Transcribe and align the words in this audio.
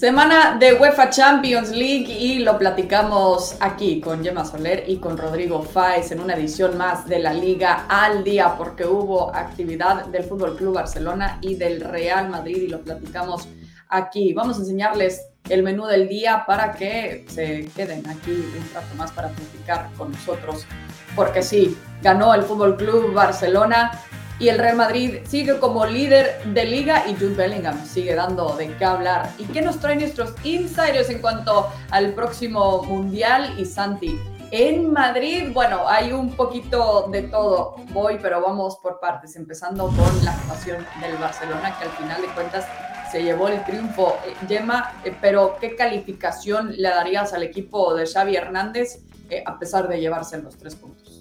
Semana 0.00 0.56
de 0.58 0.72
UEFA 0.72 1.10
Champions 1.10 1.68
League 1.72 2.10
y 2.10 2.38
lo 2.38 2.56
platicamos 2.56 3.54
aquí 3.60 4.00
con 4.00 4.24
Gemma 4.24 4.46
Soler 4.46 4.84
y 4.88 4.96
con 4.96 5.18
Rodrigo 5.18 5.62
Fáez 5.62 6.10
en 6.10 6.20
una 6.20 6.36
edición 6.36 6.78
más 6.78 7.06
de 7.06 7.18
la 7.18 7.34
Liga 7.34 7.84
al 7.86 8.24
día 8.24 8.54
porque 8.56 8.86
hubo 8.86 9.30
actividad 9.34 10.06
del 10.06 10.24
Fútbol 10.24 10.56
Club 10.56 10.76
Barcelona 10.76 11.36
y 11.42 11.56
del 11.56 11.82
Real 11.82 12.30
Madrid 12.30 12.62
y 12.62 12.68
lo 12.68 12.80
platicamos 12.80 13.46
aquí. 13.90 14.32
Vamos 14.32 14.56
a 14.56 14.60
enseñarles 14.60 15.20
el 15.50 15.62
menú 15.62 15.84
del 15.84 16.08
día 16.08 16.44
para 16.46 16.72
que 16.72 17.26
se 17.28 17.68
queden 17.76 18.08
aquí 18.08 18.30
un 18.30 18.74
rato 18.74 18.94
más 18.96 19.12
para 19.12 19.28
platicar 19.28 19.90
con 19.98 20.12
nosotros 20.12 20.64
porque 21.14 21.42
sí, 21.42 21.76
ganó 22.02 22.32
el 22.32 22.44
Fútbol 22.44 22.78
Club 22.78 23.12
Barcelona 23.12 23.90
y 24.40 24.48
el 24.48 24.58
Real 24.58 24.76
Madrid 24.76 25.18
sigue 25.28 25.58
como 25.58 25.84
líder 25.84 26.42
de 26.44 26.64
liga 26.64 27.04
y 27.06 27.14
Jude 27.14 27.34
Bellingham 27.34 27.84
sigue 27.86 28.14
dando 28.14 28.56
de 28.56 28.74
qué 28.76 28.84
hablar. 28.86 29.30
¿Y 29.38 29.44
qué 29.44 29.60
nos 29.60 29.78
traen 29.78 30.00
nuestros 30.00 30.34
insiders 30.42 31.10
en 31.10 31.20
cuanto 31.20 31.68
al 31.90 32.14
próximo 32.14 32.82
Mundial? 32.84 33.54
Y 33.58 33.66
Santi, 33.66 34.18
en 34.50 34.90
Madrid, 34.92 35.50
bueno, 35.52 35.86
hay 35.86 36.12
un 36.12 36.34
poquito 36.34 37.08
de 37.12 37.24
todo. 37.24 37.76
Voy, 37.92 38.18
pero 38.20 38.40
vamos 38.40 38.78
por 38.78 38.98
partes, 38.98 39.36
empezando 39.36 39.88
con 39.88 40.24
la 40.24 40.32
actuación 40.32 40.86
del 41.02 41.16
Barcelona, 41.18 41.76
que 41.78 41.84
al 41.84 41.90
final 41.92 42.22
de 42.22 42.28
cuentas 42.28 42.66
se 43.12 43.22
llevó 43.22 43.48
el 43.48 43.62
triunfo. 43.64 44.16
Eh, 44.26 44.34
Gemma, 44.48 44.94
eh, 45.04 45.14
pero 45.20 45.56
¿qué 45.60 45.76
calificación 45.76 46.72
le 46.76 46.88
darías 46.88 47.34
al 47.34 47.42
equipo 47.42 47.94
de 47.94 48.06
Xavi 48.06 48.36
Hernández 48.36 49.02
eh, 49.28 49.42
a 49.44 49.58
pesar 49.58 49.86
de 49.86 50.00
llevarse 50.00 50.38
los 50.38 50.56
tres 50.56 50.76
puntos? 50.76 51.19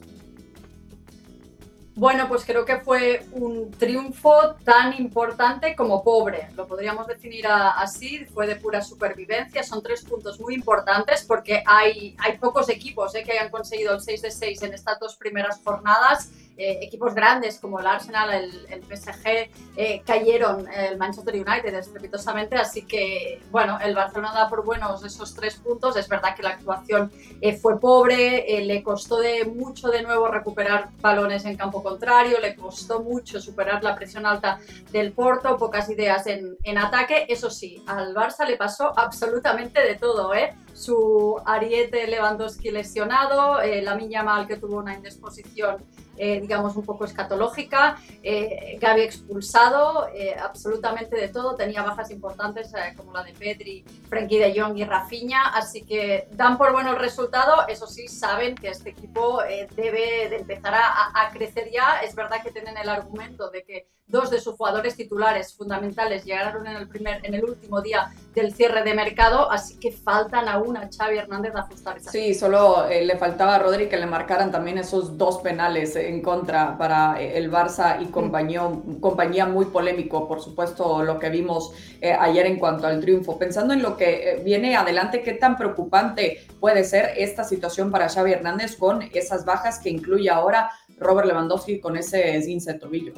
Bueno, 1.95 2.29
pues 2.29 2.45
creo 2.45 2.63
que 2.63 2.77
fue 2.77 3.25
un 3.33 3.71
triunfo 3.71 4.55
tan 4.63 4.93
importante 4.93 5.75
como 5.75 6.03
pobre. 6.03 6.47
Lo 6.55 6.65
podríamos 6.65 7.07
definir 7.07 7.45
así, 7.47 8.25
fue 8.25 8.47
de 8.47 8.55
pura 8.55 8.81
supervivencia. 8.81 9.63
Son 9.63 9.83
tres 9.83 10.05
puntos 10.05 10.39
muy 10.39 10.55
importantes 10.55 11.25
porque 11.27 11.61
hay, 11.65 12.15
hay 12.19 12.37
pocos 12.37 12.69
equipos 12.69 13.13
eh, 13.15 13.23
que 13.23 13.33
hayan 13.33 13.49
conseguido 13.49 13.93
el 13.93 14.01
6 14.01 14.21
de 14.21 14.31
6 14.31 14.63
en 14.63 14.73
estas 14.73 14.99
dos 14.99 15.17
primeras 15.17 15.59
jornadas 15.63 16.29
eh, 16.59 16.79
equipos 16.81 17.15
grandes 17.15 17.57
como 17.57 17.79
el 17.79 17.87
Arsenal, 17.87 18.33
el, 18.33 18.67
el 18.69 18.83
PSG, 18.83 19.49
eh, 19.77 20.01
cayeron 20.05 20.67
el 20.69 20.97
Manchester 20.97 21.33
United 21.33 21.73
estrepitosamente, 21.73 22.57
así 22.57 22.81
que 22.81 23.41
bueno, 23.49 23.79
el 23.79 23.95
Barcelona 23.95 24.33
da 24.33 24.49
por 24.49 24.65
buenos 24.65 25.01
esos 25.05 25.33
tres 25.33 25.55
puntos. 25.55 25.95
Es 25.95 26.09
verdad 26.09 26.35
que 26.35 26.43
la 26.43 26.49
actuación 26.49 27.13
eh, 27.39 27.55
fue 27.55 27.79
pobre, 27.79 28.45
le 28.65 28.83
costó 28.83 29.21
de 29.21 29.45
mucho 29.45 29.87
de 29.87 30.03
nuevo 30.03 30.27
recuperar 30.27 30.89
balones 30.99 31.45
en 31.45 31.55
campo 31.55 31.81
contrario, 31.81 32.41
le 32.41 32.57
costó 32.57 33.01
mucho 33.01 33.39
superar 33.39 33.81
la 33.81 33.95
presión 33.95 34.25
alta 34.25 34.59
del 34.91 35.13
Porto, 35.13 35.55
pocas 35.55 35.89
ideas 35.89 36.27
en, 36.27 36.57
en 36.63 36.77
ataque. 36.77 37.25
Eso 37.29 37.49
sí, 37.49 37.81
al 37.87 38.13
Barça 38.13 38.45
le 38.45 38.57
pasó 38.57 38.91
absolutamente 38.99 39.81
de 39.81 39.95
todo, 39.95 40.33
¿eh? 40.33 40.53
su 40.73 41.41
ariete 41.45 42.07
Lewandowski 42.07 42.71
lesionado, 42.71 43.59
la 43.61 43.95
Miña 43.95 44.23
Mal 44.23 44.47
que 44.47 44.55
tuvo 44.55 44.77
una 44.77 44.93
indisposición 44.93 45.83
eh, 46.19 46.41
digamos, 46.41 46.75
un 46.75 46.85
poco 46.85 47.05
escatológica. 47.05 47.97
Eh, 48.21 48.77
Gaby 48.79 49.01
expulsado 49.01 50.09
eh, 50.13 50.35
absolutamente 50.37 51.15
de 51.15 51.29
todo, 51.29 51.55
tenía 51.55 51.81
bajas 51.81 52.11
importantes 52.11 52.73
eh, 52.73 52.93
como 52.95 53.13
la 53.13 53.23
de 53.23 53.33
Pedri, 53.33 53.85
Frenkie 54.09 54.37
de 54.37 54.59
Jong 54.59 54.77
y 54.77 54.83
Rafinha, 54.83 55.43
así 55.53 55.83
que 55.83 56.27
dan 56.31 56.57
por 56.57 56.73
bueno 56.73 56.91
el 56.91 56.99
resultado. 56.99 57.67
Eso 57.67 57.87
sí, 57.87 58.07
saben 58.09 58.55
que 58.55 58.69
este 58.69 58.89
equipo 58.89 59.41
debe 59.75 60.29
de 60.29 60.37
empezar 60.37 60.73
a 60.75 61.29
crecer 61.31 61.69
ya. 61.71 62.01
Es 62.03 62.13
verdad 62.15 62.43
que 62.43 62.51
tienen 62.51 62.77
el 62.77 62.89
argumento 62.89 63.49
de 63.49 63.63
que 63.63 63.87
dos 64.09 64.31
de 64.31 64.39
sus 64.39 64.55
jugadores 64.55 64.95
titulares 64.95 65.53
fundamentales 65.53 66.25
llegaron 66.25 66.65
en 66.67 66.75
el, 66.75 66.87
primer, 66.87 67.23
en 67.23 67.35
el 67.35 67.43
último 67.45 67.81
día 67.81 68.11
del 68.33 68.53
cierre 68.53 68.83
de 68.83 68.93
mercado, 68.93 69.51
así 69.51 69.77
que 69.79 69.91
faltan 69.91 70.47
aún 70.47 70.77
a 70.77 70.89
Xavi 70.95 71.17
Hernández 71.17 71.55
a 71.55 71.59
ajustar 71.59 71.97
esa 71.97 72.11
Sí, 72.11 72.33
solo 72.33 72.87
eh, 72.87 73.05
le 73.05 73.17
faltaba 73.17 73.55
a 73.55 73.59
Rodri 73.59 73.87
que 73.87 73.97
le 73.97 74.07
marcaran 74.07 74.51
también 74.51 74.77
esos 74.77 75.17
dos 75.17 75.37
penales 75.39 75.95
en 75.95 76.21
contra 76.21 76.77
para 76.77 77.21
eh, 77.21 77.37
el 77.37 77.51
Barça 77.51 78.01
y 78.01 78.07
compañía, 78.07 78.63
compañía 78.99 79.45
muy 79.45 79.65
polémico, 79.65 80.27
por 80.27 80.41
supuesto, 80.41 81.03
lo 81.03 81.19
que 81.19 81.29
vimos 81.29 81.71
eh, 82.01 82.11
ayer 82.11 82.47
en 82.47 82.57
cuanto 82.57 82.87
al 82.87 82.99
triunfo. 82.99 83.37
Pensando 83.37 83.73
en 83.73 83.83
lo 83.83 83.95
que 83.95 84.41
viene 84.43 84.75
adelante, 84.75 85.21
¿qué 85.21 85.33
tan 85.33 85.55
preocupante 85.55 86.45
puede 86.59 86.83
ser 86.83 87.13
esta 87.17 87.43
situación 87.43 87.91
para 87.91 88.09
Xavi 88.09 88.31
Hernández 88.31 88.75
con 88.75 89.03
esas 89.13 89.45
bajas 89.45 89.79
que 89.79 89.89
incluye 89.89 90.29
ahora 90.29 90.71
Robert 90.97 91.27
Lewandowski 91.27 91.79
con 91.79 91.95
ese 91.97 92.35
esguince 92.35 92.73
de 92.73 92.79
tobillo? 92.79 93.13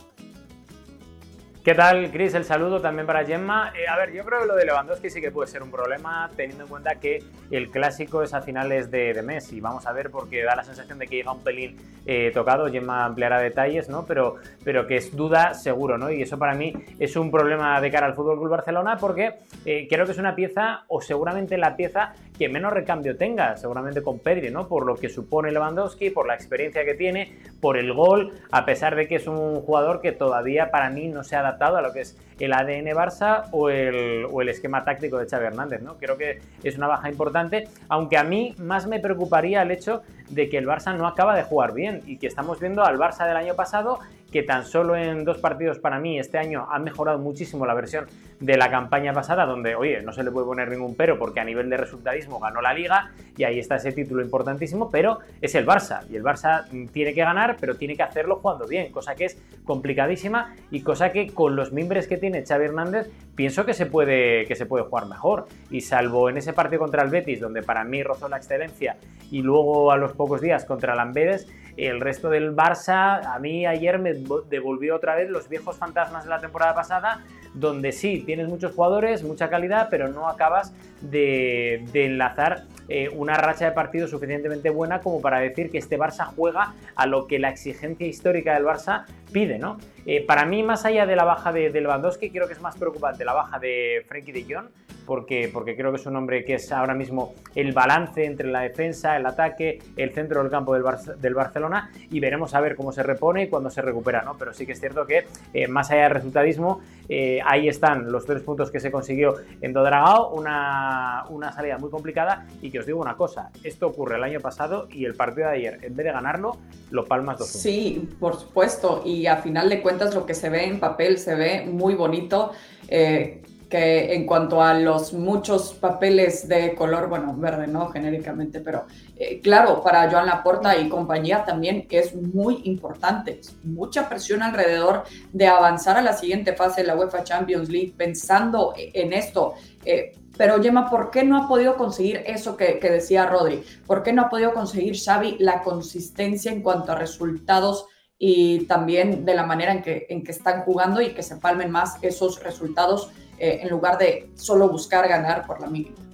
¿Qué 1.64 1.76
tal, 1.76 2.10
Chris? 2.10 2.34
El 2.34 2.44
saludo 2.44 2.82
también 2.82 3.06
para 3.06 3.24
Gemma. 3.24 3.72
Eh, 3.78 3.88
a 3.88 3.96
ver, 3.96 4.12
yo 4.12 4.26
creo 4.26 4.42
que 4.42 4.48
lo 4.48 4.56
de 4.56 4.66
Lewandowski 4.66 5.12
sí 5.12 5.22
que 5.22 5.30
puede 5.30 5.48
ser 5.48 5.62
un 5.62 5.70
problema, 5.70 6.28
teniendo 6.36 6.64
en 6.64 6.70
cuenta 6.72 6.96
que 6.96 7.24
el 7.52 7.70
clásico 7.70 8.24
es 8.24 8.34
a 8.34 8.42
finales 8.42 8.90
de, 8.90 9.22
mes 9.22 9.54
y 9.54 9.62
vamos 9.62 9.86
a 9.86 9.94
ver 9.94 10.10
porque 10.10 10.44
da 10.44 10.56
la 10.56 10.64
sensación 10.64 10.98
de 10.98 11.06
que 11.06 11.18
llega 11.18 11.32
un 11.32 11.44
pelín 11.44 11.78
eh, 12.08 12.32
tocado. 12.34 12.66
Gemma 12.72 13.06
ampliará 13.06 13.40
detalles, 13.40 13.90
¿no? 13.90 14.08
Pero, 14.08 14.38
pero 14.64 14.88
que 14.88 14.96
es 14.96 15.16
duda 15.16 15.54
seguro, 15.54 16.00
¿no? 16.00 16.10
Y 16.10 16.24
eso 16.24 16.40
para 16.40 16.56
mí 16.56 16.74
es 16.98 17.16
un 17.16 17.30
problema 17.30 17.80
de 17.80 17.92
cara 17.92 18.08
al 18.08 18.16
Fútbol 18.16 18.40
Club 18.40 18.50
Barcelona 18.50 18.98
porque 19.00 19.36
eh, 19.64 19.86
creo 19.88 20.08
que 20.08 20.14
es 20.14 20.18
una 20.18 20.34
pieza, 20.34 20.86
o 20.88 21.00
seguramente 21.00 21.60
la 21.60 21.76
pieza 21.76 22.16
que 22.40 22.50
menos 22.50 22.74
recambio 22.74 23.16
tenga, 23.16 23.56
seguramente 23.56 24.02
con 24.02 24.18
Pedri, 24.18 24.50
¿no? 24.50 24.68
Por 24.68 24.88
lo 24.88 24.96
que 24.96 25.10
supone 25.10 25.52
Lewandowski, 25.52 26.10
por 26.10 26.26
la 26.26 26.34
experiencia 26.34 26.84
que 26.84 26.96
tiene, 26.96 27.38
por 27.60 27.78
el 27.78 27.94
gol, 27.94 28.34
a 28.50 28.66
pesar 28.66 28.96
de 28.96 29.08
que 29.08 29.18
es 29.18 29.28
un 29.28 29.62
jugador 29.62 30.02
que 30.02 30.12
todavía 30.12 30.72
para 30.72 30.90
mí 30.90 31.08
no 31.08 31.24
se 31.24 31.36
ha 31.36 31.51
adaptado 31.52 31.78
a 31.78 31.82
lo 31.82 31.94
que 31.94 32.02
es 32.02 32.18
el 32.40 32.54
ADN 32.54 32.88
Barça 32.96 33.46
o 33.52 33.70
el, 33.70 34.26
o 34.32 34.42
el 34.42 34.50
esquema 34.50 34.84
táctico 34.84 35.18
de 35.18 35.28
Xavi 35.28 35.46
Hernández, 35.46 35.82
¿no? 35.82 35.98
Creo 35.98 36.18
que 36.18 36.40
es 36.64 36.78
una 36.78 36.88
baja 36.88 37.10
importante, 37.10 37.68
aunque 37.88 38.18
a 38.18 38.24
mí 38.24 38.56
más 38.58 38.88
me 38.88 39.00
preocuparía 39.00 39.62
el 39.62 39.72
hecho 39.72 40.02
de 40.30 40.50
que 40.50 40.58
el 40.58 40.66
Barça 40.66 40.96
no 40.96 41.08
acaba 41.08 41.36
de 41.36 41.44
jugar 41.44 41.74
bien 41.74 42.02
y 42.06 42.18
que 42.18 42.28
estamos 42.28 42.60
viendo 42.60 42.84
al 42.84 42.98
Barça 42.98 43.28
del 43.28 43.38
año 43.38 43.56
pasado 43.56 44.00
que 44.31 44.44
tan 44.44 44.66
solo 44.66 44.96
en 44.96 45.25
dos 45.25 45.38
partidos 45.38 45.80
para 45.80 46.00
mí 46.00 46.19
este 46.19 46.38
año 46.38 46.68
ha 46.69 46.80
mejorado 46.80 47.19
muchísimo 47.19 47.66
la 47.66 47.74
versión 47.74 48.06
de 48.40 48.58
la 48.58 48.72
campaña 48.72 49.14
pasada, 49.14 49.46
donde, 49.46 49.75
oye, 49.75 50.02
no 50.02 50.14
se 50.14 50.24
le 50.24 50.31
puede 50.31 50.47
poner 50.47 50.69
ningún 50.69 50.96
pero 50.96 51.19
porque 51.19 51.40
a 51.40 51.44
nivel 51.44 51.69
de 51.69 51.78
resultadismo 51.78 52.40
ganó 52.40 52.62
la 52.62 52.74
liga 52.74 53.12
y 53.38 53.44
ahí 53.44 53.59
está 53.59 53.75
ese 53.75 53.91
título 53.91 54.22
importantísimo, 54.22 54.90
pero 54.90 55.20
es 55.41 55.53
el 55.56 55.66
Barça 55.66 56.02
y 56.09 56.16
el 56.16 56.24
Barça 56.24 56.66
tiene 56.91 57.14
que 57.14 57.22
ganar, 57.22 57.58
pero 57.59 57.75
tiene 57.75 57.96
que 57.96 58.03
hacerlo 58.03 58.38
jugando 58.38 58.68
bien, 58.68 58.91
cosa 58.91 59.16
que 59.16 59.25
es 59.25 59.38
complicadísima 59.66 60.56
y 60.72 60.81
cosa 60.81 61.12
que 61.12 61.28
con 61.34 61.56
los 61.56 61.72
mimbres 61.72 62.08
que 62.08 62.18
tiene 62.18 62.44
Xavi 62.46 62.66
Hernández 62.66 63.09
pienso 63.36 63.66
que 63.66 63.74
se 63.74 63.86
puede, 63.86 64.46
que 64.46 64.56
se 64.56 64.66
puede 64.66 64.86
jugar 64.86 65.08
mejor. 65.08 65.47
Y 65.70 65.81
salvo 65.81 66.30
en 66.30 66.38
ese 66.38 66.53
partido 66.53 66.80
contra 66.80 67.03
el 67.03 67.09
Betis, 67.09 67.40
donde 67.40 67.64
para 67.64 67.84
mí 67.84 68.03
rozó 68.03 68.30
la 68.30 68.38
excelencia, 68.38 68.97
y 69.31 69.41
luego 69.41 69.91
a 69.91 69.97
los 69.97 70.14
pocos 70.14 70.41
días 70.41 70.66
contra 70.66 70.94
el 70.94 71.00
Amberes, 71.00 71.47
el 71.78 72.02
resto 72.02 72.30
del 72.30 72.56
Barça, 72.56 73.22
a 73.26 73.40
mí 73.40 73.66
ayer 73.66 74.00
me 74.00 74.14
devolvió 74.50 74.96
otra 74.96 75.16
vez 75.16 75.30
los 75.30 75.50
viejos 75.50 75.78
fantasmas 75.78 76.24
de 76.24 76.30
la 76.30 76.40
temporada 76.40 76.74
pasada, 76.74 77.24
donde 77.54 77.92
sí, 77.92 78.24
tienes 78.26 78.48
muchos 78.48 78.74
jugadores, 78.74 79.24
mucha 79.24 79.50
calidad, 79.50 79.88
pero 79.90 80.08
no 80.08 80.28
acabas 80.30 80.74
de, 81.02 81.84
enlazar 81.94 82.64
eh, 82.88 83.09
una 83.09 83.36
racha 83.36 83.66
de 83.66 83.72
partidos 83.72 84.12
suficientemente 84.12 84.70
buena 84.70 85.02
como 85.02 85.22
para 85.22 85.40
decir 85.40 85.70
que 85.70 85.78
este 85.78 85.98
Barça 85.98 86.26
juega 86.36 86.74
a 86.96 87.06
lo 87.06 87.28
que 87.28 87.40
la 87.40 87.50
exigencia 87.50 88.08
histórica 88.08 88.53
del 88.53 88.66
Barça 88.66 89.06
pide, 89.31 89.58
¿no? 89.58 89.78
Eh, 90.06 90.25
para 90.25 90.46
mí, 90.46 90.64
más 90.64 90.86
allá 90.86 91.06
de 91.06 91.16
la 91.16 91.24
baja 91.24 91.52
de, 91.52 91.69
de, 91.69 91.81
Lewandowski, 91.81 92.31
creo 92.31 92.47
que 92.47 92.53
es 92.53 92.62
más 92.62 92.78
preocupante 92.78 93.24
la 93.24 93.34
baja 93.34 93.59
de 93.59 94.03
Frenkie 94.08 94.31
de 94.31 94.44
Jong, 94.44 94.68
porque, 95.06 95.50
porque 95.52 95.75
creo 95.75 95.92
que 95.92 95.97
es 95.97 96.06
un 96.06 96.16
hombre 96.16 96.46
que 96.46 96.56
es 96.56 96.72
ahora 96.72 96.94
mismo 96.94 97.34
el 97.56 97.74
balance 97.74 98.25
entre 98.25 98.50
la 98.50 98.62
defensa, 98.62 99.18
el 99.18 99.25
ataque, 99.25 99.80
el 99.97 100.12
centro 100.14 100.41
del 100.41 100.52
campo 100.52 100.74
del, 100.74 100.84
del 101.20 101.34
Barcelona, 101.34 101.91
y 102.09 102.20
veremos 102.20 102.53
a 102.53 102.62
ver 102.62 102.75
cómo 102.75 102.91
se 102.91 103.03
repone 103.03 103.44
y 103.44 103.50
cuándo 103.50 103.70
se 103.70 103.81
recupera, 103.81 104.22
¿no? 104.24 104.38
Pero 104.38 104.53
sí 104.53 104.66
que 104.66 104.72
es 104.72 104.80
cierto 104.80 105.06
que, 105.06 105.25
eh, 105.53 105.68
más 105.68 105.91
allá 105.91 106.03
del 106.03 106.12
resultadismo, 106.12 106.81
eh, 107.09 107.40
ahí 107.46 107.68
están 107.68 108.12
los 108.12 108.25
tres 108.25 108.41
puntos 108.41 108.72
que 108.72 108.80
se 108.80 108.91
consiguió 108.91 109.36
en 109.62 109.74
Dodragao, 109.74 110.31
una, 110.31 111.26
una 111.29 111.52
salida 111.52 111.78
muy 111.78 111.90
complicada, 111.90 112.46
y 112.61 112.72
que 112.72 112.79
os 112.79 112.85
digo 112.85 113.02
una 113.02 113.16
cosa, 113.16 113.52
esto 113.64 113.88
ocurre 113.88 114.16
el 114.16 114.23
año 114.23 114.40
pasado 114.40 114.88
y 114.90 115.06
el 115.06 115.16
partido 115.16 115.50
de 115.50 115.56
ayer, 115.56 115.79
en 115.82 115.96
vez 115.96 116.06
de 116.06 116.11
ganarlo, 116.11 116.58
lo 116.90 117.06
palmas 117.06 117.38
dos 117.38 117.50
Sí, 117.50 118.09
por 118.20 118.40
supuesto, 118.40 119.02
y 119.06 119.21
a 119.28 119.38
final 119.38 119.70
de 119.70 119.82
cuentas 119.82 120.14
lo 120.16 120.26
que 120.26 120.34
se 120.34 120.50
ve 120.50 120.66
en 120.66 120.79
papel 120.79 121.18
se 121.18 121.35
ve 121.35 121.66
muy 121.66 121.96
bonito. 121.96 122.52
Eh, 122.88 123.41
que 123.72 124.14
en 124.14 124.26
cuanto 124.26 124.62
a 124.62 124.73
los 124.73 125.14
muchos 125.14 125.73
papeles 125.73 126.47
de 126.47 126.76
color, 126.76 127.08
bueno, 127.08 127.34
verde, 127.38 127.68
¿no? 127.68 127.90
Genéricamente, 127.90 128.59
pero 128.59 128.85
eh, 129.16 129.40
claro, 129.41 129.82
para 129.82 130.12
Joan 130.12 130.26
Laporta 130.26 130.78
y 130.78 130.90
compañía 130.90 131.46
también 131.46 131.88
es 131.90 132.14
muy 132.14 132.62
importante. 132.66 133.40
Mucha 133.64 134.09
presión 134.09 134.44
alrededor 134.44 135.06
de 135.32 135.47
avanzar 135.47 135.97
a 135.97 136.02
la 136.02 136.12
siguiente 136.12 136.53
fase 136.53 136.82
de 136.82 136.88
la 136.88 136.97
UEFA 136.97 137.23
Champions 137.23 137.70
League 137.70 137.94
pensando 137.96 138.73
en 138.76 139.14
esto. 139.14 139.53
Eh, 139.85 140.18
pero 140.38 140.62
Gemma, 140.62 140.90
¿por 140.90 141.09
qué 141.09 141.23
no 141.23 141.38
ha 141.38 141.47
podido 141.47 141.78
conseguir 141.78 142.23
eso 142.26 142.58
que, 142.58 142.78
que 142.78 142.90
decía 142.90 143.26
Rodri? 143.26 143.64
¿Por 143.88 144.03
qué 144.03 144.12
no 144.12 144.23
ha 144.23 144.29
podido 144.29 144.53
conseguir 144.53 144.97
Xavi 144.97 145.38
la 145.40 145.64
consistencia 145.64 146.52
en 146.52 146.62
cuanto 146.62 146.91
a 146.91 146.96
resultados 146.96 147.85
y 148.23 148.68
también 148.68 149.26
de 149.26 149.34
la 149.34 149.44
manera 149.47 149.72
en 149.72 149.82
que, 149.82 150.06
en 150.08 150.23
que 150.23 150.32
están 150.32 150.62
jugando 150.62 151.02
y 151.02 151.16
que 151.16 151.23
se 151.23 151.38
palmen 151.38 151.72
más 151.72 151.96
esos 152.03 152.44
resultados 152.44 153.09
en 153.40 153.68
lugar 153.70 153.97
de 153.97 154.29
solo 154.35 154.70
buscar 154.70 155.08
ganar 155.08 155.47
por 155.47 155.59
la 155.59 155.66
mínima. 155.66 156.10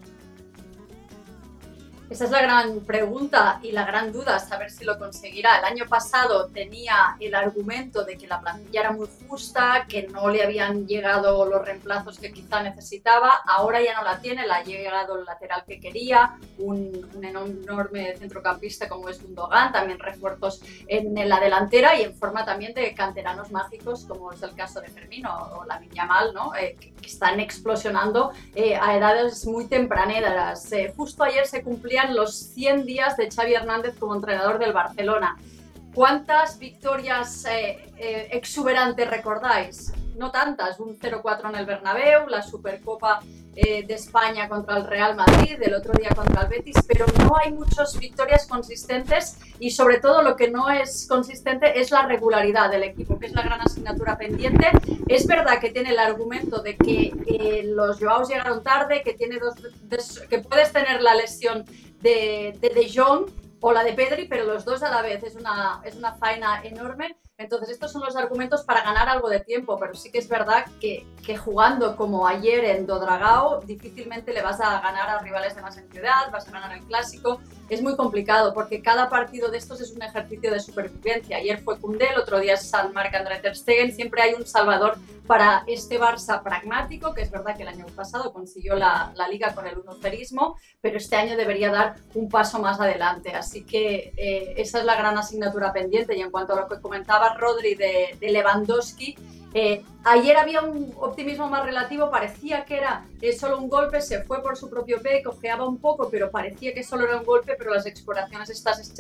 Esa 2.10 2.26
es 2.26 2.32
la 2.32 2.42
gran 2.42 2.80
pregunta 2.82 3.60
y 3.62 3.72
la 3.72 3.86
gran 3.86 4.14
duda, 4.14 4.40
saber 4.40 4.72
si 4.72 4.86
lo 4.86 4.98
conseguirá. 4.98 5.60
El 5.60 5.66
año 5.66 5.86
pasado 5.90 6.48
tenía 6.48 7.18
el 7.20 7.36
argumento 7.36 8.06
de 8.06 8.18
que 8.18 8.28
la 8.28 8.40
plantilla 8.40 8.80
era 8.80 8.92
muy 8.92 9.08
justa, 9.28 9.86
que 9.90 10.08
no 10.08 10.30
le 10.30 10.44
habían 10.44 10.88
llegado 10.88 11.46
los 11.46 11.66
reemplazos 11.66 12.18
que 12.18 12.32
quizá 12.32 12.64
necesitaba. 12.64 13.42
Ahora 13.46 13.82
ya 13.82 13.94
no 13.96 14.04
la 14.04 14.20
tiene, 14.20 14.48
le 14.48 14.54
ha 14.54 14.64
llegado 14.64 15.20
el 15.20 15.26
lateral 15.26 15.64
que 15.68 15.80
quería, 15.80 16.38
un, 16.60 17.10
un 17.14 17.24
enorme 17.26 18.16
centrocampista 18.18 18.88
como 18.88 19.10
es 19.10 19.22
Gundogan, 19.22 19.72
también 19.72 20.00
refuerzos 20.00 20.62
en, 20.88 21.14
la 21.28 21.40
delantera 21.40 22.00
y 22.00 22.04
en 22.04 22.16
forma 22.16 22.46
también 22.46 22.74
de 22.74 22.94
canteranos 22.94 23.52
mágicos 23.52 24.06
como 24.06 24.32
es 24.32 24.42
el 24.42 24.54
caso 24.56 24.80
de 24.82 24.88
Fermino 24.88 25.30
o 25.58 25.66
la 25.66 25.82
Mal, 26.06 26.34
¿no? 26.34 26.56
Eh, 26.56 26.76
que, 26.80 26.94
están 27.08 27.40
explosionando 27.40 28.34
eh, 28.54 28.76
a 28.76 28.98
edades 28.98 29.46
muy 29.46 29.68
tempraneras. 29.68 30.70
Eh, 30.74 30.94
justo 30.96 31.24
ayer 31.24 31.48
se 31.48 31.64
cumplía 31.64 31.97
los 32.06 32.36
100 32.36 32.86
días 32.86 33.18
de 33.18 33.30
Xavi 33.30 33.54
Hernández 33.54 33.98
como 33.98 34.16
entrenador 34.16 34.60
del 34.60 34.74
Barcelona. 34.74 35.38
¿Cuántas 35.94 36.60
victorias 36.60 37.46
eh, 37.46 37.92
eh, 37.98 38.28
exuberantes 38.32 39.10
recordáis? 39.10 39.92
No 40.16 40.30
tantas, 40.32 40.80
un 40.80 41.00
0-4 41.00 41.50
en 41.50 41.56
el 41.56 41.66
Bernabéu, 41.66 42.28
la 42.28 42.44
Supercopa 42.44 43.20
eh, 43.56 43.84
de 43.88 43.96
España 43.96 44.48
contra 44.48 44.78
el 44.78 44.86
Real 44.86 45.16
Madrid, 45.16 45.58
el 45.60 45.74
otro 45.74 45.94
día 45.94 46.10
contra 46.16 46.44
el 46.44 46.50
Betis, 46.50 46.76
pero 46.88 47.08
no 47.18 47.36
hay 47.44 47.52
muchas 47.52 47.98
victorias 47.98 48.46
consistentes 48.46 49.40
y 49.60 49.72
sobre 49.72 50.00
todo 50.00 50.22
lo 50.22 50.36
que 50.36 50.52
no 50.52 50.70
es 50.70 51.08
consistente 51.10 51.80
es 51.80 51.90
la 51.90 52.04
regularidad 52.04 52.70
del 52.70 52.84
equipo, 52.84 53.18
que 53.18 53.26
es 53.26 53.34
la 53.34 53.42
gran 53.42 53.60
asignatura 53.62 54.16
pendiente. 54.16 54.68
Es 55.08 55.26
verdad 55.26 55.60
que 55.60 55.72
tiene 55.72 55.90
el 55.90 55.98
argumento 55.98 56.62
de 56.62 56.78
que 56.78 57.64
los 57.66 58.00
Joaos 58.00 58.30
llegaron 58.30 58.62
tarde, 58.62 59.02
que, 59.04 59.14
tiene 59.14 59.40
que 60.30 60.38
puedes 60.40 60.72
tener 60.72 61.02
la 61.02 61.16
lesión 61.16 61.66
de, 62.02 62.54
de 62.60 62.70
De 62.70 62.88
Jong 62.90 63.26
o 63.60 63.72
la 63.72 63.84
de 63.84 63.94
Pedri, 63.94 64.28
pero 64.28 64.46
los 64.46 64.66
dos 64.66 64.84
a 64.84 64.90
la 64.90 65.02
vez. 65.02 65.24
Es 65.24 65.36
una, 65.36 65.82
es 65.84 65.96
una 65.96 66.14
faena 66.16 66.62
enorme. 66.64 67.18
Entonces, 67.38 67.70
estos 67.70 67.92
son 67.92 68.02
los 68.02 68.16
argumentos 68.16 68.64
para 68.64 68.82
ganar 68.82 69.08
algo 69.10 69.30
de 69.30 69.40
tiempo, 69.40 69.78
pero 69.80 69.94
sí 69.94 70.12
que 70.12 70.18
es 70.18 70.28
verdad 70.28 70.66
que, 70.82 71.06
que, 71.24 71.38
jugando 71.38 71.96
como 71.96 72.28
ayer 72.28 72.66
en 72.66 72.88
Dodragao, 72.88 73.62
difícilmente 73.62 74.34
le 74.34 74.42
vas 74.42 74.60
a 74.60 74.82
ganar 74.82 75.08
a 75.08 75.20
rivales 75.20 75.56
de 75.56 75.62
más 75.62 75.78
entidad, 75.78 76.32
vas 76.32 76.48
a 76.48 76.52
ganar 76.52 76.76
el 76.76 76.84
clásico. 76.86 77.40
Es 77.70 77.84
muy 77.84 77.96
complicado 77.96 78.56
porque 78.56 78.82
cada 78.82 79.08
partido 79.10 79.52
de 79.52 79.60
estos 79.60 79.82
es 79.82 79.92
un 79.92 80.02
ejercicio 80.02 80.52
de 80.52 80.60
supervivencia. 80.60 81.38
Ayer 81.38 81.62
fue 81.62 81.80
Cundé, 81.80 82.08
el 82.10 82.20
otro 82.20 82.40
día 82.40 82.56
es 82.56 82.68
San 82.68 82.92
Marc 82.94 83.14
André 83.14 83.40
Ter 83.40 83.56
Stegen. 83.56 83.94
Siempre 83.94 84.24
hay 84.24 84.34
un 84.34 84.48
salvador 84.48 84.98
para 85.28 85.64
este 85.68 86.00
Barça 86.00 86.42
pragmático, 86.42 87.14
que 87.14 87.22
es 87.22 87.30
verdad 87.30 87.56
que 87.56 87.64
el 87.64 87.68
año 87.68 87.86
pasado 87.96 88.32
consiguió 88.34 88.76
la, 88.76 89.12
la 89.16 89.28
liga 89.28 89.54
con 89.54 89.68
el 89.68 89.78
unocerismo, 89.78 90.58
pero 90.82 90.98
este 90.98 91.18
año 91.18 91.36
debería 91.36 91.70
dar 91.70 91.96
un 92.16 92.30
paso 92.30 92.60
más 92.60 92.80
adelante. 92.80 93.36
Así 93.36 93.47
que 93.66 94.14
eh, 94.18 94.54
esa 94.58 94.80
es 94.80 94.86
la 94.86 94.96
gran 94.96 95.18
asignatura 95.18 95.74
pendiente. 95.74 96.18
Y 96.18 96.22
en 96.22 96.32
cuanto 96.32 96.54
a 96.54 96.62
lo 96.62 96.68
que 96.68 96.82
comentaba 96.82 97.36
Rodri 97.36 97.76
de 97.76 98.18
Lewandowski, 98.22 99.16
eh, 99.60 99.84
ayer 100.04 100.38
había 100.38 100.62
un 100.62 100.94
optimismo 101.00 101.50
más 101.50 101.66
relativo, 101.66 102.12
parecía 102.12 102.64
que 102.64 102.78
era 102.78 103.06
eh, 103.24 103.34
solo 103.34 103.58
un 103.58 103.70
golpe, 103.70 104.02
se 104.02 104.22
fue 104.22 104.44
por 104.44 104.56
su 104.56 104.70
propio 104.70 105.02
pie, 105.02 105.24
cojeaba 105.24 105.68
un 105.68 105.80
poco, 105.80 106.10
pero 106.12 106.30
parecía 106.30 106.76
que 106.76 106.84
solo 106.84 107.06
era 107.06 107.18
un 107.18 107.26
golpe, 107.26 107.56
pero 107.58 107.74
las 107.74 107.88
exploraciones 107.88 108.52
estas, 108.52 108.94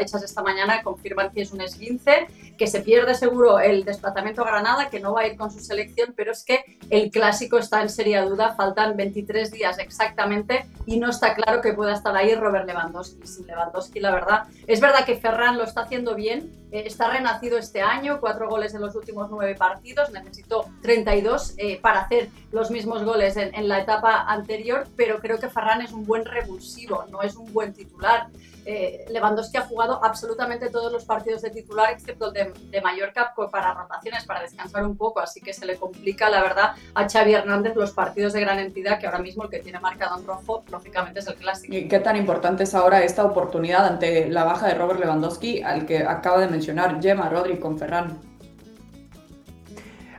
hechas 0.00 0.22
esta 0.22 0.42
mañana 0.42 0.82
confirman 0.82 1.30
que 1.32 1.42
es 1.42 1.52
un 1.52 1.60
esguince, 1.60 2.28
que 2.56 2.66
se 2.66 2.80
pierde 2.80 3.14
seguro 3.14 3.60
el 3.60 3.84
desplazamiento 3.84 4.40
a 4.40 4.46
Granada, 4.46 4.88
que 4.88 5.00
no 5.00 5.12
va 5.12 5.20
a 5.20 5.26
ir 5.26 5.36
con 5.36 5.50
su 5.50 5.60
selección, 5.60 6.14
pero 6.16 6.32
es 6.32 6.44
que 6.44 6.64
el 6.88 7.10
clásico 7.10 7.58
está 7.58 7.82
en 7.82 7.90
seria 7.90 8.24
duda, 8.24 8.54
faltan 8.54 8.96
23 8.96 9.50
días 9.50 9.78
exactamente 9.78 10.64
y 10.86 10.98
no 10.98 11.10
está 11.10 11.34
claro 11.34 11.60
que 11.60 11.74
pueda 11.74 11.92
estar 11.92 12.16
ahí 12.16 12.34
Robert 12.34 12.66
Lewandowski. 12.66 13.26
Sin 13.26 13.46
Lewandowski, 13.46 14.00
la 14.00 14.12
verdad, 14.12 14.44
es 14.66 14.80
verdad 14.80 15.04
que 15.04 15.16
Ferran 15.16 15.58
lo 15.58 15.64
está 15.64 15.82
haciendo 15.82 16.14
bien, 16.14 16.50
está 16.72 17.10
renacido 17.10 17.58
este 17.58 17.82
año, 17.82 18.20
cuatro 18.20 18.48
goles 18.48 18.74
en 18.74 18.80
los 18.80 18.94
últimos 18.94 19.28
nueve 19.30 19.54
partidos, 19.54 20.10
necesitó 20.10 20.66
32 20.82 21.54
eh, 21.58 21.80
para 21.80 22.00
hacer 22.00 22.28
los 22.52 22.70
mismos 22.70 23.02
goles 23.04 23.36
en, 23.36 23.54
en, 23.54 23.68
la 23.68 23.80
etapa 23.80 24.22
anterior, 24.22 24.86
pero 24.96 25.18
creo 25.18 25.38
que 25.38 25.48
Ferran 25.48 25.82
es 25.82 25.92
un 25.92 26.06
buen 26.06 26.24
revulsivo, 26.24 27.04
no 27.10 27.22
es 27.22 27.36
un 27.36 27.52
buen 27.52 27.72
titular. 27.72 28.28
Eh, 28.66 29.06
Lewandowski 29.10 29.56
ha 29.56 29.62
jugado 29.62 30.04
absolutamente 30.04 30.68
todos 30.70 30.92
los 30.92 31.04
partidos 31.04 31.42
de 31.42 31.50
titular, 31.50 31.92
excepto 31.92 32.28
el 32.28 32.32
de, 32.32 32.52
de, 32.70 32.80
Mallorca, 32.80 33.32
para 33.50 33.74
rotaciones, 33.74 34.24
para 34.24 34.42
descansar 34.42 34.84
un 34.84 34.96
poco, 34.96 35.20
así 35.20 35.40
que 35.40 35.52
se 35.52 35.64
le 35.64 35.76
complica, 35.76 36.28
la 36.28 36.42
verdad, 36.42 36.72
a 36.94 37.08
Xavi 37.08 37.34
Hernández 37.34 37.74
los 37.74 37.92
partidos 37.92 38.32
de 38.32 38.40
gran 38.40 38.58
entidad, 38.58 38.98
que 38.98 39.06
ahora 39.06 39.18
mismo 39.18 39.44
el 39.44 39.50
que 39.50 39.60
tiene 39.60 39.80
marcado 39.80 40.18
en 40.18 40.26
rojo, 40.26 40.62
lógicamente, 40.70 41.20
es 41.20 41.26
el 41.26 41.36
clásico. 41.36 41.74
¿Y 41.74 41.88
qué 41.88 42.00
tan 42.00 42.16
importante 42.16 42.64
es 42.64 42.74
ahora 42.74 43.02
esta 43.02 43.24
oportunidad 43.24 43.86
ante 43.86 44.28
la 44.28 44.44
baja 44.44 44.68
de 44.68 44.74
Robert 44.74 45.00
Lewandowski, 45.00 45.62
al 45.62 45.86
que 45.86 45.98
acaba 45.98 46.40
de 46.40 46.48
mencionar 46.48 47.00
Gemma 47.00 47.28
Rodri 47.28 47.58
con 47.58 47.78
Ferran? 47.78 48.18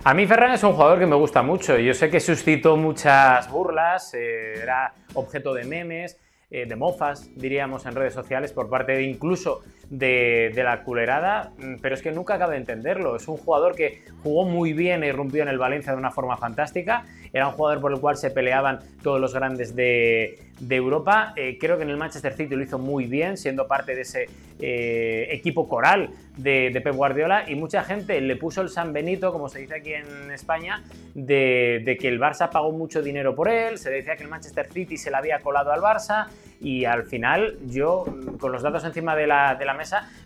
A 0.03 0.15
mí 0.15 0.25
Ferran 0.25 0.51
es 0.51 0.63
un 0.63 0.73
jugador 0.73 0.97
que 0.97 1.05
me 1.05 1.15
gusta 1.15 1.43
mucho. 1.43 1.77
Yo 1.77 1.93
sé 1.93 2.09
que 2.09 2.19
suscitó 2.19 2.75
muchas 2.75 3.47
burlas, 3.51 4.15
eh, 4.15 4.53
era 4.59 4.95
objeto 5.13 5.53
de 5.53 5.63
memes, 5.63 6.17
de 6.51 6.75
mofas, 6.75 7.31
diríamos, 7.35 7.85
en 7.85 7.95
redes 7.95 8.13
sociales 8.13 8.51
por 8.51 8.69
parte 8.69 8.91
de 8.91 9.03
incluso 9.03 9.61
de, 9.91 10.53
la 10.55 10.83
culerada, 10.83 11.51
mm, 11.57 11.75
pero 11.81 11.93
es 11.95 12.01
que 12.01 12.11
nunca 12.11 12.35
acabo 12.35 12.51
de 12.51 12.57
entenderlo. 12.57 13.17
Es 13.17 13.27
un 13.27 13.37
jugador 13.37 13.75
que 13.75 14.01
jugó 14.23 14.45
muy 14.45 14.71
bien 14.73 15.03
y 15.03 15.11
rompió 15.11 15.43
en 15.43 15.49
el 15.49 15.57
Valencia 15.57 15.91
de 15.91 15.97
una 15.97 16.11
forma 16.11 16.37
fantástica. 16.37 17.03
Era 17.33 17.49
un 17.49 17.53
jugador 17.53 17.81
por 17.81 17.91
el 17.91 17.99
cual 17.99 18.15
se 18.15 18.31
peleaban 18.31 18.79
todos 19.03 19.19
los 19.19 19.33
grandes 19.33 19.75
de, 19.75 20.39
Europa. 20.69 21.33
Eh, 21.35 21.57
creo 21.59 21.77
que 21.77 21.83
en 21.83 21.89
el 21.89 21.97
Manchester 21.97 22.33
City 22.33 22.55
lo 22.55 22.63
hizo 22.63 22.79
muy 22.79 23.05
bien, 23.05 23.35
siendo 23.35 23.67
parte 23.67 23.95
de 23.95 24.01
ese 24.01 24.27
eh, 24.59 25.27
equipo 25.31 25.67
coral 25.67 26.11
de, 26.37 26.79
Pep 26.81 26.95
Guardiola. 26.95 27.49
Y 27.49 27.55
mucha 27.55 27.83
gente 27.83 28.19
le 28.21 28.35
puso 28.37 28.61
el 28.61 28.69
San 28.69 28.93
Benito, 28.93 29.33
como 29.33 29.49
se 29.49 29.59
dice 29.59 29.75
aquí 29.75 29.93
en 29.93 30.31
España, 30.31 30.83
de, 31.13 31.97
que 31.99 32.07
el 32.07 32.19
Barça 32.19 32.49
pagó 32.49 32.71
mucho 32.71 33.01
dinero 33.01 33.35
por 33.35 33.49
él. 33.49 33.77
Se 33.77 33.89
decía 33.89 34.15
que 34.15 34.23
el 34.23 34.29
Manchester 34.29 34.71
City 34.71 34.95
se 34.97 35.11
le 35.11 35.17
había 35.17 35.39
colado 35.39 35.71
al 35.71 35.81
Barça. 35.81 36.27
Y 36.61 36.85
al 36.85 37.03
final, 37.03 37.57
yo, 37.67 38.05
con 38.39 38.51
los 38.51 38.61
datos 38.61 38.83
encima 38.83 39.15
de 39.15 39.25
la, 39.25 39.55
de 39.55 39.65
la 39.65 39.75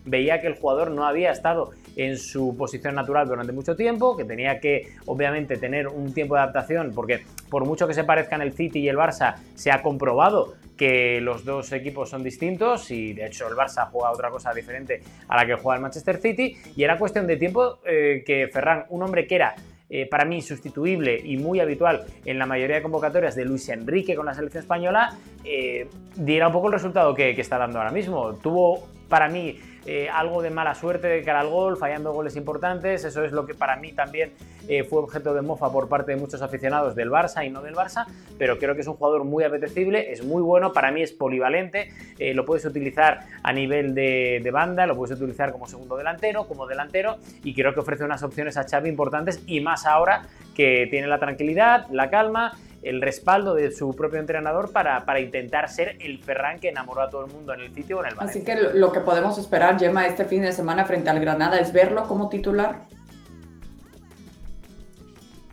veía 0.04 0.40
que 0.40 0.46
el 0.46 0.54
jugador 0.54 0.90
no 0.90 1.06
había 1.06 1.30
estado 1.32 1.70
en 1.96 2.18
su 2.18 2.54
posición 2.56 2.94
natural 2.94 3.26
durante 3.26 3.52
mucho 3.52 3.74
tiempo, 3.74 4.16
que 4.16 4.24
tenía 4.24 4.60
que 4.60 4.92
obviamente 5.06 5.56
tener 5.56 5.88
un 5.88 6.12
tiempo 6.12 6.34
de 6.34 6.42
adaptación, 6.42 6.92
porque 6.94 7.24
por 7.48 7.64
mucho 7.64 7.88
que 7.88 7.94
se 7.94 8.04
parezcan 8.04 8.42
el 8.42 8.52
City 8.52 8.80
y 8.80 8.88
el 8.88 8.96
Barça, 8.96 9.36
se 9.54 9.70
ha 9.70 9.82
comprobado 9.82 10.54
que 10.76 11.20
los 11.22 11.44
dos 11.44 11.72
equipos 11.72 12.10
son 12.10 12.22
distintos 12.22 12.90
y 12.90 13.14
de 13.14 13.26
hecho 13.26 13.48
el 13.48 13.54
Barça 13.54 13.88
juega 13.90 14.10
otra 14.10 14.30
cosa 14.30 14.52
diferente 14.52 15.00
a 15.26 15.36
la 15.36 15.46
que 15.46 15.54
juega 15.54 15.76
el 15.76 15.82
Manchester 15.82 16.18
City 16.18 16.54
y 16.76 16.84
era 16.84 16.98
cuestión 16.98 17.26
de 17.26 17.38
tiempo 17.38 17.78
eh, 17.86 18.22
que 18.26 18.48
Ferran, 18.52 18.84
un 18.90 19.02
hombre 19.02 19.26
que 19.26 19.36
era 19.36 19.54
eh, 19.88 20.06
para 20.08 20.24
mí 20.24 20.42
sustituible 20.42 21.20
y 21.22 21.36
muy 21.36 21.60
habitual 21.60 22.04
en 22.24 22.38
la 22.38 22.46
mayoría 22.46 22.76
de 22.76 22.82
convocatorias 22.82 23.34
de 23.34 23.44
Luis 23.44 23.68
Enrique 23.68 24.14
con 24.16 24.26
la 24.26 24.34
selección 24.34 24.62
española, 24.62 25.14
eh, 25.44 25.88
diera 26.16 26.48
un 26.48 26.52
poco 26.52 26.66
el 26.66 26.72
resultado 26.72 27.14
que, 27.14 27.34
que 27.34 27.40
está 27.40 27.58
dando 27.58 27.78
ahora 27.78 27.92
mismo. 27.92 28.34
Tuvo 28.34 28.88
para 29.08 29.28
mí 29.28 29.58
eh, 29.88 30.08
algo 30.08 30.42
de 30.42 30.50
mala 30.50 30.74
suerte 30.74 31.06
de 31.06 31.22
cara 31.22 31.40
al 31.40 31.48
gol, 31.48 31.76
fallando 31.76 32.12
goles 32.12 32.34
importantes. 32.34 33.04
Eso 33.04 33.24
es 33.24 33.30
lo 33.30 33.46
que 33.46 33.54
para 33.54 33.76
mí 33.76 33.92
también 33.92 34.32
eh, 34.68 34.82
fue 34.82 34.98
objeto 34.98 35.32
de 35.32 35.42
mofa 35.42 35.70
por 35.70 35.88
parte 35.88 36.10
de 36.10 36.16
muchos 36.16 36.42
aficionados 36.42 36.96
del 36.96 37.08
Barça 37.08 37.46
y 37.46 37.50
no 37.50 37.62
del 37.62 37.76
Barça, 37.76 38.06
pero 38.36 38.58
creo 38.58 38.74
que 38.74 38.80
es 38.80 38.86
un 38.88 38.94
jugador 38.94 39.22
muy 39.22 39.44
apetecible, 39.44 40.10
es 40.10 40.24
muy 40.24 40.42
bueno, 40.42 40.72
para 40.72 40.90
mí 40.90 41.02
es 41.02 41.12
polivalente, 41.12 41.92
eh, 42.18 42.34
lo 42.34 42.44
puedes 42.44 42.64
utilizar 42.64 43.20
a 43.44 43.52
nivel 43.52 43.94
de, 43.94 44.40
de, 44.42 44.50
banda, 44.50 44.86
lo 44.86 44.96
puedes 44.96 45.16
utilizar 45.16 45.52
como 45.52 45.68
segundo 45.68 45.96
delantero, 45.96 46.48
como 46.48 46.66
delantero 46.66 47.18
y 47.44 47.54
creo 47.54 47.72
que 47.72 47.80
ofrece 47.80 48.02
unas 48.02 48.24
opciones 48.24 48.56
a 48.56 48.64
Xavi 48.64 48.88
importantes 48.88 49.40
y 49.46 49.60
más 49.60 49.86
ahora 49.86 50.22
que 50.56 50.88
tiene 50.90 51.06
la 51.06 51.20
tranquilidad, 51.20 51.86
la 51.90 52.10
calma 52.10 52.54
el 52.82 53.00
respaldo 53.00 53.54
de 53.54 53.72
su 53.72 53.94
propio 53.94 54.20
entrenador 54.20 54.72
para, 54.72 55.04
para, 55.04 55.20
intentar 55.20 55.68
ser 55.68 55.96
el 56.00 56.22
Ferran 56.22 56.58
que 56.60 56.68
enamoró 56.68 57.02
a 57.02 57.10
todo 57.10 57.24
el 57.26 57.32
mundo 57.32 57.54
en 57.54 57.60
el 57.60 57.74
sitio 57.74 57.98
o 57.98 58.00
en 58.00 58.08
el 58.10 58.14
Valencia. 58.14 58.42
Así 58.42 58.44
que 58.44 58.78
lo 58.78 58.92
que 58.92 59.00
podemos 59.00 59.38
esperar, 59.38 59.78
Gemma, 59.78 60.06
este 60.06 60.24
fin 60.24 60.42
de 60.42 60.52
semana 60.52 60.84
frente 60.84 61.10
al 61.10 61.20
Granada 61.20 61.58
es 61.58 61.72
verlo 61.72 62.04
como 62.04 62.28
titular. 62.28 62.86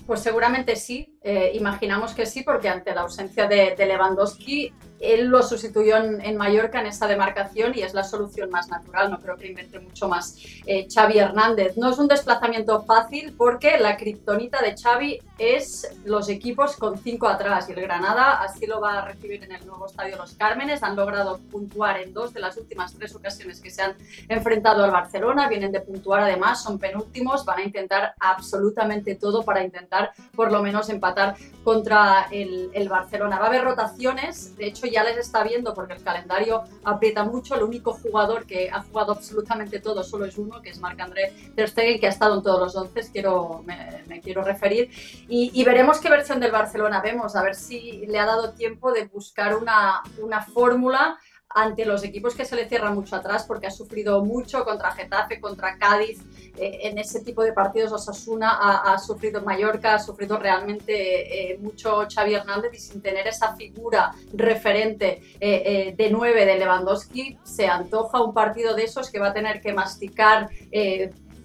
Pues 0.06 0.20
seguramente 0.20 0.76
sí, 0.76 1.18
eh, 1.24 1.52
imaginamos 1.54 2.14
que 2.14 2.26
sí, 2.26 2.44
porque 2.44 2.68
ante 2.68 2.94
la 2.94 3.02
ausencia 3.02 3.48
de, 3.48 3.76
Lewandowski 3.78 4.74
él 5.04 5.28
lo 5.28 5.44
sustituyó 5.44 5.98
en, 5.98 6.38
Mallorca 6.38 6.80
en 6.80 6.88
esa 6.88 7.08
demarcación 7.08 7.78
y 7.78 7.82
es 7.82 7.94
la 7.94 8.04
solución 8.04 8.50
más 8.50 8.70
natural, 8.70 9.12
no 9.12 9.20
creo 9.20 9.38
que 9.38 9.48
invente 9.48 9.80
mucho 9.80 10.08
más 10.08 10.38
eh, 10.66 10.88
Xavi 10.92 11.20
Hernández. 11.20 11.78
No 11.78 11.92
es 11.92 12.00
un 12.00 12.08
desplazamiento 12.08 12.84
fácil 12.84 13.34
porque 13.38 13.78
la 13.78 13.98
kriptonita 13.98 14.62
de 14.62 14.76
Xavi 14.76 15.22
es 15.38 15.94
los 16.06 16.30
equipos 16.30 16.78
con 16.78 16.98
cinco 16.98 17.28
atrás 17.28 17.68
y 17.70 17.74
el 17.74 17.82
Granada 17.82 18.42
así 18.42 18.66
lo 18.66 18.80
va 18.80 19.00
a 19.00 19.06
recibir 19.06 19.44
en 19.44 19.52
el 19.52 19.66
nuevo 19.66 19.88
estadio 19.88 20.16
Los 20.16 20.34
Cármenes. 20.36 20.84
Han 20.84 20.96
logrado 20.96 21.40
puntuar 21.52 22.00
en 22.00 22.14
dos 22.14 22.34
de 22.34 22.40
las 22.40 22.58
últimas 22.58 22.94
tres 22.94 23.14
ocasiones 23.14 23.60
que 23.60 23.70
se 23.70 23.82
han 23.82 23.96
enfrentado 24.30 24.84
al 24.84 24.92
Barcelona, 24.92 25.50
vienen 25.50 25.72
de 25.72 25.82
puntuar 25.82 26.22
además, 26.22 26.64
son 26.64 26.80
penúltimos, 26.80 27.46
van 27.46 27.60
a 27.60 27.64
intentar 27.64 28.14
absolutamente 28.20 29.16
todo 29.16 29.44
para 29.44 29.64
intentar 29.64 30.12
por 30.36 30.52
lo 30.52 30.62
menos 30.62 30.90
empatar 30.90 31.36
contra 31.64 32.28
el, 32.32 32.70
el 32.74 32.88
Barcelona. 32.90 33.38
Va 33.40 33.46
a 33.46 33.50
haber 33.50 33.64
rotaciones, 33.64 34.56
de 34.56 34.68
hecho 34.68 34.88
ya 34.94 35.04
les 35.04 35.18
está 35.18 35.44
viendo 35.44 35.74
porque 35.74 35.94
el 35.94 36.04
calendario 36.04 36.64
aprieta 36.84 37.24
mucho. 37.24 37.56
El 37.56 37.64
único 37.64 37.94
jugador 37.94 38.46
que 38.46 38.70
ha 38.72 38.82
jugado 38.84 39.12
absolutamente 39.12 39.80
todo 39.80 40.04
solo 40.04 40.26
es 40.26 40.38
uno, 40.38 40.62
que 40.62 40.70
es 40.70 40.80
Marc-André 40.80 41.34
Ter 41.56 41.70
Stegen, 41.70 42.00
que 42.00 42.08
ha 42.08 42.12
estado 42.12 42.36
en 42.38 42.44
todos 42.44 42.60
los 42.60 42.76
once, 42.76 43.12
quiero, 43.12 43.64
me, 43.66 44.22
quiero 44.22 44.44
referir. 44.44 44.90
Y, 45.28 45.64
veremos 45.64 46.00
qué 46.00 46.10
versión 46.10 46.40
del 46.40 46.52
Barcelona 46.52 47.02
vemos, 47.02 47.36
a 47.36 47.44
ver 47.44 47.56
si 47.56 48.06
le 48.06 48.20
ha 48.20 48.26
dado 48.26 48.54
tiempo 48.54 48.92
de 48.92 49.06
buscar 49.06 49.56
una, 49.56 50.02
una 50.22 50.42
fórmula 50.42 51.18
ante 51.50 51.86
los 51.86 52.04
equipos 52.04 52.36
que 52.36 52.46
se 52.46 52.56
le 52.56 52.68
cierra 52.68 52.92
mucho 52.92 53.16
atrás 53.16 53.46
porque 53.48 53.68
ha 53.68 53.72
sufrido 53.72 54.24
mucho 54.24 54.66
contra 54.66 54.92
Getafe, 54.92 55.40
contra 55.40 55.78
Cádiz, 55.78 56.22
eh, 56.58 56.80
en 56.84 56.98
ese 56.98 57.22
tipo 57.22 57.44
de 57.44 57.54
partidos 57.54 57.92
Osasuna 57.92 58.60
ha, 58.84 58.98
sufrido 59.00 59.42
Mallorca, 59.42 59.96
ha 59.96 60.00
sufrido 60.00 60.38
realmente 60.38 61.52
eh, 61.52 61.58
mucho 61.58 62.06
Xavi 62.14 62.36
Hernández 62.36 62.72
y 62.74 62.80
sin 62.80 63.02
tener 63.02 63.28
esa 63.28 63.56
figura 63.56 64.14
referente 64.34 65.22
eh, 65.40 65.94
de 65.98 66.10
nueve 66.12 66.46
de 66.46 66.58
Lewandowski 66.60 67.38
se 67.44 67.68
antoja 67.68 68.22
un 68.22 68.34
partido 68.34 68.76
de 68.76 68.84
esos 68.84 69.10
que 69.10 69.20
va 69.20 69.30
a 69.30 69.34
tener 69.34 69.62
que 69.62 69.74
masticar 69.74 70.50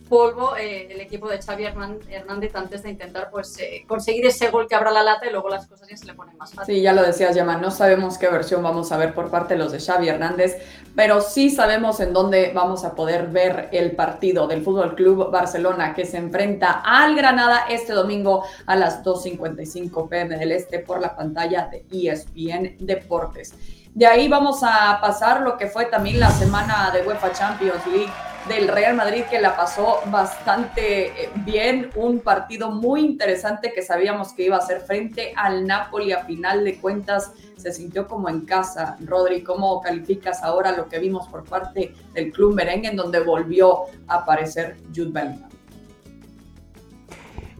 polvo 0.09 0.57
eh, 0.57 0.89
el 0.91 1.01
equipo 1.01 1.29
de 1.29 1.41
Xavi 1.41 1.65
Hernández 1.65 2.55
antes 2.55 2.83
de 2.83 2.91
intentar 2.91 3.31
pues 3.31 3.59
eh, 3.59 3.85
conseguir 3.87 4.27
ese 4.27 4.51
gol 4.51 4.67
que 4.69 4.75
abra 4.75 4.91
la 4.91 5.03
lata 5.03 5.27
y 5.27 5.31
luego 5.31 5.49
las 5.49 5.67
cosas 5.67 5.89
ya 5.89 5.97
se 5.97 6.07
le 6.07 6.15
ponen 6.15 6.37
más 6.37 6.53
fáciles. 6.53 6.79
Sí, 6.79 6.83
ya 6.83 6.93
lo 6.93 7.03
decías, 7.03 7.35
Yama, 7.35 7.57
no 7.57 7.71
sabemos 7.71 8.19
qué 8.19 8.29
versión 8.29 8.63
vamos 8.63 8.91
a 8.93 8.97
ver 8.97 9.15
por 9.15 9.31
parte 9.31 9.55
de 9.55 9.59
los 9.61 9.73
de 9.73 9.81
Xavi 9.81 10.09
Hernández, 10.09 10.57
pero 10.95 11.21
sí 11.21 11.51
sabemos 11.51 12.01
en 12.01 12.13
dónde 12.13 12.53
vamos 12.55 12.85
a 12.85 12.95
poder 12.95 13.29
ver 13.29 13.69
el 13.73 13.93
partido 13.93 14.47
del 14.47 14.63
Fútbol 14.63 14.95
Club 14.95 15.31
Barcelona 15.31 15.95
que 15.95 16.05
se 16.05 16.17
enfrenta 16.17 16.83
al 16.85 17.15
Granada 17.15 17.67
este 17.69 17.93
domingo 17.93 18.45
a 18.67 18.77
las 18.77 19.05
2.55 19.05 20.09
pm 20.09 20.39
del 20.39 20.53
Este 20.53 20.79
por 20.81 21.01
la 21.01 21.15
pantalla 21.15 21.69
de 21.71 21.85
ESPN 21.91 22.77
Deportes. 22.81 23.55
De 23.95 24.07
ahí 24.07 24.29
vamos 24.29 24.61
a 24.63 25.01
pasar 25.01 25.43
lo 25.43 25.57
que 25.57 25.67
fue 25.67 25.87
también 25.87 26.21
la 26.21 26.31
semana 26.31 26.91
de 26.91 27.03
UEFA 27.03 27.33
Champions 27.33 27.87
League 27.87 28.13
del 28.49 28.69
Real 28.69 28.95
Madrid 28.97 29.25
que 29.29 29.41
la 29.41 29.57
pasó 29.57 30.01
bastante 30.07 31.25
eh, 31.25 31.31
bien, 31.45 31.91
un 31.97 32.21
partido 32.21 32.71
muy 32.71 33.01
interesante 33.01 33.73
que 33.73 33.83
sabíamos 33.83 34.33
que 34.33 34.45
iba 34.45 34.57
a 34.57 34.61
ser 34.61 34.81
frente 34.81 35.33
al 35.37 35.67
Napoli 35.67 36.13
a 36.13 36.25
final 36.25 36.65
de 36.65 36.79
cuentas 36.81 37.33
se 37.57 37.73
sintió 37.73 38.07
como 38.07 38.29
en 38.29 38.43
casa. 38.43 38.97
Rodri, 39.05 39.43
¿cómo 39.43 39.81
calificas 39.81 40.43
ahora 40.43 40.73
lo 40.73 40.89
que 40.89 40.99
vimos 40.99 41.29
por 41.29 41.45
parte 41.45 41.93
del 42.15 42.33
club 42.33 42.55
merengue 42.55 42.89
en 42.89 42.97
donde 42.97 43.21
volvió 43.21 43.85
a 44.07 44.17
aparecer 44.17 44.77
Jude 44.95 45.11
Bellingham? 45.11 45.58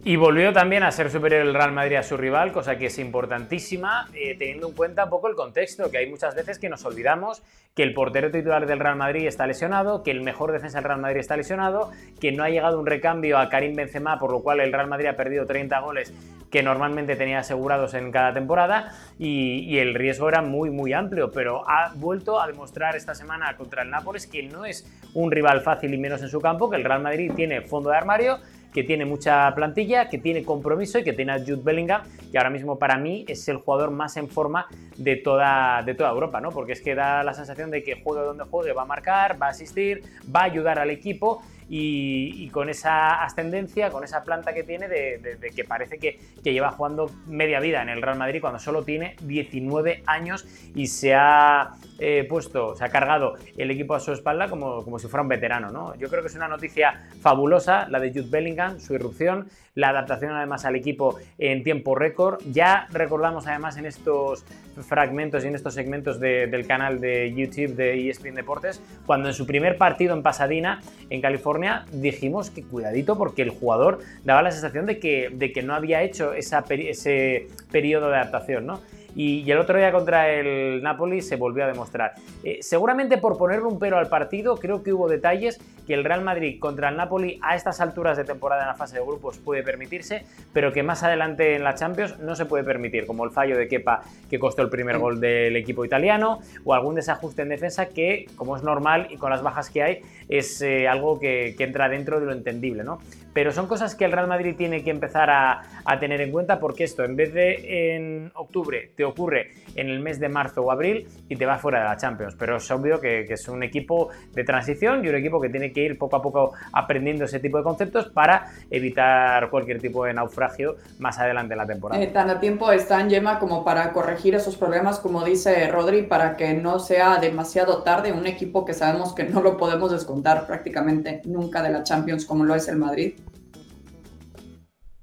Y 0.05 0.15
volvió 0.15 0.53
también 0.53 0.83
a 0.83 0.91
ser 0.91 1.11
superior 1.11 1.41
el 1.41 1.53
Real 1.53 1.73
Madrid 1.73 1.97
a 1.97 2.03
su 2.03 2.15
rival, 2.15 2.53
cosa 2.53 2.77
que 2.77 2.85
es 2.85 2.97
importantísima, 2.99 4.07
eh, 4.13 4.33
teniendo 4.39 4.69
en 4.69 4.73
cuenta 4.73 5.03
un 5.03 5.09
poco 5.09 5.27
el 5.27 5.35
contexto, 5.35 5.91
que 5.91 5.97
hay 5.97 6.09
muchas 6.09 6.35
veces 6.35 6.57
que 6.57 6.69
nos 6.69 6.85
olvidamos 6.85 7.43
que 7.75 7.83
el 7.83 7.93
portero 7.93 8.31
titular 8.31 8.65
del 8.65 8.79
Real 8.79 8.95
Madrid 8.95 9.27
está 9.27 9.45
lesionado, 9.45 10.01
que 10.01 10.11
el 10.11 10.21
mejor 10.21 10.53
defensa 10.53 10.77
del 10.77 10.85
Real 10.85 11.01
Madrid 11.01 11.19
está 11.19 11.35
lesionado, 11.35 11.91
que 12.19 12.31
no 12.31 12.43
ha 12.43 12.49
llegado 12.49 12.79
un 12.79 12.85
recambio 12.85 13.37
a 13.37 13.49
Karim 13.49 13.75
Benzema, 13.75 14.17
por 14.17 14.31
lo 14.31 14.41
cual 14.41 14.61
el 14.61 14.71
Real 14.71 14.87
Madrid 14.87 15.07
ha 15.07 15.17
perdido 15.17 15.45
30 15.45 15.77
goles 15.81 16.13
que 16.49 16.63
normalmente 16.63 17.15
tenía 17.17 17.39
asegurados 17.39 17.93
en 17.93 18.11
cada 18.11 18.33
temporada 18.33 18.93
y, 19.19 19.65
y 19.65 19.79
el 19.79 19.93
riesgo 19.93 20.29
era 20.29 20.41
muy 20.41 20.71
muy 20.71 20.93
amplio, 20.93 21.29
pero 21.31 21.69
ha 21.69 21.93
vuelto 21.95 22.41
a 22.41 22.47
demostrar 22.47 22.95
esta 22.95 23.13
semana 23.13 23.55
contra 23.55 23.83
el 23.83 23.89
Nápoles 23.89 24.27
que 24.27 24.43
no 24.43 24.65
es 24.65 24.89
un 25.13 25.29
rival 25.29 25.61
fácil 25.61 25.93
y 25.93 25.97
menos 25.97 26.21
en 26.21 26.29
su 26.29 26.39
campo, 26.39 26.69
que 26.69 26.77
el 26.77 26.85
Real 26.85 27.01
Madrid 27.01 27.31
tiene 27.35 27.61
fondo 27.61 27.89
de 27.91 27.97
armario 27.97 28.39
que 28.73 28.83
tiene 28.83 29.05
mucha 29.05 29.53
plantilla, 29.55 30.09
que 30.09 30.17
tiene 30.17 30.43
compromiso 30.43 30.99
y 30.99 31.03
que 31.03 31.13
tiene 31.13 31.31
a 31.31 31.39
Jude 31.39 31.61
Bellingham, 31.63 32.03
que 32.31 32.37
ahora 32.37 32.49
mismo 32.49 32.77
para 32.77 32.97
mí 32.97 33.25
es 33.27 33.47
el 33.47 33.57
jugador 33.57 33.91
más 33.91 34.17
en 34.17 34.27
forma 34.27 34.67
de 34.97 35.15
toda, 35.15 35.81
de 35.83 35.95
toda 35.95 36.11
Europa, 36.11 36.39
¿no? 36.41 36.51
Porque 36.51 36.73
es 36.73 36.81
que 36.81 36.95
da 36.95 37.23
la 37.23 37.33
sensación 37.33 37.71
de 37.71 37.83
que 37.83 38.01
juegue 38.01 38.23
donde 38.23 38.43
juegue 38.43 38.73
va 38.73 38.83
a 38.83 38.85
marcar, 38.85 39.41
va 39.41 39.47
a 39.47 39.51
asistir, 39.51 40.03
va 40.33 40.41
a 40.41 40.43
ayudar 40.43 40.79
al 40.79 40.89
equipo 40.89 41.41
y, 41.69 42.49
con 42.49 42.69
esa 42.69 43.23
ascendencia, 43.23 43.91
con 43.91 44.03
esa 44.03 44.23
planta 44.23 44.53
que 44.53 44.63
tiene 44.63 44.87
de, 44.87 45.51
que 45.55 45.63
parece 45.63 45.99
que, 45.99 46.19
lleva 46.43 46.71
jugando 46.71 47.11
media 47.27 47.59
vida 47.59 47.81
en 47.83 47.89
el 47.89 48.01
Real 48.01 48.17
Madrid 48.17 48.41
cuando 48.41 48.59
solo 48.59 48.83
tiene 48.83 49.15
19 49.21 50.03
años 50.07 50.47
y 50.73 50.87
se 50.87 51.13
ha 51.13 51.75
eh, 51.99 52.25
puesto, 52.29 52.75
se 52.75 52.83
ha 52.83 52.89
cargado 52.89 53.35
el 53.57 53.71
equipo 53.71 53.93
a 53.93 53.99
su 53.99 54.11
espalda 54.11 54.47
como, 54.47 54.83
como 54.83 54.99
si 54.99 55.07
fuera 55.07 55.21
un 55.21 55.29
veterano. 55.29 55.71
¿no? 55.71 55.95
Yo 55.95 56.09
creo 56.09 56.21
que 56.21 56.27
es 56.27 56.35
una 56.35 56.47
noticia 56.47 57.07
fabulosa 57.21 57.87
la 57.89 57.99
de 57.99 58.09
Jude 58.09 58.27
Bellingham, 58.29 58.79
su 58.79 58.93
irrupción, 58.93 59.47
la 59.75 59.89
adaptación 59.89 60.31
además 60.33 60.65
al 60.65 60.75
equipo 60.75 61.17
en 61.37 61.63
tiempo 61.63 61.95
récord. 61.95 62.39
Ya 62.51 62.87
recordamos 62.91 63.47
además 63.47 63.77
en 63.77 63.85
estos 63.85 64.45
fragmentos 64.83 65.43
y 65.43 65.47
en 65.47 65.55
estos 65.55 65.73
segmentos 65.73 66.19
del 66.19 66.65
canal 66.67 66.99
de 66.99 67.33
YouTube 67.33 67.75
de 67.75 68.09
ESPN 68.09 68.35
Deportes, 68.35 68.81
cuando 69.05 69.29
en 69.29 69.33
su 69.33 69.45
primer 69.45 69.77
partido 69.77 70.13
en 70.13 70.23
Pasadena, 70.23 70.81
en 71.09 71.21
California, 71.21 71.85
dijimos 71.91 72.49
que 72.49 72.63
cuidadito 72.63 73.17
porque 73.17 73.41
el 73.41 73.49
jugador 73.49 73.99
daba 74.23 74.41
la 74.41 74.51
sensación 74.51 74.85
de 74.85 74.99
que, 74.99 75.29
de 75.33 75.51
que 75.51 75.63
no 75.63 75.73
había 75.73 76.01
hecho 76.03 76.33
ese 76.33 77.47
periodo 77.71 78.09
de 78.09 78.15
adaptación, 78.15 78.65
¿no? 78.65 78.81
Y, 79.19 79.51
el 79.51 79.57
otro 79.57 79.77
día 79.77 79.91
contra 79.91 80.29
el 80.29 80.81
Napoli 80.81 81.21
se 81.21 81.35
volvió 81.35 81.65
a 81.65 81.67
demostrar. 81.67 82.13
Eh, 82.41 82.59
seguramente 82.61 83.17
por 83.17 83.37
ponerle 83.37 83.65
un 83.65 83.77
pero 83.77 83.97
al 83.97 84.07
partido, 84.07 84.55
creo 84.55 84.81
que 84.81 84.93
hubo 84.93 85.09
detalles 85.09 85.59
que 85.85 85.93
el 85.93 86.05
Real 86.05 86.23
Madrid 86.23 86.57
contra 86.57 86.87
el 86.87 86.95
Napoli 86.95 87.37
a 87.41 87.55
estas 87.57 87.81
alturas 87.81 88.15
de 88.15 88.23
temporada 88.23 88.61
en 88.61 88.69
la 88.69 88.75
fase 88.75 88.97
de 88.97 89.03
grupos 89.03 89.37
puede 89.37 89.61
permitirse, 89.61 90.23
pero 90.53 90.71
que 90.71 90.83
más 90.83 91.03
adelante 91.03 91.57
en 91.57 91.65
la 91.65 91.75
Champions 91.75 92.17
no 92.19 92.33
se 92.33 92.45
puede 92.45 92.63
permitir, 92.63 93.05
como 93.05 93.25
el 93.25 93.31
fallo 93.31 93.57
de 93.57 93.67
Kepa 93.67 94.03
que 94.29 94.39
costó 94.39 94.61
el 94.61 94.69
primer 94.69 94.97
gol 94.99 95.19
del 95.19 95.57
equipo 95.57 95.83
italiano 95.83 96.39
o 96.63 96.73
algún 96.73 96.95
desajuste 96.95 97.41
en 97.41 97.49
defensa 97.49 97.87
que, 97.87 98.27
como 98.37 98.55
es 98.55 98.63
normal 98.63 99.07
y 99.09 99.17
con 99.17 99.31
las 99.31 99.43
bajas 99.43 99.69
que 99.69 99.83
hay, 99.83 100.01
es 100.29 100.61
eh, 100.61 100.87
algo 100.87 101.19
que, 101.19 101.55
que 101.57 101.65
entra 101.65 101.89
dentro 101.89 102.21
de 102.21 102.25
lo 102.25 102.31
entendible, 102.31 102.85
¿no? 102.85 102.99
Pero 103.33 103.51
son 103.51 103.67
cosas 103.67 103.95
que 103.95 104.05
el 104.05 104.11
Real 104.11 104.27
Madrid 104.27 104.55
tiene 104.57 104.83
que 104.83 104.89
empezar 104.89 105.29
a, 105.29 105.61
tener 105.99 106.21
en 106.21 106.31
cuenta 106.31 106.59
porque 106.59 106.83
esto 106.85 107.03
en 107.03 107.15
vez 107.15 107.33
de 107.33 107.95
en 107.95 108.31
octubre 108.35 108.91
te 108.95 109.03
ocurre 109.03 109.53
en 109.75 109.89
el 109.89 109.99
mes 109.99 110.19
de 110.19 110.29
marzo 110.29 110.61
o 110.61 110.71
abril 110.71 111.07
y 111.27 111.35
te 111.35 111.45
va 111.45 111.57
fuera 111.57 111.79
de 111.79 111.85
la 111.85 111.97
Champions, 111.97 112.35
pero 112.37 112.57
es 112.57 112.71
obvio 112.71 113.01
que, 113.01 113.25
es 113.27 113.47
un 113.47 113.63
equipo 113.63 114.09
de 114.33 114.43
transición 114.43 115.03
y 115.03 115.09
un 115.09 115.15
equipo 115.15 115.41
que 115.41 115.49
tiene 115.49 115.73
que 115.73 115.81
ir 115.81 115.97
poco 115.97 116.15
a 116.15 116.21
poco 116.21 116.53
aprendiendo 116.73 117.25
ese 117.25 117.39
tipo 117.39 117.57
de 117.57 117.63
conceptos 117.63 118.09
para 118.09 118.51
evitar 118.69 119.49
cualquier 119.49 119.81
tipo 119.81 120.05
de 120.05 120.13
naufragio 120.13 120.77
más 120.99 121.19
adelante 121.19 121.53
en 121.53 121.57
la 121.57 121.65
temporada. 121.65 122.01
Eh, 122.01 122.07
tan 122.07 122.29
a 122.29 122.39
tiempo 122.39 122.71
están, 122.71 123.09
Yema, 123.09 123.39
como 123.39 123.65
para 123.65 123.91
corregir 123.91 124.35
esos 124.35 124.55
problemas, 124.55 124.99
como 124.99 125.23
dice 125.23 125.67
Rodri, 125.67 126.03
para 126.03 126.37
que 126.37 126.53
no 126.53 126.79
sea 126.79 127.17
demasiado 127.17 127.83
tarde 127.83 128.11
un 128.11 128.27
equipo 128.27 128.63
que 128.63 128.73
sabemos 128.73 129.13
que 129.13 129.23
no 129.23 129.41
lo 129.41 129.57
podemos 129.57 129.91
descontar 129.91 130.47
prácticamente 130.47 131.21
nunca 131.25 131.61
de 131.61 131.71
la 131.71 131.83
Champions 131.83 132.25
como 132.25 132.45
lo 132.45 132.55
es 132.55 132.67
el 132.67 132.77
Madrid. 132.77 133.13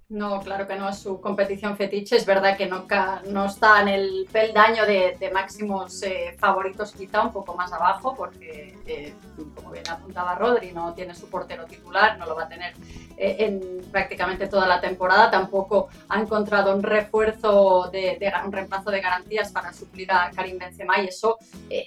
No, 0.08 0.40
claro 0.40 0.68
que 0.68 0.76
no 0.76 0.88
es 0.88 0.98
su 1.00 1.20
competición 1.20 1.76
fetiche. 1.76 2.16
Es 2.16 2.24
verdad 2.24 2.56
que 2.56 2.66
no, 2.66 2.86
no 3.26 3.46
está 3.46 3.82
en 3.82 3.88
el 3.88 4.28
peldaño 4.30 4.86
de, 4.86 5.30
máximos 5.34 6.00
eh, 6.04 6.36
favoritos, 6.38 6.92
quizá 6.92 7.22
un 7.22 7.32
poco 7.32 7.56
más 7.56 7.72
abajo, 7.72 8.14
porque, 8.16 8.78
eh, 8.86 9.14
como 9.56 9.72
bien 9.72 9.88
apuntaba 9.90 10.36
Rodri, 10.36 10.70
no 10.70 10.94
tiene 10.94 11.12
su 11.14 11.28
portero 11.28 11.64
titular, 11.64 12.18
no 12.18 12.26
lo 12.26 12.36
va 12.36 12.44
a 12.44 12.48
tener 12.48 12.74
en 13.16 13.82
prácticamente 13.90 14.46
toda 14.46 14.66
la 14.66 14.80
temporada. 14.80 15.30
Tampoco 15.30 15.88
ha 16.08 16.20
encontrado 16.20 16.74
un 16.74 16.82
refuerzo, 16.82 17.88
de, 17.92 18.18
un 18.44 18.52
reemplazo 18.52 18.90
de 18.90 19.00
garantías 19.00 19.52
para 19.52 19.72
suplir 19.72 20.10
a 20.12 20.30
Karim 20.34 20.58
Benzema 20.58 21.00
y 21.00 21.06
eso 21.06 21.38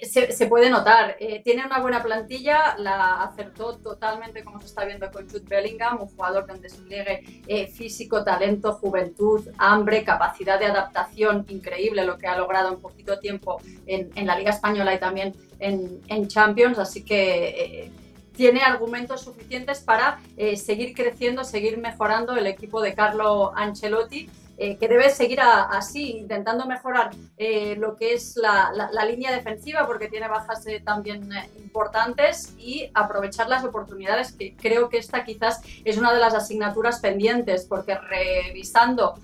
se, 0.02 0.32
se, 0.32 0.46
puede 0.46 0.70
notar. 0.70 1.16
tiene 1.44 1.64
una 1.64 1.78
buena 1.80 2.02
plantilla, 2.02 2.76
la 2.78 3.22
acertó 3.22 3.76
totalmente, 3.78 4.44
como 4.44 4.60
se 4.60 4.66
está 4.66 4.84
viendo 4.84 5.10
con 5.10 5.28
Jude 5.28 5.44
Bellingham, 5.46 6.00
un 6.00 6.08
jugador 6.08 6.46
de 6.46 6.54
un 6.54 6.60
despliegue 6.60 7.42
físico 7.72 8.24
talento, 8.24 8.72
juventud, 8.74 9.48
hambre, 9.58 10.04
capacidad 10.04 10.58
de 10.58 10.66
adaptación 10.66 11.44
increíble, 11.48 12.04
lo 12.04 12.18
que 12.18 12.26
ha 12.26 12.36
logrado 12.36 12.72
en 12.72 12.80
poquito 12.80 13.18
tiempo 13.18 13.60
en, 13.86 14.26
la 14.26 14.36
Liga 14.36 14.50
Española 14.50 14.94
y 14.94 14.98
también 14.98 15.34
en, 15.58 16.28
Champions, 16.28 16.78
así 16.78 17.04
que 17.04 17.48
eh, 17.48 17.92
tiene 18.36 18.62
argumentos 18.62 19.22
suficientes 19.22 19.80
para 19.80 20.20
eh, 20.36 20.56
seguir 20.56 20.94
creciendo, 20.94 21.44
seguir 21.44 21.78
mejorando 21.78 22.36
el 22.36 22.46
equipo 22.46 22.80
de 22.80 22.94
Carlo 22.94 23.52
Ancelotti 23.56 24.30
eh, 24.62 24.76
que 24.76 24.88
debe 24.88 25.08
seguir 25.08 25.40
así, 25.40 26.18
intentando 26.18 26.66
mejorar 26.66 27.12
eh, 27.38 27.76
lo 27.76 27.96
que 27.96 28.12
es 28.12 28.36
la, 28.36 28.70
línea 29.06 29.32
defensiva, 29.32 29.86
porque 29.86 30.08
tiene 30.08 30.28
bajas 30.28 30.62
también 30.84 31.30
importantes, 31.58 32.54
y 32.58 32.90
aprovechar 32.92 33.48
las 33.48 33.64
oportunidades, 33.64 34.32
que 34.32 34.54
creo 34.56 34.90
que 34.90 34.98
esta 34.98 35.24
quizás 35.24 35.62
es 35.82 35.96
una 35.96 36.12
de 36.12 36.20
las 36.20 36.34
asignaturas 36.34 37.00
pendientes, 37.00 37.64
porque 37.64 37.94
revisando 37.94 39.14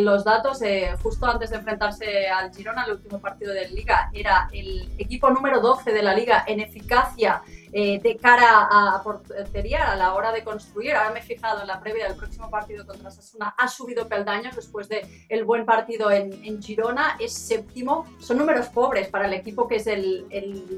los 0.00 0.24
datos, 0.24 0.60
justo 1.02 1.24
antes 1.24 1.48
de 1.48 1.56
enfrentarse 1.56 2.28
al 2.28 2.54
Girona, 2.54 2.84
el 2.84 2.92
último 2.92 3.20
partido 3.20 3.54
de 3.54 3.70
Liga, 3.70 4.10
era 4.12 4.50
el 4.52 4.90
equipo 4.98 5.30
número 5.30 5.62
12 5.62 5.92
de 5.92 6.02
la 6.02 6.12
Liga 6.12 6.44
en 6.46 6.60
eficacia 6.60 7.40
eh, 7.72 8.00
de 8.00 8.16
cara 8.16 8.68
a 8.70 9.02
portería 9.02 9.92
a 9.92 9.96
la 9.96 10.14
hora 10.14 10.32
de 10.32 10.42
construir. 10.42 10.94
Ahora 10.94 11.10
me 11.10 11.20
he 11.20 11.22
fijado 11.22 11.60
en 11.60 11.66
la 11.66 11.80
previa 11.80 12.08
del 12.08 12.16
próximo 12.16 12.50
partido 12.50 12.86
contra 12.86 13.10
Sasuna, 13.10 13.54
ha 13.56 13.68
subido 13.68 14.08
peldaños 14.08 14.56
después 14.56 14.88
del 14.88 15.06
el 15.28 15.44
buen 15.44 15.64
partido 15.64 16.10
en, 16.10 16.62
Girona, 16.62 17.16
es 17.18 17.32
séptimo. 17.32 18.06
Son 18.18 18.38
números 18.38 18.68
pobres 18.68 19.08
para 19.08 19.26
el 19.26 19.34
equipo 19.34 19.68
que 19.68 19.76
es 19.76 19.86
el, 19.86 20.26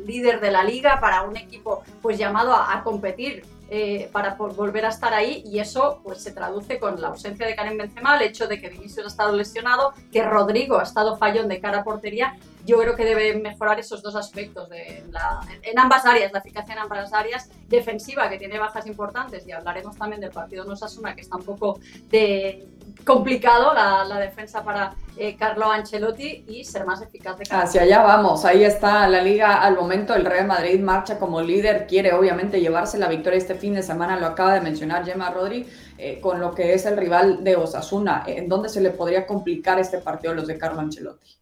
líder 0.07 0.41
de 0.41 0.51
la 0.51 0.65
liga, 0.65 1.01
para 1.01 1.23
un 1.23 1.37
equipo 1.37 1.83
pues 2.03 2.19
llamado 2.19 2.55
a, 2.55 2.83
competir. 2.83 3.45
Eh, 3.73 4.09
para 4.11 4.35
volver 4.35 4.85
a 4.85 4.89
estar 4.89 5.15
ahí 5.15 5.45
y 5.47 5.61
eso 5.61 6.01
pues 6.03 6.21
se 6.21 6.33
traduce 6.33 6.81
con 6.81 7.01
la 7.01 7.07
ausencia 7.07 7.47
de 7.47 7.55
Karen 7.55 7.79
Benzema, 7.79 8.17
el 8.17 8.23
hecho 8.23 8.49
de 8.49 8.61
que 8.61 8.69
Vinicius 8.69 9.05
ha 9.05 9.09
estado 9.09 9.37
lesionado, 9.37 9.95
que 10.11 10.25
Rodrigo 10.25 10.81
ha 10.81 10.83
estado 10.83 11.17
fallón 11.17 11.47
de 11.47 11.61
cara 11.61 11.79
a 11.79 11.85
portería. 11.85 12.37
Yo 12.67 12.79
creo 12.81 12.97
que 12.97 13.05
debe 13.05 13.39
mejorar 13.39 13.79
esos 13.79 14.03
dos 14.03 14.17
aspectos 14.17 14.69
en 14.73 15.79
ambas 15.79 16.05
áreas, 16.05 16.33
la 16.33 16.41
eficacia 16.41 16.75
en 16.75 16.81
ambas 16.81 17.13
áreas, 17.13 17.49
defensiva 17.69 18.29
que 18.29 18.39
tiene 18.39 18.59
bajas 18.59 18.89
importantes 18.89 19.47
y 19.47 19.53
hablaremos 19.53 19.97
también 19.97 20.21
del 20.21 20.31
partido 20.31 20.65
no 20.65 20.73
Osasuna 20.73 21.15
que 21.15 21.21
está 21.21 21.37
un 21.37 21.45
poco 21.45 21.79
de 22.11 22.67
complicado 23.05 23.75
la, 23.75 24.19
defensa 24.19 24.63
para 24.63 24.95
eh, 25.17 25.37
Carlo 25.37 25.71
Ancelotti 25.71 26.45
y 26.49 26.65
ser 26.65 26.85
más 26.85 27.01
eficaz 27.03 27.39
de 27.39 27.45
cara. 27.45 27.63
Hacia 27.63 27.83
allá 27.83 28.03
vamos, 28.03 28.45
ahí 28.45 28.65
está 28.65 29.09
la 29.09 29.23
liga 29.23 29.63
al 29.63 29.77
momento, 29.77 30.15
el 30.15 30.25
Real 30.25 30.47
Madrid 30.47 30.81
marcha 30.81 31.19
como 31.19 31.41
líder, 31.41 31.87
quiere 31.87 32.13
obviamente 32.13 32.61
llevarse 32.61 32.99
la 32.99 33.09
victoria 33.09 33.39
este 33.39 33.55
fin 33.55 33.75
de 33.75 33.83
semana, 33.83 34.19
lo 34.19 34.27
acaba 34.27 34.55
de 34.55 34.61
mencionar 34.61 35.05
Gemma 35.05 35.31
Rodri, 35.31 35.67
eh, 35.99 36.21
con 36.21 36.41
lo 36.41 36.55
que 36.55 36.75
es 36.75 36.87
el 36.87 36.97
rival 36.97 37.43
de 37.45 37.57
Osasuna, 37.57 38.25
¿en 38.27 38.49
dónde 38.49 38.69
se 38.69 38.81
le 38.81 38.91
podría 38.91 39.27
complicar 39.27 39.79
este 39.79 39.99
partido 39.99 40.33
a 40.33 40.37
los 40.37 40.47
de 40.47 40.59
Carlo 40.59 40.81
Ancelotti? 40.81 41.41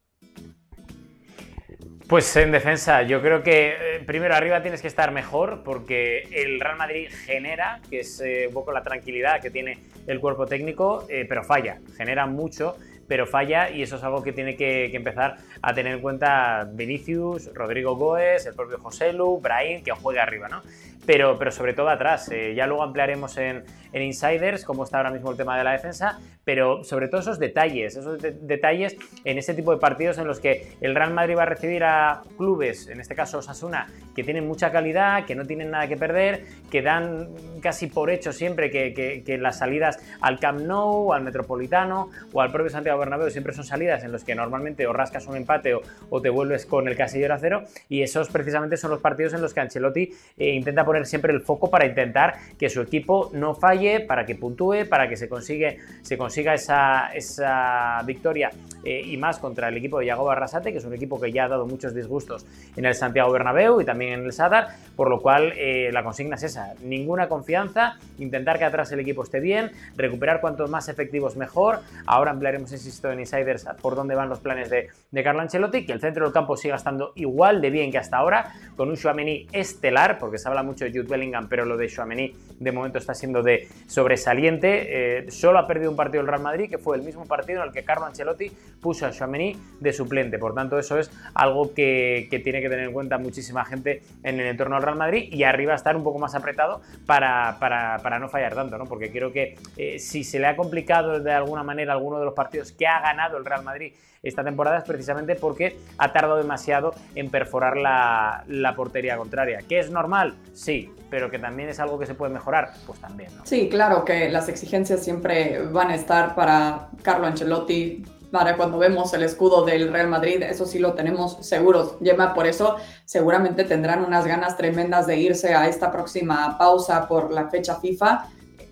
Pues 2.09 2.35
en 2.37 2.53
defensa, 2.53 3.03
yo 3.03 3.21
creo 3.21 3.43
que 3.43 3.97
eh, 3.97 4.03
primero 4.07 4.35
arriba 4.35 4.63
tienes 4.63 4.81
que 4.81 4.89
estar 4.89 5.13
mejor 5.13 5.63
porque 5.63 6.27
el 6.33 6.59
Real 6.59 6.79
Madrid 6.79 7.11
genera, 7.27 7.83
que 7.91 8.01
es 8.01 8.23
eh, 8.23 8.47
un 8.49 8.55
poco 8.55 8.73
la 8.73 8.83
tranquilidad 8.83 9.43
que 9.43 9.51
tiene 9.51 9.79
el 10.07 10.19
cuerpo 10.19 10.47
técnico, 10.47 11.05
eh, 11.11 11.27
pero 11.29 11.45
falla, 11.45 11.81
genera 11.99 12.25
mucho, 12.25 12.77
pero 13.07 13.27
falla 13.27 13.69
y 13.69 13.83
eso 13.83 13.97
es 13.97 14.05
algo 14.05 14.23
que 14.23 14.33
tiene 14.33 14.57
que, 14.57 14.87
empezar 14.87 15.37
a 15.61 15.75
tener 15.75 15.97
en 15.97 16.01
cuenta 16.01 16.67
Vinicius, 16.73 17.53
Rodrigo 17.53 17.95
Goes, 17.95 18.47
el 18.47 18.55
propio 18.55 18.79
José 18.79 19.13
Lu, 19.13 19.39
Brahim, 19.39 19.85
que 19.85 19.91
juegue 19.91 20.19
arriba, 20.19 20.49
¿no? 20.49 20.63
Pero, 21.07 21.39
pero 21.39 21.51
sobre 21.51 21.73
todo 21.73 21.89
atrás, 21.89 22.31
ya 22.55 22.67
luego 22.67 22.83
ampliaremos 22.83 23.37
en, 23.39 23.65
en 23.93 24.03
Insiders 24.03 24.65
cómo 24.65 24.85
está 24.85 24.99
ahora 24.99 25.11
mismo 25.11 25.31
el 25.31 25.37
tema 25.37 25.57
de 25.57 25.65
la 25.65 25.73
defensa, 25.73 26.19
pero 26.45 26.83
sobre 26.85 27.09
todo 27.09 27.21
esos 27.21 27.39
detalles, 27.39 27.97
esos 27.97 28.19
detalles 28.21 28.97
en 29.25 29.39
ese 29.39 29.55
tipo 29.55 29.73
de 29.73 29.79
partidos 29.79 30.19
en 30.19 30.27
los 30.27 30.41
que 30.41 30.73
el 30.81 30.95
Real 30.95 31.13
Madrid 31.13 31.37
va 31.37 31.43
a 31.43 31.47
recibir 31.47 31.85
a 31.85 32.23
clubes, 32.37 32.89
en 32.89 33.01
este 33.01 33.15
caso 33.15 33.39
Osasuna, 33.39 33.87
que 34.15 34.25
tienen 34.25 34.47
mucha 34.47 34.73
calidad, 34.73 35.27
que 35.27 35.35
no 35.35 35.45
tienen 35.45 35.71
nada 35.71 35.87
que 35.89 35.97
perder, 35.97 36.45
que 36.71 36.83
dan 36.83 37.29
casi 37.61 37.87
por 37.87 38.11
hecho 38.11 38.33
siempre 38.33 38.71
que, 38.71 39.39
las 39.39 39.59
salidas 39.59 39.99
al 40.21 40.41
Camp 40.41 40.61
Nou, 40.61 41.13
al 41.13 41.23
Metropolitano 41.23 42.11
o 42.33 42.41
al 42.41 42.51
propio 42.51 42.71
Santiago 42.71 42.99
Bernabéu 42.99 43.31
siempre 43.31 43.53
son 43.53 43.65
salidas 43.65 44.03
en 44.03 44.11
los 44.11 44.25
que 44.25 44.35
normalmente 44.35 44.87
o 44.87 44.93
rascas 44.93 45.27
un 45.27 45.37
empate 45.37 45.75
o, 45.75 46.21
te 46.23 46.31
vuelves 46.31 46.67
con 46.67 46.89
el 46.89 46.97
casillero 46.97 47.35
a 47.35 47.39
cero 47.39 47.65
y 47.89 48.03
esos 48.03 48.29
precisamente 48.31 48.77
son 48.77 48.91
los 48.91 49.01
partidos 49.01 49.35
en 49.35 49.43
los 49.43 49.55
que 49.55 49.61
Ancelotti 49.61 50.11
eh, 50.37 50.49
intenta 50.49 50.85
poner 50.89 51.07
siempre 51.07 51.33
el 51.33 51.43
foco 51.43 51.71
para 51.71 51.87
intentar 51.87 52.35
que 52.59 52.69
su 52.69 52.81
equipo 52.81 53.31
no 53.33 53.55
falle, 53.55 54.01
para 54.01 54.27
que 54.27 54.35
puntúe, 54.35 54.89
para 54.89 55.09
que 55.09 55.17
se 55.17 55.29
consigue, 55.29 55.79
se 56.03 56.19
consiga 56.19 56.55
esa, 56.55 57.11
esa 57.15 58.03
victoria 58.05 58.51
eh, 58.85 59.03
y 59.05 59.17
más 59.17 59.39
contra 59.39 59.69
el 59.69 59.77
equipo 59.77 59.99
de 59.99 60.07
Yago 60.07 60.25
Barrasate, 60.25 60.73
que 60.73 60.79
es 60.79 60.85
un 60.85 60.95
equipo 60.95 61.21
que 61.21 61.31
ya 61.31 61.45
ha 61.45 61.49
dado 61.49 61.67
muchos 61.67 61.95
disgustos 61.95 62.47
en 62.77 62.87
el 62.87 62.95
Santiago 62.95 63.31
Bernabéu 63.31 63.81
y 63.81 63.85
también 63.85 64.15
en 64.15 64.25
el 64.25 64.33
Sadar, 64.33 64.69
por 64.97 65.11
lo 65.11 65.21
cual 65.21 65.53
eh, 65.57 65.91
la 65.93 66.03
consigna 66.03 66.37
es 66.37 66.45
esa, 66.45 66.75
ninguna 66.83 67.29
confianza, 67.29 67.97
intentar 68.19 68.59
que 68.59 68.65
atrás 68.65 68.91
el 68.93 69.01
equipo 69.01 69.23
esté 69.23 69.41
bien, 69.41 69.71
recuperar 69.97 70.41
cuantos 70.41 70.71
más 70.71 70.89
efectivos 70.89 71.37
mejor, 71.37 71.81
ahora 72.07 72.31
ampliaremos, 72.31 72.73
insisto, 72.73 73.11
en 73.11 73.21
Insiders 73.21 73.67
por 73.83 73.95
dónde 73.95 74.15
van 74.15 74.29
los 74.29 74.41
planes 74.41 74.71
de, 74.71 74.89
de 75.11 75.23
Carlo 75.23 75.43
Ancelotti, 75.43 75.85
que 75.85 75.93
el 75.93 76.01
centro 76.01 76.25
del 76.25 76.33
campo 76.33 76.57
siga 76.57 76.77
estando 76.77 77.13
igual 77.15 77.61
de 77.61 77.71
bien 77.71 77.91
que 77.91 77.99
hasta 77.99 78.17
ahora, 78.17 78.53
con 78.77 78.89
un 78.89 78.97
Chouameni 78.97 79.47
estelar, 79.53 80.19
porque 80.19 80.39
se 80.39 80.49
habla 80.49 80.63
mucho 80.63 80.78
de 80.85 80.91
Jude 80.91 81.09
Bellingham, 81.09 81.49
pero 81.49 81.65
lo 81.65 81.77
de 81.77 81.89
Chouameni 81.89 82.33
de 82.59 82.73
momento 82.73 82.99
está 82.99 83.15
siendo 83.15 83.43
de 83.43 83.69
sobresaliente, 83.87 85.19
eh, 85.19 85.31
solo 85.31 85.59
ha 85.59 85.67
perdido 85.67 85.91
un 85.91 85.97
partido 85.97 86.25
Real 86.25 86.43
Madrid, 86.43 86.69
que 86.69 86.79
fue 86.79 86.97
el 86.97 87.03
mismo 87.03 87.25
partido 87.27 87.63
en 87.63 87.69
el 87.69 87.73
que 87.73 87.85
Carlo 87.85 88.07
Ancelotti 88.07 88.51
puso 88.81 89.07
a 89.07 89.11
Chouameni 89.11 89.57
de 89.81 89.93
suplente. 89.93 90.39
Por 90.39 90.55
tanto, 90.55 90.79
eso 90.79 90.99
es 90.99 91.11
algo 91.35 91.75
que, 91.75 92.29
tiene 92.45 92.61
que 92.61 92.69
tener 92.69 92.87
en 92.87 92.93
cuenta 92.93 93.19
muchísima 93.19 93.65
gente 93.65 94.03
en 94.23 94.41
el 94.41 94.47
entorno 94.47 94.77
del 94.77 94.85
Real 94.85 94.99
Madrid 94.99 95.29
y 95.33 95.45
arriba 95.45 95.75
estar 95.75 95.97
un 95.97 96.05
poco 96.05 96.19
más 96.19 96.35
apretado 96.35 96.81
para, 97.07 97.57
para, 97.59 98.19
no 98.19 98.29
fallar 98.29 98.55
tanto, 98.55 98.79
¿no? 98.79 98.85
Porque 98.85 99.11
creo 99.11 99.33
que 99.33 99.57
eh, 99.77 99.99
si 99.99 100.25
se 100.25 100.39
le 100.39 100.47
ha 100.47 100.57
complicado 100.57 101.21
de 101.21 101.33
alguna 101.33 101.63
manera 101.63 101.93
alguno 101.93 102.19
de 102.19 102.25
los 102.25 102.35
partidos 102.35 102.73
que 102.73 102.87
ha 102.87 103.01
ganado 103.01 103.37
el 103.37 103.45
Real 103.45 103.63
Madrid 103.63 103.93
esta 104.23 104.43
temporada 104.43 104.79
es 104.79 104.85
precisamente 104.85 105.37
porque 105.37 105.77
ha 105.97 106.13
tardado 106.13 106.37
demasiado 106.39 106.95
en 107.15 107.31
perforar 107.31 107.77
la, 107.77 108.75
portería 108.77 109.17
contraria. 109.17 109.61
¿Que 109.69 109.79
es 109.79 109.91
normal? 109.91 110.37
Sí, 110.53 110.68
pero 111.11 111.31
que 111.31 111.39
también 111.39 111.69
es 111.69 111.81
algo 111.81 111.99
que 111.99 112.07
se 112.07 112.15
puede 112.15 112.33
mejorar, 112.33 112.73
pues 112.87 113.01
también. 113.01 113.35
¿no? 113.37 113.47
Sí, 113.47 113.69
claro 113.69 114.05
que 114.05 114.29
las 114.29 114.49
exigencias 114.49 115.03
siempre 115.03 115.63
van 115.63 115.91
a 115.91 115.95
estar 115.95 116.35
para 116.35 116.91
Carlo 117.03 117.27
Ancelotti. 117.27 118.05
Para 118.31 118.59
cuando 118.59 118.77
vemos 118.79 119.15
el 119.15 119.23
escudo 119.23 119.65
del 119.65 119.91
Real 119.91 120.09
Madrid, 120.09 120.43
eso 120.43 120.67
sí 120.67 120.79
lo 120.79 120.93
tenemos 120.93 121.39
seguros. 121.41 121.99
Yema, 122.01 122.35
por 122.35 122.47
eso 122.47 122.77
seguramente 123.07 123.65
tendrán 123.65 124.05
unas 124.05 124.27
ganas 124.27 124.59
tremendas 124.59 125.07
de 125.07 125.17
irse 125.17 125.55
a 125.55 125.67
esta 125.67 125.91
próxima 125.91 126.59
pausa 126.59 127.09
por 127.09 127.33
la 127.33 127.49
fecha 127.49 127.77
FIFA 127.77 128.29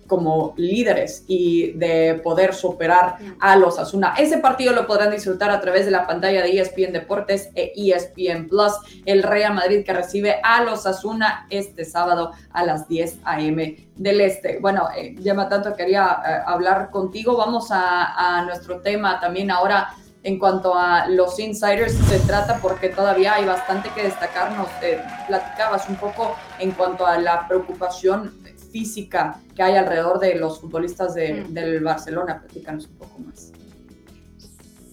como 0.07 0.53
líderes 0.57 1.23
y 1.27 1.73
de 1.73 2.19
poder 2.23 2.53
superar 2.53 3.17
a 3.39 3.55
los 3.55 3.77
Asuna. 3.77 4.15
Ese 4.17 4.37
partido 4.37 4.73
lo 4.73 4.87
podrán 4.87 5.11
disfrutar 5.11 5.51
a 5.51 5.59
través 5.59 5.85
de 5.85 5.91
la 5.91 6.07
pantalla 6.07 6.41
de 6.41 6.59
ESPN 6.59 6.93
Deportes 6.93 7.49
e 7.55 7.73
ESPN 7.75 8.47
Plus. 8.47 8.73
El 9.05 9.23
Real 9.23 9.53
Madrid 9.53 9.83
que 9.85 9.93
recibe 9.93 10.39
a 10.41 10.63
los 10.63 10.85
Asuna 10.85 11.45
este 11.49 11.85
sábado 11.85 12.31
a 12.51 12.63
las 12.63 12.87
10 12.87 13.19
a.m. 13.23 13.87
del 13.95 14.21
Este. 14.21 14.59
Bueno, 14.59 14.87
eh, 14.95 15.15
Gemma, 15.21 15.49
tanto 15.49 15.75
quería 15.75 16.21
eh, 16.25 16.41
hablar 16.45 16.89
contigo. 16.89 17.37
Vamos 17.37 17.67
a, 17.71 18.43
nuestro 18.45 18.79
tema 18.79 19.19
también 19.19 19.51
ahora 19.51 19.89
en 20.23 20.39
cuanto 20.39 20.75
a 20.75 21.07
los 21.07 21.39
insiders 21.39 21.93
se 21.93 22.19
trata 22.19 22.59
porque 22.61 22.89
todavía 22.89 23.35
hay 23.35 23.45
bastante 23.45 23.89
que 23.95 24.03
destacarnos. 24.03 24.67
Eh, 24.81 25.01
platicabas 25.27 25.87
un 25.89 25.95
poco 25.95 26.35
en 26.59 26.71
cuanto 26.71 27.05
a 27.05 27.17
la 27.17 27.47
preocupación 27.47 28.33
física 28.77 29.39
que 29.55 29.63
hay 29.63 29.75
alrededor 29.75 30.19
de 30.19 30.35
los 30.35 30.61
futbolistas 30.61 31.15
de, 31.15 31.33
mm. 31.33 31.53
del 31.53 31.83
Barcelona. 31.83 32.39
Platícanos 32.39 32.85
un 32.85 32.97
poco 32.97 33.19
más. 33.19 33.51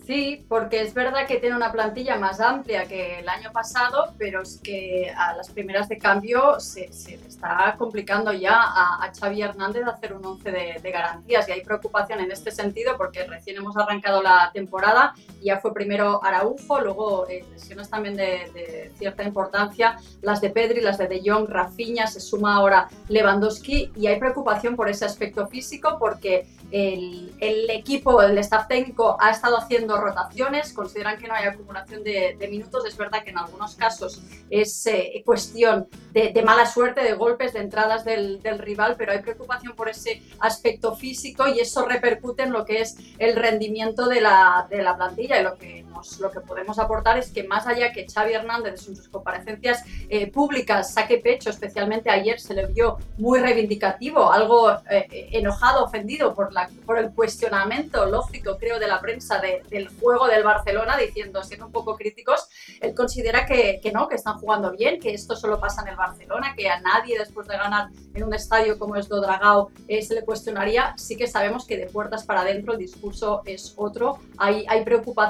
Sí, 0.06 0.44
porque 0.48 0.82
es 0.82 0.92
verdad 0.92 1.26
que 1.26 1.36
tiene 1.36 1.56
una 1.56 1.72
plantilla 1.72 2.16
más 2.16 2.38
amplia 2.38 2.84
que 2.84 3.20
el 3.20 3.28
año 3.28 3.50
pasado, 3.52 4.14
pero 4.18 4.42
es 4.42 4.60
que 4.62 5.10
a 5.16 5.34
las 5.34 5.50
primeras 5.50 5.88
de 5.88 5.96
cambio 5.96 6.60
se, 6.60 6.92
se 6.92 7.14
está 7.14 7.74
complicando 7.78 8.30
ya 8.34 8.54
a, 8.54 9.02
a, 9.02 9.12
Xavi 9.18 9.40
Hernández 9.40 9.86
hacer 9.86 10.12
un 10.12 10.26
once 10.26 10.50
de, 10.50 10.90
garantías 10.90 11.48
y 11.48 11.52
hay 11.52 11.62
preocupación 11.62 12.20
en 12.20 12.30
este 12.30 12.50
sentido 12.50 12.98
porque 12.98 13.24
recién 13.24 13.56
hemos 13.56 13.78
arrancado 13.78 14.22
la 14.22 14.50
temporada 14.52 15.14
ya 15.44 15.60
fue 15.60 15.72
primero 15.74 16.24
Araujo, 16.24 16.80
luego 16.80 17.28
eh, 17.28 17.44
lesiones 17.52 17.90
también 17.90 18.16
de, 18.16 18.50
de, 18.54 18.92
cierta 18.96 19.22
importancia, 19.22 19.98
las 20.22 20.40
de 20.40 20.50
Pedri, 20.50 20.80
las 20.80 20.98
de 20.98 21.06
De 21.06 21.22
Jong, 21.24 21.48
Rafinha, 21.48 22.06
se 22.06 22.20
suma 22.20 22.56
ahora 22.56 22.88
Lewandowski 23.08 23.92
y 23.94 24.06
hay 24.06 24.18
preocupación 24.18 24.76
por 24.76 24.88
ese 24.88 25.04
aspecto 25.04 25.46
físico 25.46 25.96
porque 25.98 26.46
el, 26.74 27.32
el 27.38 27.70
equipo, 27.70 28.20
el 28.20 28.36
staff 28.38 28.66
técnico 28.66 29.16
ha 29.20 29.30
estado 29.30 29.58
haciendo 29.58 29.96
rotaciones, 30.00 30.72
consideran 30.72 31.18
que 31.18 31.28
no 31.28 31.34
hay 31.34 31.46
acumulación 31.46 32.02
de, 32.02 32.36
minutos. 32.50 32.84
Es 32.84 32.96
verdad 32.96 33.22
que 33.22 33.30
en 33.30 33.38
algunos 33.38 33.76
casos 33.76 34.20
es 34.50 34.86
eh, 34.86 35.22
cuestión 35.24 35.88
de, 36.12 36.42
mala 36.44 36.66
suerte, 36.66 37.02
de 37.02 37.14
golpes, 37.14 37.52
de 37.52 37.60
entradas 37.60 38.04
del, 38.04 38.40
rival, 38.58 38.96
pero 38.98 39.12
hay 39.12 39.20
preocupación 39.20 39.74
por 39.74 39.88
ese 39.88 40.22
aspecto 40.40 40.96
físico 40.96 41.46
y 41.46 41.60
eso 41.60 41.86
repercute 41.86 42.42
en 42.42 42.52
lo 42.52 42.64
que 42.64 42.80
es 42.80 42.96
el 43.18 43.36
rendimiento 43.36 44.08
de 44.08 44.20
la, 44.20 44.66
de 44.68 44.82
la 44.82 44.96
plantilla 44.96 45.33
y 45.40 45.42
lo 45.42 45.56
que, 45.56 45.84
lo 46.20 46.30
que 46.30 46.40
podemos 46.40 46.78
aportar 46.78 47.18
es 47.18 47.30
que 47.30 47.44
más 47.44 47.66
allá 47.66 47.92
que 47.92 48.06
Xavi 48.06 48.32
Hernández 48.34 48.86
en 48.88 48.96
sus 48.96 49.08
comparecencias 49.08 49.84
eh, 50.08 50.30
públicas 50.30 50.92
saque 50.92 51.18
pecho, 51.18 51.50
especialmente 51.50 52.10
ayer 52.10 52.40
se 52.40 52.54
le 52.54 52.66
vio 52.66 52.98
muy 53.18 53.40
reivindicativo, 53.40 54.32
algo 54.32 54.72
eh, 54.90 55.28
enojado, 55.32 55.84
ofendido 55.84 56.34
por 56.34 56.52
la 56.52 56.68
por 56.86 56.98
el 56.98 57.12
cuestionamiento 57.12 58.06
lógico, 58.06 58.56
creo, 58.58 58.78
de 58.78 58.86
la 58.86 59.00
prensa 59.00 59.40
del 59.40 59.88
juego 60.00 60.26
del 60.26 60.42
Barcelona, 60.42 60.96
diciendo, 60.96 61.42
siendo 61.42 61.66
un 61.66 61.72
poco 61.72 61.96
críticos, 61.96 62.48
él 62.80 62.94
considera 62.94 63.46
que, 63.46 63.80
que, 63.82 63.92
no, 63.92 64.08
que 64.08 64.16
están 64.16 64.38
jugando 64.38 64.70
bien, 64.70 65.00
que 65.00 65.14
esto 65.14 65.36
solo 65.36 65.60
pasa 65.60 65.82
en 65.82 65.88
el 65.88 65.96
Barcelona, 65.96 66.54
que 66.56 66.68
a 66.68 66.80
nadie 66.80 67.18
después 67.18 67.46
de 67.48 67.56
ganar 67.56 67.88
en 68.14 68.24
un 68.24 68.34
estadio 68.34 68.78
como 68.78 68.96
es 68.96 69.08
Dodragao 69.08 69.70
eh, 69.88 70.02
se 70.02 70.14
le 70.14 70.24
cuestionaría. 70.24 70.94
Sí 70.96 71.16
que 71.16 71.26
sabemos 71.26 71.66
que 71.66 71.76
de 71.76 71.86
puertas 71.86 72.24
para 72.24 72.42
adentro 72.42 72.74
el 72.74 72.78
discurso 72.78 73.42
es 73.44 73.74
otro. 73.76 74.18
Hay, 74.38 74.64
hay 74.68 74.84
preocupación 74.84 75.23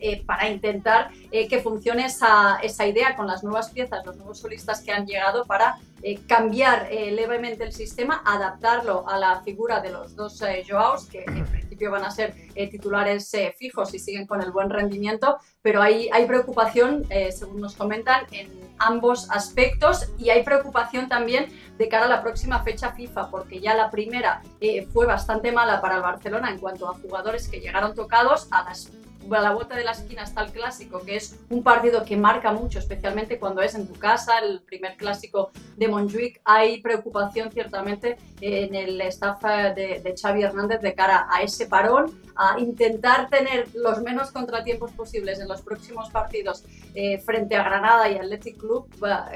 eh, 0.00 0.22
para 0.24 0.48
intentar 0.48 1.10
eh, 1.30 1.48
que 1.48 1.60
funcione 1.60 2.06
esa, 2.06 2.58
esa 2.62 2.86
idea 2.86 3.16
con 3.16 3.26
las 3.26 3.42
nuevas 3.42 3.70
piezas, 3.70 4.04
los 4.04 4.16
nuevos 4.16 4.38
solistas 4.38 4.80
que 4.82 4.92
han 4.92 5.06
llegado 5.06 5.44
para 5.44 5.78
cambiar 6.26 6.88
levemente 6.90 7.62
el 7.62 7.74
sistema, 7.74 8.22
adaptarlo 8.24 9.06
a 9.06 9.18
la 9.18 9.42
figura 9.42 9.80
de 9.80 9.90
los 9.90 10.16
dos 10.16 10.42
Joaos, 10.66 11.04
que 11.04 11.24
en 11.26 11.44
principio 11.44 11.90
van 11.90 12.04
a 12.04 12.10
ser 12.10 12.34
titulares 12.70 13.30
fijos 13.58 13.92
y 13.92 13.98
siguen 13.98 14.26
con 14.26 14.40
el 14.40 14.50
buen 14.50 14.70
rendimiento, 14.70 15.36
pero 15.60 15.82
hay, 15.82 16.08
hay 16.10 16.24
preocupación, 16.24 17.04
según 17.30 17.60
nos 17.60 17.76
comentan, 17.76 18.24
en 18.32 18.70
ambos 18.80 19.30
aspectos 19.30 20.08
y 20.18 20.30
hay 20.30 20.42
preocupación 20.42 21.08
también 21.08 21.46
de 21.78 21.88
cara 21.88 22.06
a 22.06 22.08
la 22.08 22.22
próxima 22.22 22.62
fecha 22.62 22.92
FIFA, 22.92 23.30
porque 23.30 23.60
ya 23.60 23.74
la 23.74 23.90
primera 23.90 24.42
eh, 24.60 24.86
fue 24.92 25.06
bastante 25.06 25.52
mala 25.52 25.80
para 25.80 25.96
el 25.96 26.02
Barcelona 26.02 26.50
en 26.50 26.58
cuanto 26.58 26.88
a 26.88 26.94
jugadores 26.94 27.46
que 27.48 27.60
llegaron 27.60 27.94
tocados 27.94 28.48
a 28.50 28.64
las 28.64 28.90
a 29.30 29.40
la 29.40 29.52
vuelta 29.52 29.76
de 29.76 29.84
la 29.84 29.92
esquina 29.92 30.22
está 30.22 30.42
el 30.42 30.52
clásico, 30.52 31.02
que 31.04 31.16
es 31.16 31.38
un 31.50 31.62
partido 31.62 32.04
que 32.04 32.16
marca 32.16 32.52
mucho, 32.52 32.78
especialmente 32.78 33.38
cuando 33.38 33.62
es 33.62 33.74
en 33.74 33.86
tu 33.86 33.94
casa, 33.94 34.38
el 34.38 34.60
primer 34.60 34.96
clásico 34.96 35.50
de 35.76 35.88
Montjuic. 35.88 36.40
Hay 36.44 36.80
preocupación 36.80 37.50
ciertamente 37.52 38.16
en 38.40 38.74
el 38.74 39.00
staff 39.02 39.42
de, 39.42 40.00
de 40.02 40.14
Xavi 40.20 40.42
Hernández 40.42 40.80
de 40.80 40.94
cara 40.94 41.26
a 41.30 41.42
ese 41.42 41.66
parón, 41.66 42.20
a 42.36 42.58
intentar 42.58 43.28
tener 43.28 43.68
los 43.74 44.00
menos 44.00 44.30
contratiempos 44.30 44.92
posibles 44.92 45.40
en 45.40 45.48
los 45.48 45.60
próximos 45.60 46.10
partidos 46.10 46.64
eh, 46.94 47.18
frente 47.18 47.54
a 47.56 47.62
Granada 47.62 48.08
y 48.08 48.16
Athletic 48.16 48.56
Club, 48.56 48.88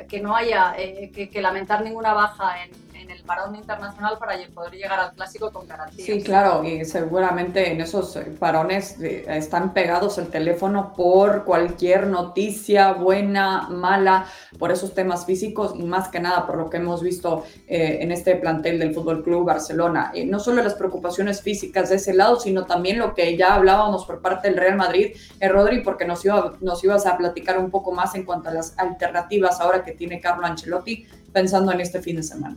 que 0.08 0.20
no 0.20 0.34
haya 0.34 0.74
eh, 0.78 1.10
que, 1.12 1.42
lamentar 1.42 1.84
ninguna 1.84 2.14
baja 2.14 2.64
en, 2.64 2.70
en 2.94 3.10
el 3.10 3.22
parón 3.22 3.54
internacional 3.56 4.18
para 4.18 4.34
poder 4.54 4.74
llegar 4.74 4.98
al 4.98 5.12
clásico 5.12 5.50
con 5.52 5.66
garantía. 5.66 6.04
Sí, 6.04 6.22
claro, 6.22 6.64
y 6.64 6.84
seguramente 6.84 7.70
en 7.70 7.80
esos 7.80 8.18
parones 8.38 9.00
eh, 9.00 9.24
están 9.28 9.72
pegados 9.72 10.18
el 10.18 10.28
teléfono 10.28 10.92
por 10.96 11.44
cualquier 11.44 12.06
noticia 12.06 12.92
buena, 12.92 13.68
mala, 13.68 14.26
por 14.58 14.70
esos 14.70 14.94
temas 14.94 15.26
físicos 15.26 15.74
y 15.76 15.82
más 15.82 16.08
que 16.08 16.20
nada 16.20 16.46
por 16.46 16.56
lo 16.56 16.70
que 16.70 16.78
hemos 16.78 17.02
visto 17.02 17.44
eh, 17.66 17.98
en 18.00 18.12
este 18.12 18.36
plantel 18.36 18.78
del 18.78 18.94
Fútbol 18.94 19.22
Club 19.22 19.44
Barcelona. 19.44 20.12
Eh, 20.14 20.24
no 20.24 20.38
solo 20.38 20.62
las 20.62 20.74
preocupaciones 20.74 21.42
físicas 21.42 21.90
de 21.90 21.96
ese 21.96 22.14
lado, 22.14 22.38
sino 22.38 22.64
también 22.64 22.98
lo 22.98 23.14
que 23.14 23.36
ya 23.36 23.54
hablábamos 23.54 24.04
por 24.04 24.20
parte 24.20 24.48
del 24.48 24.58
Real 24.58 24.76
Madrid, 24.76 25.16
Rodri, 25.40 25.80
porque 25.80 26.04
nos, 26.04 26.24
iba, 26.24 26.54
nos 26.60 26.82
ibas 26.84 27.06
a 27.06 27.16
platicar 27.16 27.58
un 27.58 27.70
poco 27.70 27.92
más 27.92 28.14
en 28.14 28.24
cuanto 28.24 28.48
a 28.48 28.54
las 28.54 28.78
alternativas 28.78 29.60
ahora 29.60 29.84
que 29.84 29.92
tiene 29.92 30.20
Carlo 30.20 30.46
Ancelotti 30.46 31.06
pensando 31.34 31.72
en 31.72 31.80
este 31.80 32.00
fin 32.00 32.16
de 32.16 32.22
semana. 32.22 32.56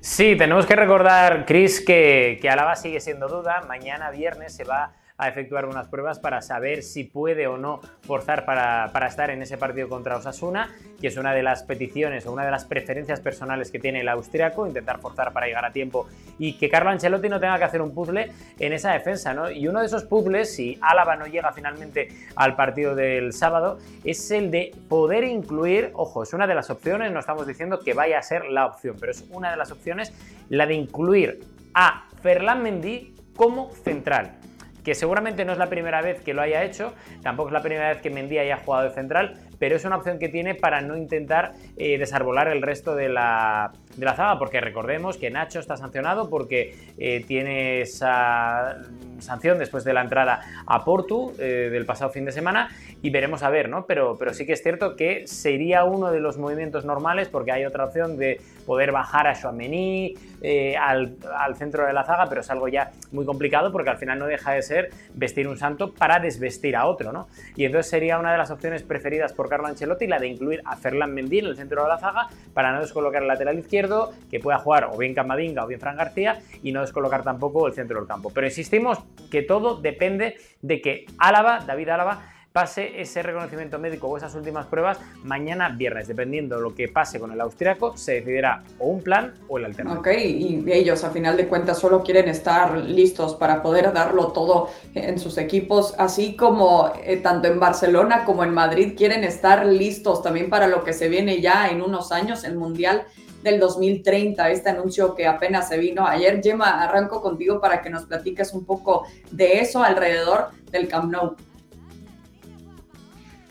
Sí, 0.00 0.36
tenemos 0.36 0.66
que 0.66 0.76
recordar, 0.76 1.46
Chris, 1.46 1.80
que, 1.80 2.38
que 2.40 2.48
Alaba 2.48 2.76
sigue 2.76 3.00
siendo 3.00 3.26
duda. 3.26 3.62
Mañana 3.66 4.12
viernes 4.12 4.54
se 4.54 4.62
va 4.62 4.94
a 5.18 5.28
efectuar 5.28 5.64
unas 5.64 5.88
pruebas 5.88 6.18
para 6.18 6.42
saber 6.42 6.82
si 6.82 7.04
puede 7.04 7.46
o 7.46 7.56
no 7.56 7.80
forzar 8.02 8.44
para, 8.44 8.90
estar 9.06 9.30
en 9.30 9.42
ese 9.42 9.56
partido 9.56 9.88
contra 9.88 10.16
Osasuna, 10.16 10.74
que 11.00 11.06
es 11.06 11.16
una 11.16 11.32
de 11.32 11.42
las 11.42 11.62
peticiones 11.62 12.26
o 12.26 12.32
una 12.32 12.44
de 12.44 12.50
las 12.50 12.64
preferencias 12.64 13.20
personales 13.20 13.70
que 13.70 13.78
tiene 13.78 14.00
el 14.00 14.08
austriaco, 14.08 14.66
intentar 14.66 15.00
forzar 15.00 15.32
para 15.32 15.46
llegar 15.46 15.64
a 15.64 15.72
tiempo 15.72 16.06
y 16.38 16.58
que 16.58 16.68
Carlo 16.68 16.90
Ancelotti 16.90 17.28
no 17.28 17.40
tenga 17.40 17.58
que 17.58 17.64
hacer 17.64 17.80
un 17.80 17.94
puzzle 17.94 18.30
en 18.58 18.72
esa 18.72 18.92
defensa, 18.92 19.32
¿no? 19.32 19.50
Y 19.50 19.68
uno 19.68 19.80
de 19.80 19.86
esos 19.86 20.04
puzzles, 20.04 20.54
si 20.54 20.78
Álava 20.82 21.16
no 21.16 21.26
llega 21.26 21.52
finalmente 21.52 22.08
al 22.34 22.54
partido 22.56 22.94
del 22.94 23.32
sábado, 23.32 23.78
es 24.04 24.30
el 24.30 24.50
de 24.50 24.74
poder 24.88 25.24
incluir, 25.24 25.90
ojo, 25.94 26.22
es 26.22 26.32
una 26.34 26.46
de 26.46 26.54
las 26.54 26.68
opciones, 26.68 27.10
no 27.12 27.20
estamos 27.20 27.46
diciendo 27.46 27.80
que 27.80 27.94
vaya 27.94 28.18
a 28.18 28.22
ser 28.22 28.44
la 28.46 28.66
opción, 28.66 28.96
pero 29.00 29.12
es 29.12 29.24
una 29.30 29.50
de 29.50 29.56
las 29.56 29.70
opciones, 29.70 30.12
la 30.50 30.66
de 30.66 30.74
incluir 30.74 31.40
a 31.74 32.06
Ferland 32.22 32.62
Mendy 32.62 33.14
como 33.34 33.70
central 33.70 34.38
que 34.86 34.94
seguramente 34.94 35.44
no 35.44 35.50
es 35.50 35.58
la 35.58 35.68
primera 35.68 36.00
vez 36.00 36.20
que 36.20 36.32
lo 36.32 36.42
haya 36.42 36.62
hecho, 36.62 36.94
tampoco 37.20 37.48
es 37.48 37.52
la 37.54 37.60
primera 37.60 37.88
vez 37.88 38.00
que 38.00 38.08
Mendy 38.08 38.38
haya 38.38 38.58
jugado 38.58 38.84
de 38.84 38.94
central, 38.94 39.34
pero 39.58 39.74
es 39.74 39.84
una 39.84 39.96
opción 39.96 40.20
que 40.20 40.28
tiene 40.28 40.54
para 40.54 40.80
no 40.80 40.96
intentar 40.96 41.54
eh, 41.76 41.98
desarbolar 41.98 42.46
el 42.46 42.62
resto 42.62 42.94
de 42.94 43.08
la, 43.08 43.72
de 43.96 44.04
la 44.04 44.14
zaga, 44.14 44.38
porque 44.38 44.60
recordemos 44.60 45.16
que 45.16 45.30
Nacho 45.30 45.60
está 45.60 45.76
sancionado 45.76 46.28
porque 46.28 46.74
eh, 46.98 47.24
tiene 47.26 47.80
esa 47.80 48.76
sanción 49.18 49.58
después 49.58 49.84
de 49.84 49.94
la 49.94 50.02
entrada 50.02 50.40
a 50.66 50.84
Portu 50.84 51.32
eh, 51.38 51.68
del 51.70 51.86
pasado 51.86 52.10
fin 52.10 52.24
de 52.24 52.32
semana 52.32 52.68
y 53.02 53.10
veremos 53.10 53.42
a 53.42 53.50
ver, 53.50 53.68
¿no? 53.68 53.86
Pero, 53.86 54.16
pero 54.18 54.34
sí 54.34 54.46
que 54.46 54.52
es 54.52 54.62
cierto 54.62 54.96
que 54.96 55.26
sería 55.26 55.84
uno 55.84 56.10
de 56.10 56.20
los 56.20 56.38
movimientos 56.38 56.84
normales 56.84 57.28
porque 57.28 57.52
hay 57.52 57.64
otra 57.64 57.84
opción 57.84 58.16
de 58.18 58.40
poder 58.66 58.92
bajar 58.92 59.26
a 59.28 59.34
Chouameni 59.34 60.14
eh, 60.42 60.76
al, 60.76 61.16
centro 61.56 61.86
de 61.86 61.92
la 61.92 62.04
zaga, 62.04 62.26
pero 62.28 62.40
es 62.40 62.50
algo 62.50 62.68
ya 62.68 62.90
muy 63.12 63.24
complicado 63.24 63.72
porque 63.72 63.90
al 63.90 63.96
final 63.96 64.18
no 64.18 64.26
deja 64.26 64.52
de 64.52 64.62
ser 64.62 64.90
vestir 65.14 65.48
un 65.48 65.56
santo 65.56 65.94
para 65.94 66.18
desvestir 66.18 66.76
a 66.76 66.86
otro, 66.86 67.12
¿no? 67.12 67.28
Y 67.54 67.64
entonces 67.64 67.90
sería 67.90 68.18
una 68.18 68.32
de 68.32 68.38
las 68.38 68.50
opciones 68.50 68.82
preferidas 68.82 69.32
por 69.32 69.48
Carlo 69.48 69.66
Ancelotti 69.66 70.06
la 70.06 70.18
de 70.18 70.28
incluir 70.28 70.62
a 70.64 70.76
Ferland 70.76 71.14
Mendy 71.14 71.38
en 71.38 71.46
el 71.46 71.56
centro 71.56 71.82
de 71.82 71.88
la 71.88 71.98
zaga 71.98 72.28
para 72.52 72.72
no 72.72 72.80
descolocar 72.80 73.22
el 73.22 73.28
lateral 73.28 73.58
izquierdo, 73.58 73.85
que 74.30 74.40
pueda 74.40 74.58
jugar 74.58 74.90
o 74.92 74.96
bien 74.96 75.14
Camadinga 75.14 75.64
o 75.64 75.66
bien 75.66 75.80
Fran 75.80 75.96
García 75.96 76.40
y 76.62 76.72
no 76.72 76.80
descolocar 76.80 77.22
tampoco 77.22 77.66
el 77.66 77.74
centro 77.74 77.98
del 77.98 78.08
campo. 78.08 78.30
Pero 78.34 78.46
insistimos 78.46 78.98
que 79.30 79.42
todo 79.42 79.76
depende 79.80 80.36
de 80.62 80.80
que 80.80 81.06
Álava, 81.18 81.60
David 81.60 81.88
Álava, 81.88 82.32
pase 82.56 83.02
ese 83.02 83.22
reconocimiento 83.22 83.78
médico 83.78 84.08
o 84.08 84.16
esas 84.16 84.34
últimas 84.34 84.64
pruebas 84.64 84.98
mañana 85.24 85.68
viernes. 85.68 86.08
Dependiendo 86.08 86.56
de 86.56 86.62
lo 86.62 86.74
que 86.74 86.88
pase 86.88 87.20
con 87.20 87.30
el 87.30 87.38
austriaco, 87.42 87.98
se 87.98 88.14
decidirá 88.14 88.62
o 88.78 88.86
un 88.86 89.02
plan 89.02 89.34
o 89.48 89.58
el 89.58 89.66
alternativo. 89.66 90.00
Ok, 90.00 90.08
y 90.16 90.64
ellos 90.72 91.04
a 91.04 91.10
final 91.10 91.36
de 91.36 91.48
cuentas 91.48 91.78
solo 91.78 92.02
quieren 92.02 92.28
estar 92.28 92.74
listos 92.78 93.34
para 93.34 93.62
poder 93.62 93.92
darlo 93.92 94.28
todo 94.28 94.70
en 94.94 95.18
sus 95.18 95.36
equipos, 95.36 95.94
así 95.98 96.34
como 96.34 96.94
eh, 97.04 97.18
tanto 97.18 97.46
en 97.46 97.60
Barcelona 97.60 98.24
como 98.24 98.42
en 98.42 98.54
Madrid 98.54 98.94
quieren 98.96 99.22
estar 99.22 99.66
listos 99.66 100.22
también 100.22 100.48
para 100.48 100.66
lo 100.66 100.82
que 100.82 100.94
se 100.94 101.10
viene 101.10 101.42
ya 101.42 101.68
en 101.68 101.82
unos 101.82 102.10
años, 102.10 102.42
el 102.44 102.56
Mundial 102.56 103.04
del 103.46 103.60
2030, 103.60 104.50
este 104.50 104.70
anuncio 104.70 105.14
que 105.14 105.26
apenas 105.26 105.68
se 105.68 105.78
vino 105.78 106.04
ayer. 106.04 106.42
Gemma, 106.42 106.82
arranco 106.82 107.22
contigo 107.22 107.60
para 107.60 107.80
que 107.80 107.88
nos 107.88 108.04
platiques 108.04 108.52
un 108.52 108.64
poco 108.64 109.06
de 109.30 109.60
eso 109.60 109.82
alrededor 109.82 110.50
del 110.70 110.88
Camp 110.88 111.12
Nou. 111.12 111.36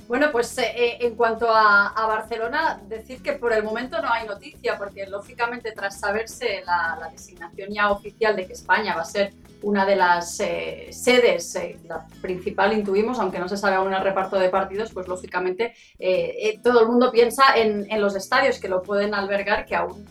Bueno, 0.07 0.31
pues 0.31 0.55
eh, 0.59 0.71
eh, 0.75 0.97
en 1.01 1.15
cuanto 1.15 1.47
a, 1.49 1.91
Barcelona, 2.07 2.79
decir 2.87 3.23
que 3.23 3.33
por 3.33 3.51
el 3.53 3.63
momento 3.63 3.99
no 4.01 4.11
hay 4.11 4.27
noticia, 4.27 4.77
porque 4.77 5.07
lógicamente 5.07 5.71
tras 5.71 5.99
saberse 5.99 6.63
la, 6.65 7.09
designación 7.11 7.73
ya 7.73 7.89
oficial 7.89 8.35
de 8.35 8.45
que 8.45 8.53
España 8.53 8.95
va 8.95 9.01
a 9.01 9.05
ser 9.05 9.33
una 9.63 9.85
de 9.85 9.95
las 9.95 10.39
eh, 10.41 10.89
sedes, 10.91 11.57
la 11.85 12.05
principal 12.21 12.73
intuimos, 12.73 13.17
aunque 13.19 13.39
no 13.39 13.49
se 13.49 13.57
sabe 13.57 13.77
aún 13.77 13.93
el 13.93 14.03
reparto 14.03 14.37
de 14.37 14.49
partidos, 14.49 14.91
pues 14.91 15.07
lógicamente 15.07 15.73
todo 16.63 16.81
el 16.81 16.87
mundo 16.87 17.11
piensa 17.11 17.55
en, 17.55 17.87
los 17.99 18.15
estadios 18.15 18.59
que 18.59 18.67
lo 18.67 18.83
pueden 18.83 19.15
albergar, 19.15 19.65
que 19.65 19.75
aún 19.75 20.05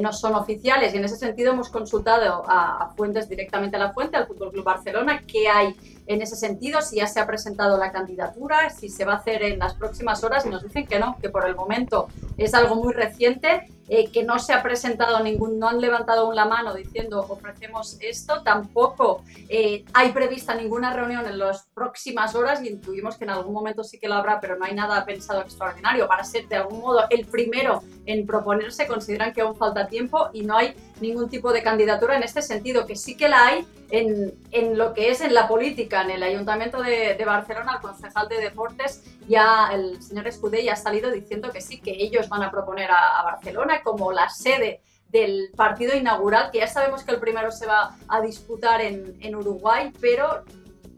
no 0.00 0.12
son 0.12 0.34
oficiales. 0.34 0.94
Y 0.94 0.98
en 0.98 1.04
ese 1.04 1.16
sentido 1.16 1.52
hemos 1.52 1.68
consultado 1.68 2.44
a, 2.46 2.84
a, 2.84 2.88
fuentes 2.94 3.28
directamente 3.28 3.76
a 3.76 3.80
la 3.80 3.92
fuente, 3.92 4.16
al 4.16 4.26
Fútbol 4.26 4.52
Club 4.52 4.64
Barcelona, 4.64 5.22
que 5.26 5.48
hay 5.48 5.74
en 6.06 6.22
ese 6.22 6.36
sentido, 6.36 6.82
si 6.82 6.96
ya 6.96 7.06
se 7.06 7.20
ha 7.20 7.26
presentado 7.26 7.78
la 7.78 7.92
candidatura, 7.92 8.70
si 8.70 8.88
se 8.88 9.04
va 9.04 9.14
a 9.14 9.16
hacer 9.16 9.42
en 9.42 9.58
las 9.58 9.74
próximas 9.74 10.22
horas 10.24 10.44
y 10.46 10.48
nos 10.48 10.62
dicen 10.62 10.86
que 10.86 10.98
no, 10.98 11.16
que 11.20 11.30
por 11.30 11.46
el 11.46 11.54
momento 11.54 12.08
es 12.36 12.54
algo 12.54 12.74
muy 12.74 12.92
reciente, 12.92 13.68
eh, 13.88 14.10
que 14.10 14.22
no 14.22 14.38
se 14.38 14.52
ha 14.52 14.62
presentado 14.62 15.22
ningún, 15.22 15.58
no 15.58 15.68
han 15.68 15.80
levantado 15.80 16.22
aún 16.22 16.34
la 16.34 16.44
mano 16.44 16.72
diciendo 16.72 17.26
ofrecemos 17.28 17.98
esto, 18.00 18.42
tampoco 18.42 19.22
eh, 19.48 19.84
hay 19.92 20.12
prevista 20.12 20.54
ninguna 20.54 20.92
reunión 20.94 21.26
en 21.26 21.38
las 21.38 21.66
próximas 21.74 22.34
horas 22.34 22.62
y 22.62 22.68
intuimos 22.68 23.16
que 23.16 23.24
en 23.24 23.30
algún 23.30 23.52
momento 23.52 23.84
sí 23.84 23.98
que 23.98 24.08
lo 24.08 24.14
habrá, 24.14 24.40
pero 24.40 24.56
no 24.56 24.64
hay 24.64 24.74
nada 24.74 25.04
pensado 25.04 25.42
extraordinario. 25.42 26.08
Para 26.08 26.24
ser 26.24 26.48
de 26.48 26.56
algún 26.56 26.80
modo 26.80 27.04
el 27.10 27.26
primero 27.26 27.82
en 28.06 28.24
proponerse, 28.26 28.86
consideran 28.86 29.32
que 29.32 29.42
aún 29.42 29.56
falta 29.56 29.86
tiempo 29.86 30.30
y 30.32 30.42
no 30.42 30.56
hay 30.56 30.74
ningún 31.02 31.28
tipo 31.28 31.52
de 31.52 31.62
candidatura 31.62 32.16
en 32.16 32.22
este 32.22 32.40
sentido, 32.40 32.86
que 32.86 32.96
sí 32.96 33.16
que 33.16 33.28
la 33.28 33.46
hay 33.46 33.66
en, 33.90 34.32
en 34.52 34.78
lo 34.78 34.94
que 34.94 35.10
es 35.10 35.20
en 35.20 35.34
la 35.34 35.46
política, 35.48 36.02
en 36.02 36.10
el 36.12 36.22
Ayuntamiento 36.22 36.82
de, 36.82 37.22
Barcelona, 37.26 37.74
el 37.74 37.82
concejal 37.82 38.28
de 38.28 38.40
deportes, 38.40 39.02
ya 39.28 39.70
el 39.72 40.02
señor 40.02 40.26
Escudé 40.26 40.64
ya 40.64 40.72
ha 40.72 40.76
salido 40.76 41.10
diciendo 41.10 41.50
que 41.52 41.60
sí, 41.60 41.80
que 41.80 41.90
ellos 41.90 42.28
van 42.28 42.42
a 42.42 42.50
proponer 42.50 42.90
a, 42.90 43.22
Barcelona 43.22 43.82
como 43.82 44.12
la 44.12 44.28
sede 44.30 44.80
del 45.08 45.50
partido 45.54 45.94
inaugural, 45.94 46.50
que 46.50 46.58
ya 46.58 46.66
sabemos 46.66 47.04
que 47.04 47.12
el 47.12 47.20
primero 47.20 47.50
se 47.50 47.66
va 47.66 47.96
a 48.08 48.20
disputar 48.22 48.80
en, 48.80 49.16
en 49.20 49.36
Uruguay, 49.36 49.92
pero 50.00 50.44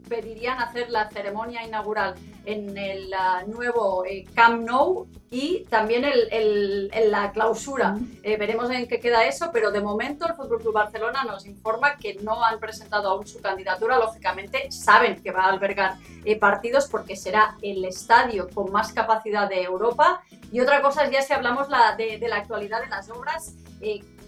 pedirían 0.07 0.59
hacer 0.59 0.89
la 0.89 1.09
ceremonia 1.09 1.63
inaugural 1.63 2.15
en 2.45 2.77
el 2.77 3.13
ah, 3.13 3.43
nuevo 3.47 4.05
eh, 4.05 4.25
Camp 4.33 4.65
Nou 4.65 5.07
y 5.29 5.65
también 5.65 6.05
el, 6.05 6.89
la 7.11 7.31
clausura. 7.31 7.97
Eh, 8.23 8.37
veremos 8.37 8.69
en 8.69 8.87
qué 8.87 8.99
queda 8.99 9.25
eso, 9.25 9.49
pero 9.51 9.71
de 9.71 9.81
momento 9.81 10.27
el 10.27 10.35
Fútbol 10.35 10.61
Club 10.61 10.73
Barcelona 10.73 11.23
nos 11.23 11.45
informa 11.45 11.97
que 11.97 12.15
no 12.15 12.43
han 12.43 12.59
presentado 12.59 13.09
aún 13.09 13.27
su 13.27 13.41
candidatura. 13.41 13.97
Lógicamente 13.97 14.71
saben 14.71 15.21
que 15.21 15.31
va 15.31 15.43
a 15.45 15.49
albergar 15.49 15.95
eh, 16.23 16.37
partidos 16.39 16.87
porque 16.87 17.15
será 17.15 17.57
el 17.61 17.83
estadio 17.83 18.47
con 18.53 18.71
más 18.71 18.93
capacidad 18.93 19.49
de 19.49 19.63
Europa. 19.63 20.21
Y 20.51 20.61
otra 20.61 20.81
cosa 20.81 21.03
es 21.03 21.11
ya 21.11 21.21
si 21.21 21.33
hablamos 21.33 21.69
la, 21.69 21.95
de, 21.95 22.17
de 22.17 22.27
la 22.29 22.37
actualidad 22.37 22.81
de 22.81 22.87
las 22.87 23.09
obras 23.09 23.55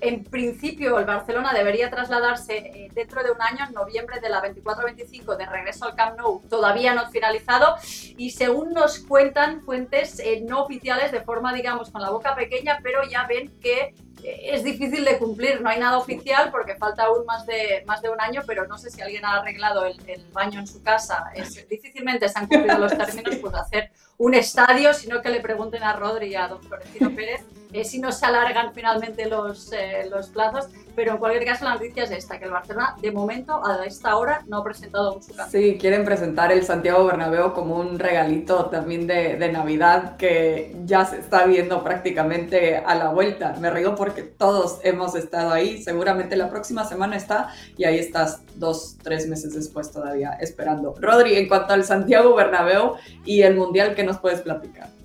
en 0.02 0.24
principio, 0.24 1.00
el 1.00 1.06
Barcelona 1.06 1.54
debería 1.54 1.90
trasladarse 1.90 2.58
eh, 2.58 2.92
dentro 2.94 3.24
de 3.24 3.32
un 3.32 3.42
año, 3.42 3.66
en 3.68 3.74
noviembre 3.74 4.20
de 4.20 4.30
la 4.30 4.42
24-25, 4.44 5.36
de 5.38 5.46
regreso 5.46 5.86
al 5.86 5.96
Camp 5.96 6.18
Nou, 6.18 6.42
todavía 6.50 6.94
no 6.94 7.10
finalizado. 7.10 7.76
Y 8.18 8.32
según 8.32 8.74
nos 8.74 9.00
cuentan 9.00 9.62
fuentes 9.62 10.20
eh, 10.20 10.42
no 10.48 10.64
oficiales, 10.64 11.12
de 11.12 11.22
forma, 11.22 11.54
digamos, 11.54 11.90
con 11.90 12.02
la 12.02 12.10
boca 12.10 12.36
pequeña, 12.36 12.80
pero 12.84 13.04
ya 13.10 13.26
ven 13.28 13.60
que 13.60 13.96
eh, 14.24 14.50
es 14.54 14.64
difícil 14.64 15.04
de 15.04 15.18
cumplir. 15.18 15.62
No 15.62 15.70
hay 15.70 15.80
nada 15.80 15.98
oficial 15.98 16.52
porque 16.52 16.76
falta 16.76 17.04
aún 17.06 17.26
más 17.26 17.46
de, 17.46 17.84
más 17.86 18.02
de 18.02 18.10
un 18.10 18.22
año, 18.22 18.42
pero 18.46 18.68
no 18.68 18.78
sé 18.78 18.90
si 18.90 19.02
alguien 19.02 19.26
ha 19.26 19.38
arreglado 19.38 19.86
el, 19.86 19.98
baño 20.32 20.60
en 20.60 20.68
su 20.68 20.84
casa. 20.84 21.32
Es, 21.34 21.68
difícilmente 21.68 22.30
se 22.30 22.38
han 22.38 22.48
cumplido 22.48 22.78
los 22.78 22.96
términos, 22.98 23.36
pues 23.38 23.54
hacer 23.54 23.92
un 24.18 24.34
estadio, 24.34 24.94
sino 24.94 25.22
que 25.22 25.30
le 25.30 25.40
pregunten 25.40 25.84
a 25.84 25.94
Rodri 25.94 26.28
y 26.28 26.36
a 26.36 26.48
don 26.48 26.62
Florentino 26.62 27.10
Pérez 27.16 27.42
eh, 27.74 27.84
si 27.84 28.00
no 28.00 28.12
se 28.12 28.26
alargan 28.26 28.74
finalmente 28.74 29.26
los, 29.28 29.72
eh, 29.74 30.08
los 30.10 30.28
plazos. 30.30 30.68
Pero 30.96 31.12
en 31.12 31.18
cualquier 31.20 31.46
caso, 31.46 31.64
la 31.64 31.76
noticia 31.76 32.06
es 32.06 32.12
esta, 32.12 32.40
que 32.40 32.46
el 32.46 32.52
Barcelona, 32.52 32.96
de 33.00 33.12
momento, 33.12 33.64
a 33.64 33.86
esta 33.86 34.18
hora, 34.18 34.44
no 34.48 34.58
ha 34.58 34.64
presentado 34.64 35.22
su 35.22 35.32
Sí, 35.52 35.78
quieren 35.80 36.04
presentar 36.04 36.52
el 36.52 36.64
Santiago 36.64 37.06
Bernabéu 37.06 37.54
como 37.54 37.76
un 37.76 38.00
regalito 38.00 38.66
también 38.66 39.06
de, 39.06 39.36
de, 39.36 39.52
Navidad 39.52 40.18
que 40.18 40.76
ya 40.86 41.06
se 41.06 41.20
está 41.20 41.46
viendo 41.46 41.84
prácticamente 41.84 42.78
a 42.78 42.96
la 42.96 43.10
vuelta. 43.10 43.54
Me 43.60 43.70
río 43.70 43.94
porque 43.94 44.24
todos 44.24 44.80
hemos 44.84 45.14
estado 45.14 45.52
ahí. 45.52 45.84
Seguramente 45.84 46.36
la 46.36 46.50
próxima 46.50 46.84
semana 46.84 47.16
está 47.16 47.54
y 47.78 47.84
ahí 47.84 48.00
estás 48.00 48.42
dos, 48.56 48.98
tres 49.04 49.28
meses 49.28 49.54
después 49.54 49.92
todavía 49.92 50.32
esperando. 50.42 50.96
Rodri, 51.00 51.36
en 51.36 51.48
cuanto 51.48 51.74
al 51.74 51.84
Santiago 51.84 52.34
Bernabéu 52.34 52.96
y 53.24 53.44
el 53.44 53.56
Mundial, 53.56 53.94
¿qué 53.94 54.04
nos 54.04 54.18
puedes 54.18 54.42
platicar? 54.42 54.97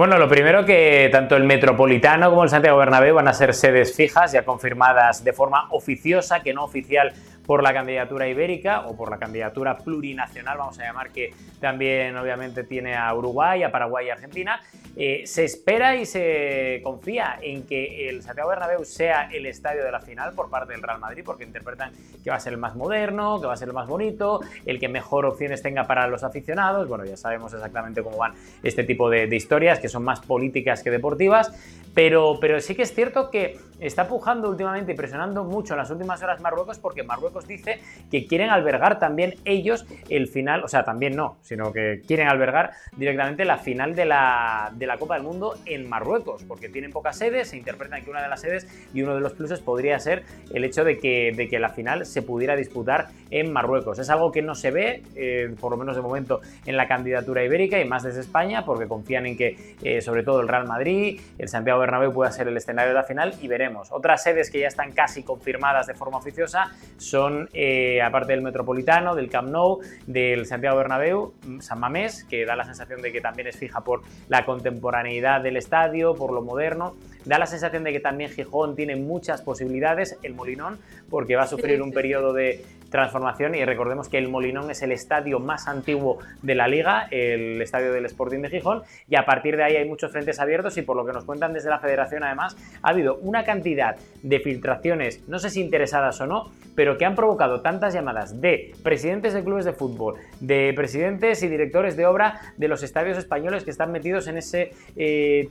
Bueno, 0.00 0.16
lo 0.16 0.30
primero 0.30 0.64
que 0.64 1.10
tanto 1.12 1.36
el 1.36 1.44
Metropolitano 1.44 2.30
como 2.30 2.42
el 2.42 2.48
Santiago 2.48 2.78
Bernabéu 2.78 3.16
van 3.16 3.28
a 3.28 3.34
ser 3.34 3.52
sedes 3.52 3.94
fijas, 3.94 4.32
ya 4.32 4.46
confirmadas 4.46 5.22
de 5.22 5.34
forma 5.34 5.66
oficiosa, 5.72 6.40
que 6.40 6.54
no 6.54 6.64
oficial 6.64 7.12
por 7.50 7.64
la 7.64 7.72
candidatura 7.72 8.28
ibérica 8.28 8.86
o 8.86 8.96
por 8.96 9.10
la 9.10 9.18
candidatura 9.18 9.76
plurinacional, 9.76 10.56
vamos 10.56 10.78
a 10.78 10.84
llamar, 10.84 11.10
que 11.10 11.34
también 11.58 12.16
obviamente 12.16 12.62
tiene 12.62 12.94
a 12.94 13.12
Uruguay, 13.12 13.64
a 13.64 13.72
Paraguay 13.72 14.06
y 14.06 14.10
Argentina. 14.10 14.60
Eh, 14.94 15.22
se 15.24 15.46
espera 15.46 15.96
y 15.96 16.06
se 16.06 16.80
confía 16.84 17.40
en 17.42 17.64
que 17.66 18.08
el 18.08 18.22
Santiago 18.22 18.50
Bernabéu 18.50 18.84
sea 18.84 19.28
el 19.32 19.46
estadio 19.46 19.82
de 19.84 19.90
la 19.90 20.00
final 20.00 20.32
por 20.34 20.48
parte 20.48 20.74
del 20.74 20.82
Real 20.82 21.00
Madrid, 21.00 21.24
porque 21.26 21.42
interpretan 21.42 21.92
que 22.22 22.30
va 22.30 22.36
a 22.36 22.40
ser 22.40 22.52
el 22.52 22.60
más 22.60 22.76
moderno, 22.76 23.40
que 23.40 23.48
va 23.48 23.54
a 23.54 23.56
ser 23.56 23.66
el 23.66 23.74
más 23.74 23.88
bonito, 23.88 24.40
el 24.64 24.78
que 24.78 24.88
mejor 24.88 25.26
opciones 25.26 25.60
tenga 25.60 25.88
para 25.88 26.06
los 26.06 26.22
aficionados. 26.22 26.86
Bueno, 26.86 27.04
ya 27.04 27.16
sabemos 27.16 27.52
exactamente 27.52 28.04
cómo 28.04 28.16
van 28.16 28.34
este 28.62 28.84
tipo 28.84 29.10
de, 29.10 29.26
de 29.26 29.34
historias, 29.34 29.80
que 29.80 29.88
son 29.88 30.04
más 30.04 30.20
políticas 30.20 30.84
que 30.84 30.90
deportivas. 30.92 31.52
Pero, 31.94 32.38
pero 32.40 32.60
sí 32.60 32.76
que 32.76 32.82
es 32.82 32.94
cierto 32.94 33.30
que 33.30 33.58
está 33.80 34.06
pujando 34.06 34.48
últimamente 34.48 34.92
y 34.92 34.94
presionando 34.94 35.42
mucho 35.42 35.74
en 35.74 35.78
las 35.78 35.90
últimas 35.90 36.22
horas 36.22 36.40
Marruecos 36.40 36.78
porque 36.78 37.02
Marruecos 37.02 37.39
dice 37.46 37.80
que 38.10 38.26
quieren 38.26 38.50
albergar 38.50 38.98
también 38.98 39.34
ellos 39.44 39.86
el 40.08 40.28
final, 40.28 40.64
o 40.64 40.68
sea, 40.68 40.84
también 40.84 41.16
no, 41.16 41.38
sino 41.42 41.72
que 41.72 42.02
quieren 42.06 42.28
albergar 42.28 42.72
directamente 42.96 43.44
la 43.44 43.58
final 43.58 43.94
de 43.94 44.04
la, 44.04 44.72
de 44.74 44.86
la 44.86 44.98
Copa 44.98 45.14
del 45.14 45.22
Mundo 45.22 45.54
en 45.66 45.88
Marruecos, 45.88 46.44
porque 46.44 46.68
tienen 46.68 46.90
pocas 46.90 47.16
sedes, 47.16 47.48
se 47.48 47.56
interpretan 47.56 48.04
que 48.04 48.10
una 48.10 48.22
de 48.22 48.28
las 48.28 48.40
sedes 48.40 48.66
y 48.92 49.02
uno 49.02 49.14
de 49.14 49.20
los 49.20 49.32
pluses 49.32 49.60
podría 49.60 49.98
ser 49.98 50.24
el 50.52 50.64
hecho 50.64 50.84
de 50.84 50.98
que, 50.98 51.32
de 51.36 51.48
que 51.48 51.58
la 51.58 51.70
final 51.70 52.06
se 52.06 52.22
pudiera 52.22 52.56
disputar 52.56 53.08
en 53.30 53.52
Marruecos. 53.52 53.98
Es 53.98 54.10
algo 54.10 54.32
que 54.32 54.42
no 54.42 54.54
se 54.54 54.70
ve, 54.70 55.02
eh, 55.14 55.54
por 55.60 55.70
lo 55.70 55.76
menos 55.76 55.96
de 55.96 56.02
momento, 56.02 56.40
en 56.66 56.76
la 56.76 56.88
candidatura 56.88 57.44
ibérica 57.44 57.80
y 57.80 57.84
más 57.84 58.02
desde 58.02 58.20
España, 58.20 58.64
porque 58.64 58.86
confían 58.86 59.26
en 59.26 59.36
que 59.36 59.76
eh, 59.82 60.00
sobre 60.00 60.22
todo 60.22 60.40
el 60.40 60.48
Real 60.48 60.66
Madrid, 60.66 61.20
el 61.38 61.48
Santiago 61.48 61.80
Bernabéu 61.80 62.12
pueda 62.12 62.30
ser 62.32 62.48
el 62.48 62.56
escenario 62.56 62.90
de 62.90 62.94
la 62.94 63.04
final 63.04 63.34
y 63.40 63.48
veremos. 63.48 63.90
Otras 63.92 64.22
sedes 64.22 64.50
que 64.50 64.60
ya 64.60 64.68
están 64.68 64.92
casi 64.92 65.22
confirmadas 65.22 65.86
de 65.86 65.94
forma 65.94 66.18
oficiosa 66.18 66.70
son, 66.98 67.29
eh, 67.52 68.00
aparte 68.02 68.32
del 68.32 68.42
Metropolitano, 68.42 69.14
del 69.14 69.28
Camp 69.28 69.50
Nou, 69.50 69.80
del 70.06 70.46
Santiago 70.46 70.76
Bernabéu, 70.76 71.34
San 71.60 71.80
Mamés, 71.80 72.24
que 72.24 72.44
da 72.44 72.56
la 72.56 72.64
sensación 72.64 73.02
de 73.02 73.12
que 73.12 73.20
también 73.20 73.48
es 73.48 73.56
fija 73.56 73.82
por 73.82 74.02
la 74.28 74.44
contemporaneidad 74.44 75.40
del 75.42 75.56
estadio, 75.56 76.14
por 76.14 76.32
lo 76.32 76.42
moderno. 76.42 76.94
Da 77.24 77.38
la 77.38 77.46
sensación 77.46 77.84
de 77.84 77.92
que 77.92 78.00
también 78.00 78.30
Gijón 78.30 78.76
tiene 78.76 78.96
muchas 78.96 79.42
posibilidades, 79.42 80.18
el 80.22 80.34
Molinón, 80.34 80.78
porque 81.08 81.36
va 81.36 81.42
a 81.42 81.46
sufrir 81.46 81.82
un 81.82 81.92
periodo 81.92 82.32
de 82.32 82.64
transformación 82.90 83.54
y 83.54 83.64
recordemos 83.64 84.08
que 84.08 84.18
el 84.18 84.28
Molinón 84.28 84.70
es 84.70 84.82
el 84.82 84.92
estadio 84.92 85.38
más 85.38 85.68
antiguo 85.68 86.18
de 86.42 86.54
la 86.54 86.68
liga, 86.68 87.06
el 87.10 87.62
estadio 87.62 87.92
del 87.92 88.04
Sporting 88.06 88.40
de 88.40 88.50
Gijón, 88.50 88.82
y 89.08 89.16
a 89.16 89.24
partir 89.24 89.56
de 89.56 89.64
ahí 89.64 89.76
hay 89.76 89.88
muchos 89.88 90.12
frentes 90.12 90.40
abiertos 90.40 90.76
y 90.76 90.82
por 90.82 90.96
lo 90.96 91.06
que 91.06 91.12
nos 91.12 91.24
cuentan 91.24 91.52
desde 91.52 91.70
la 91.70 91.78
federación 91.78 92.24
además 92.24 92.56
ha 92.82 92.90
habido 92.90 93.16
una 93.16 93.44
cantidad 93.44 93.96
de 94.22 94.40
filtraciones, 94.40 95.26
no 95.28 95.38
sé 95.38 95.50
si 95.50 95.60
interesadas 95.60 96.20
o 96.20 96.26
no, 96.26 96.50
pero 96.74 96.98
que 96.98 97.04
han 97.04 97.14
provocado 97.14 97.60
tantas 97.60 97.94
llamadas 97.94 98.40
de 98.40 98.72
presidentes 98.82 99.34
de 99.34 99.44
clubes 99.44 99.64
de 99.64 99.72
fútbol, 99.72 100.16
de 100.40 100.72
presidentes 100.74 101.42
y 101.42 101.48
directores 101.48 101.96
de 101.96 102.06
obra 102.06 102.40
de 102.56 102.68
los 102.68 102.82
estadios 102.82 103.18
españoles 103.18 103.64
que 103.64 103.70
están 103.70 103.92
metidos 103.92 104.26
en 104.28 104.38
ese 104.38 104.72
eh, 104.96 105.48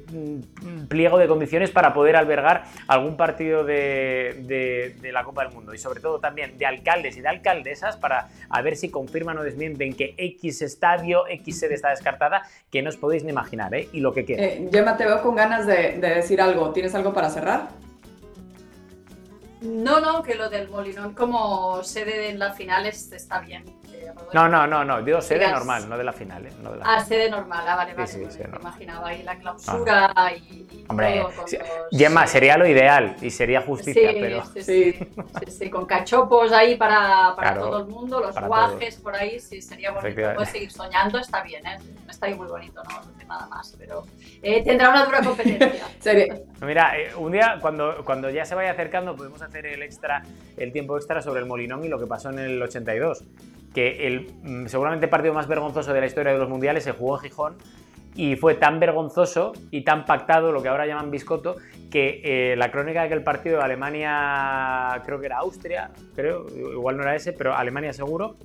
pliego 0.88 1.18
de 1.18 1.28
condiciones 1.28 1.59
para 1.72 1.94
poder 1.94 2.16
albergar 2.16 2.64
algún 2.88 3.18
partido 3.18 3.64
de, 3.64 4.96
de 5.02 5.12
la 5.12 5.24
Copa 5.24 5.44
del 5.44 5.54
Mundo 5.54 5.74
y 5.74 5.78
sobre 5.78 6.00
todo 6.00 6.20
también 6.20 6.58
de 6.58 6.66
alcaldes 6.66 7.18
y 7.18 7.22
de 7.22 7.28
alcaldesas 7.28 7.98
para 7.98 8.30
a 8.50 8.62
ver 8.62 8.76
si 8.76 8.90
confirman 8.90 9.38
o 9.38 9.44
desmienten 9.44 9.94
que 9.94 10.16
X 10.18 10.62
estadio, 10.62 11.28
X 11.28 11.60
sede 11.60 11.76
está 11.76 11.90
descartada, 11.90 12.44
que 12.72 12.82
no 12.82 12.90
os 12.90 12.98
podéis 12.98 13.24
ni 13.24 13.32
imaginar, 13.32 13.74
¿eh? 13.74 13.90
Y 13.92 14.00
lo 14.00 14.14
que 14.14 14.26
queda. 14.26 14.44
Eh, 14.44 14.70
Gemma, 14.72 14.98
te 14.98 15.06
veo 15.06 15.22
con 15.22 15.36
ganas 15.36 15.66
de 15.66 15.98
decir 16.00 16.42
algo. 16.42 16.72
¿Tienes 16.72 16.96
algo 16.96 17.14
para 17.14 17.30
cerrar? 17.30 17.89
No, 19.62 20.00
no, 20.00 20.24
que 20.24 20.36
lo 20.36 20.50
del 20.50 20.70
Molinón 20.70 21.14
como 21.14 21.84
sede 21.84 22.30
en 22.30 22.40
la 22.40 22.54
final 22.54 22.86
está 22.86 23.40
bien. 23.40 23.66
No, 24.34 24.48
no, 24.48 24.68
no, 24.68 24.84
no, 24.84 25.02
digo 25.02 25.22
sede 25.22 25.50
normal, 25.50 25.90
no 25.90 25.98
de 25.98 26.04
la 26.04 26.14
final. 26.14 26.46
¿eh? 26.46 26.52
No 26.62 26.72
de 26.72 26.80
la 26.80 26.86
ah, 26.86 27.04
sede 27.04 27.30
normal, 27.30 27.66
ah, 27.68 27.76
vale, 27.76 27.94
vale. 27.94 28.08
Sí, 28.08 28.24
sí, 28.30 28.40
me 28.50 28.58
imaginaba 28.58 29.10
ahí 29.10 29.24
la 29.24 29.38
clausura 29.38 30.12
ah. 30.16 30.34
y, 30.34 30.86
Hombre, 30.88 31.26
Gemma, 31.92 32.26
sería 32.28 32.58
lo 32.58 32.68
ideal 32.68 33.16
y 33.22 33.30
sería 33.30 33.62
justicia, 33.62 34.12
pero... 34.14 34.46
Sí, 34.46 34.64
sí, 34.64 35.52
sí, 35.52 35.70
con 35.70 35.86
cachopos 35.86 36.52
ahí 36.52 36.76
para, 36.76 37.34
para 37.36 37.56
todo 37.56 37.80
el 37.80 37.88
mundo, 37.88 38.20
los 38.20 38.40
guajes 38.40 38.96
por 38.98 39.16
ahí, 39.16 39.40
sí, 39.40 39.62
sería 39.62 39.92
bonito. 39.92 40.22
Puedes 40.36 40.50
seguir 40.50 40.72
soñando, 40.72 41.20
está 41.20 41.44
bien, 41.44 41.66
¿eh? 41.66 41.78
Está 42.10 42.28
ahí 42.28 42.36
muy 42.36 42.48
bonito, 42.48 42.82
no, 42.84 43.02
no 43.02 43.20
nada 43.30 43.48
más, 43.48 43.76
pero 43.78 44.06
eh, 44.42 44.64
tendrá 44.64 44.90
una 44.90 45.06
dura 45.06 45.22
competencia. 45.22 45.88
Mira, 46.62 47.00
eh, 47.00 47.12
un 47.18 47.32
día, 47.32 47.58
cuando, 47.62 48.04
cuando 48.04 48.30
ya 48.30 48.46
se 48.46 48.56
vaya 48.56 48.72
acercando, 48.72 49.16
podemos 49.16 49.42
hacer 49.42 49.66
el 49.66 49.82
extra, 49.82 50.24
el 50.58 50.72
tiempo 50.72 50.98
extra 50.98 51.22
sobre 51.22 51.40
el 51.40 51.46
Molinón 51.46 51.84
y 51.84 51.88
lo 51.88 52.00
que 52.00 52.06
pasó 52.06 52.30
en 52.30 52.40
el 52.40 52.62
82 52.62 53.24
que 53.74 54.08
el 54.08 54.32
mm, 54.44 54.68
seguramente 54.68 55.08
partido 55.08 55.34
más 55.34 55.48
vergonzoso 55.48 55.94
de 55.94 56.02
la 56.02 56.08
historia 56.08 56.32
de 56.32 56.40
los 56.40 56.50
mundiales 56.50 56.84
se 56.84 56.92
jugó 56.92 57.18
en 57.18 57.22
Gijón 57.22 57.58
y 58.16 58.36
fue 58.36 58.56
tan 58.56 58.80
vergonzoso 58.80 59.54
y 59.72 59.84
tan 59.84 60.06
pactado, 60.06 60.52
lo 60.52 60.62
que 60.62 60.68
ahora 60.68 60.86
llaman 60.86 61.12
biscoto, 61.12 61.58
que 61.90 62.22
eh, 62.24 62.56
la 62.58 62.72
crónica 62.72 63.02
de 63.02 63.06
aquel 63.06 63.24
partido 63.24 63.60
de 63.60 63.64
Alemania, 63.64 65.02
creo 65.06 65.20
que 65.20 65.28
era 65.28 65.38
Austria, 65.38 65.92
creo, 66.16 66.46
igual 66.50 66.98
no 66.98 67.04
era 67.04 67.16
ese, 67.16 67.34
pero 67.34 67.56
Alemania 67.56 67.94
seguro, 67.94 68.36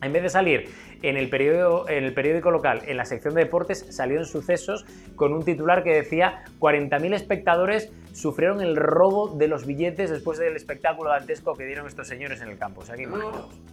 en 0.00 0.12
vez 0.12 0.22
de 0.22 0.28
salir 0.30 0.70
en 1.02 1.16
el, 1.16 1.28
periódico, 1.30 1.88
en 1.88 2.04
el 2.04 2.14
periódico 2.14 2.50
local, 2.50 2.82
en 2.86 2.96
la 2.96 3.04
sección 3.04 3.34
de 3.34 3.44
deportes, 3.44 3.86
salió 3.90 4.18
en 4.18 4.24
sucesos 4.24 4.84
con 5.16 5.32
un 5.32 5.44
titular 5.44 5.82
que 5.82 5.94
decía 5.94 6.44
40.000 6.58 7.14
espectadores 7.14 7.90
sufrieron 8.12 8.60
el 8.60 8.76
robo 8.76 9.28
de 9.28 9.48
los 9.48 9.66
billetes 9.66 10.10
después 10.10 10.38
del 10.38 10.56
espectáculo 10.56 11.10
dantesco 11.10 11.54
que 11.54 11.64
dieron 11.64 11.86
estos 11.86 12.08
señores 12.08 12.40
en 12.40 12.48
el 12.48 12.58
campo. 12.58 12.80
O 12.80 12.84
sea, 12.84 12.96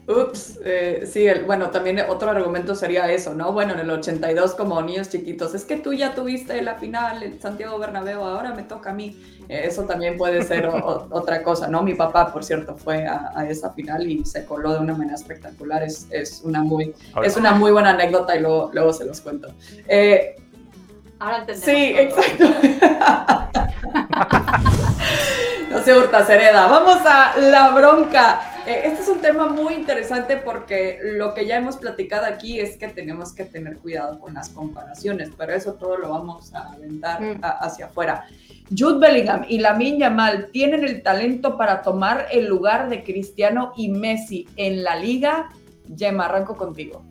Ups, 0.08 0.60
eh, 0.64 1.04
sí, 1.06 1.28
bueno, 1.46 1.70
también 1.70 2.00
otro 2.08 2.30
argumento 2.30 2.76
sería 2.76 3.12
eso, 3.12 3.34
¿no? 3.34 3.52
Bueno, 3.52 3.74
en 3.74 3.80
el 3.80 3.90
82 3.90 4.56
como 4.56 4.82
niños 4.82 5.10
chiquitos, 5.10 5.54
es 5.54 5.66
que 5.66 5.78
tú 5.78 5.92
ya 5.94 6.16
tuviste 6.16 6.62
la 6.62 6.76
final 6.76 7.24
en 7.24 7.42
Santiago 7.42 7.78
Bernabéu, 7.78 8.22
ahora 8.22 8.54
me 8.54 8.64
toca 8.64 8.92
a 8.92 8.94
mí. 8.94 9.22
Eh, 9.50 9.64
eso 9.66 9.84
también 9.84 10.18
puede 10.18 10.44
ser 10.44 10.68
otra 11.12 11.44
cosa, 11.44 11.68
¿no? 11.68 11.84
Mi 11.84 11.94
papá, 11.94 12.32
por 12.32 12.44
cierto, 12.44 12.76
fue 12.76 13.06
a, 13.06 13.46
esa 13.50 13.72
final 13.74 14.10
y 14.10 14.26
se 14.26 14.46
coló 14.46 14.74
de 14.74 14.80
una 14.80 14.94
manera 14.94 15.16
espectacular. 15.16 15.84
Es, 15.84 16.08
es 16.12 16.42
una, 16.44 16.64
muy, 16.64 16.94
es 17.24 17.38
una 17.38 17.54
muy 17.54 17.72
buena 17.72 17.92
anécdota 17.92 18.36
y 18.36 18.42
luego, 18.42 18.70
luego 18.74 18.92
se 18.94 19.06
los 19.06 19.22
cuento. 19.22 19.54
Eh, 19.88 20.36
ahora 21.20 21.38
entendemos. 21.40 21.66
Sí, 21.66 21.96
exacto. 21.98 22.46
no 25.72 25.82
se 25.84 25.98
hurta, 25.98 26.24
Sereda. 26.26 26.68
Vamos 26.68 27.00
a 27.06 27.38
la 27.38 27.72
bronca 27.72 28.42
Eh, 28.68 28.82
este 28.84 29.02
es 29.02 29.08
un 29.08 29.22
tema 29.22 29.48
muy 29.48 29.76
interesante 29.76 30.36
porque 30.36 31.00
lo 31.02 31.34
que 31.34 31.46
ya 31.46 31.56
hemos 31.56 31.78
platicado 31.78 32.26
aquí 32.26 32.60
es 32.60 32.76
que 32.76 32.90
tenemos 32.90 33.32
que 33.32 33.46
tener 33.46 33.78
cuidado 33.78 34.20
con 34.20 34.34
las 34.34 34.50
comparaciones, 34.50 35.30
pero 35.38 35.54
eso 35.54 35.76
todo 35.76 35.96
lo 35.96 36.10
vamos 36.10 36.54
a 36.54 36.74
aventar 36.74 37.22
mm. 37.22 37.40
hacia 37.42 37.86
afuera. 37.86 38.26
Jude 38.78 39.00
Bellingham 39.00 39.46
y 39.48 39.60
Lamin 39.60 40.00
Yamal 40.00 40.50
tienen 40.52 40.84
el 40.84 41.02
talento 41.02 41.58
para 41.58 41.82
tomar 41.82 42.28
el 42.30 42.48
lugar 42.48 42.90
de 42.90 43.06
Cristiano 43.06 43.72
y 43.78 43.88
Messi 43.88 44.50
en 44.58 44.84
la 44.84 44.98
liga. 44.98 45.48
Gemma, 45.96 46.26
arranco 46.26 46.56
contigo. 46.56 47.04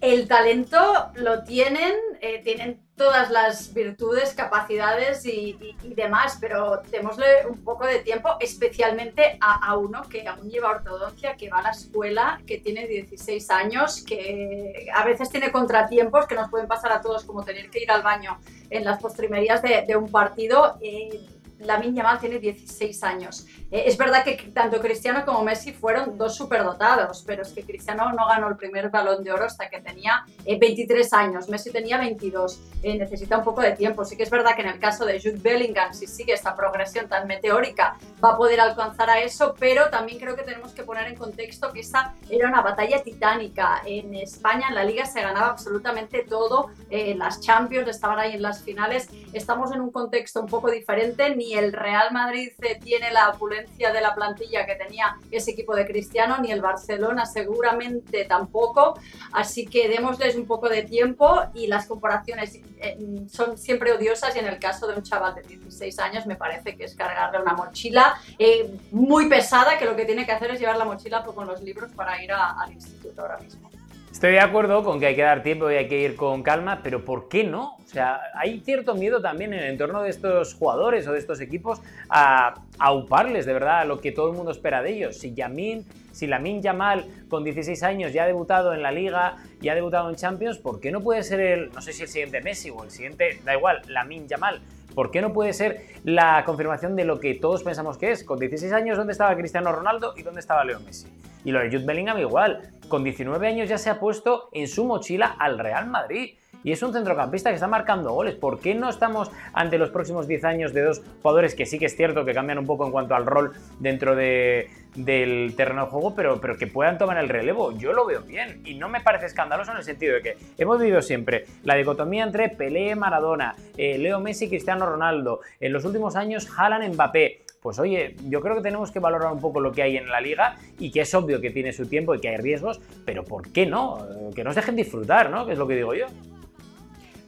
El 0.00 0.28
talento 0.28 1.10
lo 1.14 1.44
tienen, 1.44 1.94
eh, 2.20 2.42
tienen 2.44 2.84
todas 2.94 3.30
las 3.30 3.72
virtudes, 3.72 4.34
capacidades 4.34 5.24
y, 5.26 5.56
demás, 5.96 6.36
pero 6.40 6.82
démosle 6.90 7.46
un 7.48 7.64
poco 7.64 7.86
de 7.86 8.00
tiempo, 8.00 8.36
especialmente 8.38 9.38
a, 9.40 9.76
uno 9.76 10.02
que 10.02 10.28
aún 10.28 10.50
lleva 10.50 10.70
ortodoncia, 10.70 11.36
que 11.36 11.48
va 11.48 11.58
a 11.58 11.62
la 11.62 11.70
escuela, 11.70 12.40
que 12.46 12.58
tiene 12.58 12.86
16 12.86 13.50
años, 13.50 14.04
que 14.04 14.88
a 14.94 15.04
veces 15.04 15.30
tiene 15.30 15.50
contratiempos 15.50 16.26
que 16.26 16.34
nos 16.34 16.50
pueden 16.50 16.68
pasar 16.68 16.92
a 16.92 17.00
todos, 17.00 17.24
como 17.24 17.42
tener 17.42 17.70
que 17.70 17.82
ir 17.82 17.90
al 17.90 18.02
baño 18.02 18.38
en 18.70 18.84
las 18.84 19.00
postrimerías 19.00 19.62
de, 19.62 19.96
un 19.96 20.10
partido. 20.10 20.78
Eh, 20.82 21.26
la 21.60 21.80
Yamal 21.82 22.18
tiene 22.20 22.38
16 22.38 23.02
años. 23.04 23.46
Eh, 23.74 23.88
es 23.88 23.98
verdad 23.98 24.22
que 24.22 24.36
tanto 24.54 24.80
Cristiano 24.80 25.24
como 25.24 25.42
Messi 25.42 25.72
fueron 25.72 26.16
dos 26.16 26.36
superdotados, 26.36 27.24
pero 27.26 27.42
es 27.42 27.48
que 27.48 27.64
Cristiano 27.64 28.12
no 28.12 28.28
ganó 28.28 28.46
el 28.48 28.56
primer 28.56 28.88
balón 28.88 29.24
de 29.24 29.32
oro 29.32 29.46
hasta 29.46 29.68
que 29.68 29.80
tenía 29.80 30.24
23 30.46 31.04
eh, 31.04 31.16
años, 31.16 31.48
Messi 31.48 31.72
tenía 31.72 31.98
22, 31.98 32.60
eh, 32.84 32.96
necesita 32.96 33.36
un 33.36 33.42
poco 33.42 33.62
de 33.62 33.72
tiempo. 33.72 34.04
Sí 34.04 34.16
que 34.16 34.22
es 34.22 34.30
verdad 34.30 34.54
que 34.54 34.62
en 34.62 34.68
el 34.68 34.78
caso 34.78 35.04
de 35.04 35.20
Jude 35.20 35.40
Bellingham, 35.42 35.92
si 35.92 36.06
sigue 36.06 36.34
esta 36.34 36.54
progresión 36.54 37.08
tan 37.08 37.26
meteórica, 37.26 37.96
va 38.24 38.34
a 38.34 38.36
poder 38.36 38.60
alcanzar 38.60 39.10
a 39.10 39.18
eso, 39.18 39.56
pero 39.58 39.90
también 39.90 40.20
creo 40.20 40.36
que 40.36 40.44
tenemos 40.44 40.70
que 40.70 40.84
poner 40.84 41.08
en 41.08 41.16
contexto 41.16 41.72
que 41.72 41.80
esta 41.80 42.14
era 42.30 42.46
una 42.46 42.62
batalla 42.62 43.02
titánica. 43.02 43.82
En 43.84 44.14
España, 44.14 44.68
en 44.68 44.76
la 44.76 44.84
liga, 44.84 45.04
se 45.04 45.20
ganaba 45.20 45.48
absolutamente 45.48 46.22
todo, 46.22 46.70
las 46.90 47.40
Champions 47.40 47.88
estaban 47.88 48.20
ahí 48.20 48.34
en 48.34 48.42
las 48.42 48.62
finales, 48.62 49.08
estamos 49.32 49.72
en 49.72 49.80
un 49.80 49.90
contexto 49.90 50.40
un 50.40 50.46
poco 50.46 50.70
diferente, 50.70 51.34
ni 51.34 51.54
el 51.54 51.72
Real 51.72 52.12
Madrid 52.12 52.52
tiene 52.80 53.10
la 53.10 53.30
opulencia 53.30 53.63
de 53.92 54.00
la 54.00 54.14
plantilla 54.14 54.66
que 54.66 54.74
tenía 54.76 55.16
ese 55.30 55.52
equipo 55.52 55.74
de 55.74 55.86
Cristiano, 55.86 56.38
ni 56.38 56.50
el 56.50 56.60
Barcelona 56.60 57.26
seguramente 57.26 58.24
tampoco. 58.24 58.98
Así 59.32 59.66
que 59.66 59.88
démosles 59.88 60.36
un 60.36 60.46
poco 60.46 60.68
de 60.68 60.82
tiempo 60.82 61.42
y 61.54 61.66
las 61.66 61.86
comparaciones 61.86 62.60
eh, 62.78 62.96
son 63.28 63.58
siempre 63.58 63.92
odiosas 63.92 64.34
y 64.36 64.38
en 64.38 64.46
el 64.46 64.58
caso 64.58 64.86
de 64.86 64.96
un 64.96 65.02
chaval 65.02 65.34
de 65.34 65.42
16 65.42 65.98
años 65.98 66.26
me 66.26 66.36
parece 66.36 66.76
que 66.76 66.84
es 66.84 66.94
cargarle 66.94 67.40
una 67.40 67.54
mochila 67.54 68.14
eh, 68.38 68.70
muy 68.90 69.28
pesada 69.28 69.78
que 69.78 69.84
lo 69.84 69.96
que 69.96 70.04
tiene 70.04 70.26
que 70.26 70.32
hacer 70.32 70.50
es 70.50 70.60
llevar 70.60 70.76
la 70.76 70.84
mochila 70.84 71.24
con 71.24 71.46
los 71.46 71.62
libros 71.62 71.90
para 71.92 72.22
ir 72.22 72.32
al 72.32 72.72
instituto 72.72 73.22
ahora 73.22 73.38
mismo. 73.38 73.73
Estoy 74.14 74.30
de 74.30 74.38
acuerdo 74.38 74.84
con 74.84 75.00
que 75.00 75.06
hay 75.06 75.16
que 75.16 75.22
dar 75.22 75.42
tiempo 75.42 75.68
y 75.68 75.74
hay 75.74 75.88
que 75.88 75.98
ir 75.98 76.14
con 76.14 76.44
calma, 76.44 76.82
pero 76.84 77.04
¿por 77.04 77.28
qué 77.28 77.42
no? 77.42 77.78
O 77.84 77.88
sea, 77.88 78.20
hay 78.36 78.60
cierto 78.60 78.94
miedo 78.94 79.20
también 79.20 79.52
en 79.52 79.58
el 79.58 79.70
entorno 79.70 80.02
de 80.02 80.10
estos 80.10 80.54
jugadores 80.54 81.08
o 81.08 81.12
de 81.12 81.18
estos 81.18 81.40
equipos 81.40 81.82
a, 82.08 82.54
auparles 82.78 83.44
de 83.44 83.52
verdad 83.52 83.80
a 83.80 83.84
lo 83.84 84.00
que 84.00 84.12
todo 84.12 84.30
el 84.30 84.36
mundo 84.36 84.52
espera 84.52 84.82
de 84.82 84.92
ellos. 84.92 85.18
Si 85.18 85.34
Yamin, 85.34 85.84
si 86.12 86.28
Lamin 86.28 86.62
Yamal 86.62 87.04
con 87.28 87.42
16 87.42 87.82
años 87.82 88.12
ya 88.12 88.22
ha 88.22 88.26
debutado 88.28 88.72
en 88.72 88.82
la 88.82 88.92
Liga, 88.92 89.34
ya 89.60 89.72
ha 89.72 89.74
debutado 89.74 90.08
en 90.08 90.14
Champions, 90.14 90.58
¿por 90.58 90.78
qué 90.78 90.92
no 90.92 91.00
puede 91.00 91.24
ser 91.24 91.40
el, 91.40 91.72
no 91.72 91.82
sé 91.82 91.92
si 91.92 92.02
el 92.04 92.08
siguiente 92.08 92.40
Messi 92.40 92.70
o 92.70 92.84
el 92.84 92.92
siguiente, 92.92 93.40
da 93.44 93.56
igual, 93.56 93.82
Lamin 93.88 94.28
Yamal? 94.28 94.60
¿Por 94.94 95.10
qué 95.10 95.20
no 95.20 95.32
puede 95.32 95.52
ser 95.52 95.86
la 96.04 96.44
confirmación 96.44 96.94
de 96.96 97.04
lo 97.04 97.18
que 97.18 97.34
todos 97.34 97.62
pensamos 97.62 97.98
que 97.98 98.12
es? 98.12 98.24
Con 98.24 98.38
16 98.38 98.72
años, 98.72 98.96
¿dónde 98.96 99.12
estaba 99.12 99.36
Cristiano 99.36 99.72
Ronaldo 99.72 100.14
y 100.16 100.22
dónde 100.22 100.40
estaba 100.40 100.64
Leo 100.64 100.80
Messi? 100.80 101.08
Y 101.44 101.50
lo 101.50 101.60
de 101.60 101.66
Jude 101.66 101.84
Bellingham 101.84 102.18
igual. 102.18 102.72
Con 102.88 103.02
19 103.02 103.46
años 103.46 103.68
ya 103.68 103.78
se 103.78 103.90
ha 103.90 103.98
puesto 103.98 104.48
en 104.52 104.68
su 104.68 104.84
mochila 104.84 105.36
al 105.38 105.58
Real 105.58 105.88
Madrid. 105.88 106.36
Y 106.64 106.72
es 106.72 106.82
un 106.82 106.92
centrocampista 106.92 107.50
que 107.50 107.56
está 107.56 107.68
marcando 107.68 108.12
goles. 108.12 108.34
¿Por 108.34 108.58
qué 108.58 108.74
no 108.74 108.88
estamos 108.88 109.30
ante 109.52 109.78
los 109.78 109.90
próximos 109.90 110.26
10 110.26 110.44
años 110.44 110.72
de 110.72 110.82
dos 110.82 111.02
jugadores 111.22 111.54
que 111.54 111.66
sí 111.66 111.78
que 111.78 111.86
es 111.86 111.94
cierto 111.94 112.24
que 112.24 112.32
cambian 112.32 112.58
un 112.58 112.66
poco 112.66 112.86
en 112.86 112.90
cuanto 112.90 113.14
al 113.14 113.26
rol 113.26 113.52
dentro 113.78 114.16
de, 114.16 114.70
del 114.94 115.54
terreno 115.56 115.84
de 115.84 115.90
juego, 115.90 116.14
pero, 116.14 116.40
pero 116.40 116.56
que 116.56 116.66
puedan 116.66 116.96
tomar 116.96 117.18
el 117.18 117.28
relevo. 117.28 117.76
Yo 117.76 117.92
lo 117.92 118.06
veo 118.06 118.22
bien 118.22 118.62
y 118.64 118.74
no 118.74 118.88
me 118.88 119.00
parece 119.00 119.26
escandaloso 119.26 119.72
en 119.72 119.76
el 119.76 119.84
sentido 119.84 120.14
de 120.14 120.22
que 120.22 120.36
hemos 120.56 120.80
vivido 120.80 121.02
siempre 121.02 121.44
la 121.64 121.74
dicotomía 121.74 122.24
entre 122.24 122.48
Pelé, 122.48 122.96
Maradona, 122.96 123.54
eh, 123.76 123.98
Leo 123.98 124.20
Messi, 124.20 124.48
Cristiano 124.48 124.86
Ronaldo. 124.86 125.40
En 125.60 125.72
los 125.72 125.84
últimos 125.84 126.16
años, 126.16 126.48
Haaland, 126.56 126.94
Mbappé. 126.94 127.42
Pues 127.60 127.78
oye, 127.78 128.16
yo 128.28 128.42
creo 128.42 128.56
que 128.56 128.62
tenemos 128.62 128.90
que 128.90 129.00
valorar 129.00 129.32
un 129.32 129.40
poco 129.40 129.58
lo 129.58 129.72
que 129.72 129.82
hay 129.82 129.96
en 129.96 130.08
la 130.08 130.20
liga 130.20 130.56
y 130.78 130.90
que 130.90 131.00
es 131.00 131.14
obvio 131.14 131.40
que 131.40 131.50
tiene 131.50 131.72
su 131.72 131.86
tiempo 131.86 132.14
y 132.14 132.20
que 132.20 132.28
hay 132.28 132.36
riesgos, 132.36 132.78
pero 133.06 133.24
¿por 133.24 133.50
qué 133.52 133.64
no? 133.64 134.06
Que 134.34 134.44
nos 134.44 134.54
dejen 134.54 134.76
disfrutar, 134.76 135.30
¿no? 135.30 135.46
Que 135.46 135.52
es 135.52 135.58
lo 135.58 135.66
que 135.66 135.76
digo 135.76 135.94
yo. 135.94 136.06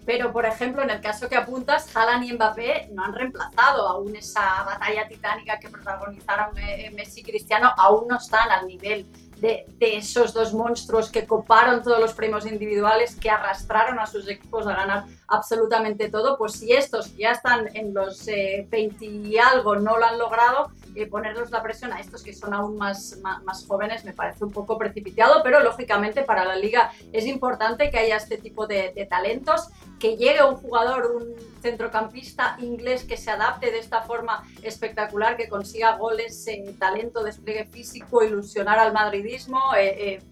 Pero, 0.07 0.33
por 0.33 0.47
ejemplo, 0.47 0.83
en 0.83 0.90
el 0.90 1.01
caso 1.01 1.29
que 1.29 1.35
apuntas, 1.35 1.95
Haaland 1.95 2.25
y 2.25 2.33
Mbappé 2.33 2.90
no 2.92 3.05
han 3.05 3.12
reemplazado 3.12 3.88
aún 3.88 4.14
esa 4.14 4.62
batalla 4.62 5.09
titánica 5.09 5.59
que 5.59 5.69
protagonizaron 5.69 6.57
eh, 6.57 6.92
Messi 6.95 7.21
y 7.21 7.25
Cristiano, 7.25 7.73
aún 7.77 8.07
no 8.07 8.16
están 8.16 8.51
al 8.53 8.69
nivel 8.69 9.05
de, 9.40 9.66
esos 9.81 10.33
dos 10.33 10.55
monstruos 10.55 11.11
que 11.11 11.27
coparon 11.27 11.83
todos 11.83 12.01
los 12.01 12.14
premios 12.14 12.47
individuales, 12.47 13.16
que 13.16 13.31
arrastraron 13.31 13.99
a 13.99 14.07
sus 14.07 14.29
equipos 14.29 14.66
a 14.66 14.75
ganar 14.75 15.05
absolutamente 15.29 16.09
todo, 16.09 16.38
pues 16.38 16.53
si 16.53 16.73
estos 16.73 17.14
ya 17.16 17.33
están 17.33 17.75
en 17.75 17.92
los 17.92 18.27
20 18.27 18.77
eh, 18.79 19.09
y 19.09 19.38
algo 19.38 19.77
no 19.77 19.99
lo 19.99 20.07
han 20.07 20.19
logrado, 20.19 20.71
eh, 20.96 21.06
ponerles 21.06 21.50
la 21.50 21.62
presión 21.62 21.92
a 21.92 22.00
estos 22.00 22.22
que 22.22 22.32
son 22.32 22.54
aún 22.54 22.76
más, 22.76 23.18
más, 23.22 23.66
jóvenes 23.66 24.04
me 24.04 24.12
parece 24.12 24.44
un 24.44 24.50
poco 24.50 24.78
precipitado, 24.78 25.42
pero 25.42 25.61
lógicamente 25.61 26.22
para 26.22 26.44
la 26.44 26.56
liga 26.56 26.90
es 27.12 27.26
importante 27.26 27.90
que 27.90 27.98
haya 27.98 28.16
este 28.16 28.38
tipo 28.38 28.66
de, 28.66 28.92
de 28.94 29.06
talentos, 29.06 29.68
que 29.98 30.16
llegue 30.16 30.42
un 30.42 30.56
jugador, 30.56 31.12
un 31.14 31.35
centrocampista 31.62 32.56
inglés 32.61 33.04
que 33.04 33.16
se 33.16 33.30
adapte 33.30 33.70
de 33.70 33.78
esta 33.78 34.02
forma 34.02 34.44
espectacular, 34.62 35.37
que 35.37 35.48
consiga 35.48 35.96
goles, 35.96 36.46
en 36.46 36.78
talento, 36.78 37.22
despliegue 37.22 37.66
físico, 37.66 38.22
ilusionar 38.22 38.78
al 38.78 38.92
madridismo. 38.92 39.61
Eh, 39.76 40.14
eh, 40.14 40.22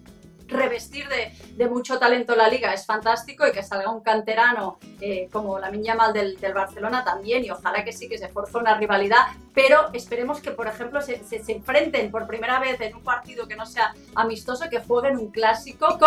revestir 0.54 1.06
de, 1.08 1.68
mucho 1.68 1.98
talento 1.98 2.36
la 2.36 2.48
liga 2.48 2.72
es 2.72 2.86
fantástico 2.86 3.46
y 3.46 3.52
que 3.52 3.62
salga 3.62 3.90
un 3.90 4.02
canterano 4.02 4.78
eh, 5.00 5.28
como 5.32 5.58
la 5.58 5.70
Miña 5.70 5.94
Mal 5.94 6.12
del, 6.12 6.36
Barcelona 6.54 7.02
también 7.04 7.44
y 7.44 7.50
ojalá 7.50 7.84
que 7.84 7.92
sí 7.92 8.08
que 8.08 8.18
se 8.18 8.28
force 8.28 8.56
una 8.58 8.76
rivalidad, 8.76 9.26
pero 9.52 9.88
esperemos 9.92 10.40
que 10.40 10.50
por 10.50 10.66
ejemplo 10.66 11.00
se, 11.00 11.20
enfrenten 11.48 12.10
por 12.10 12.26
primera 12.26 12.60
vez 12.60 12.80
en 12.80 12.94
un 12.94 13.02
partido 13.02 13.48
que 13.48 13.56
no 13.56 13.66
sea 13.66 13.94
amistoso, 14.14 14.68
que 14.70 14.80
jueguen 14.80 15.16
un 15.16 15.30
clásico 15.30 15.98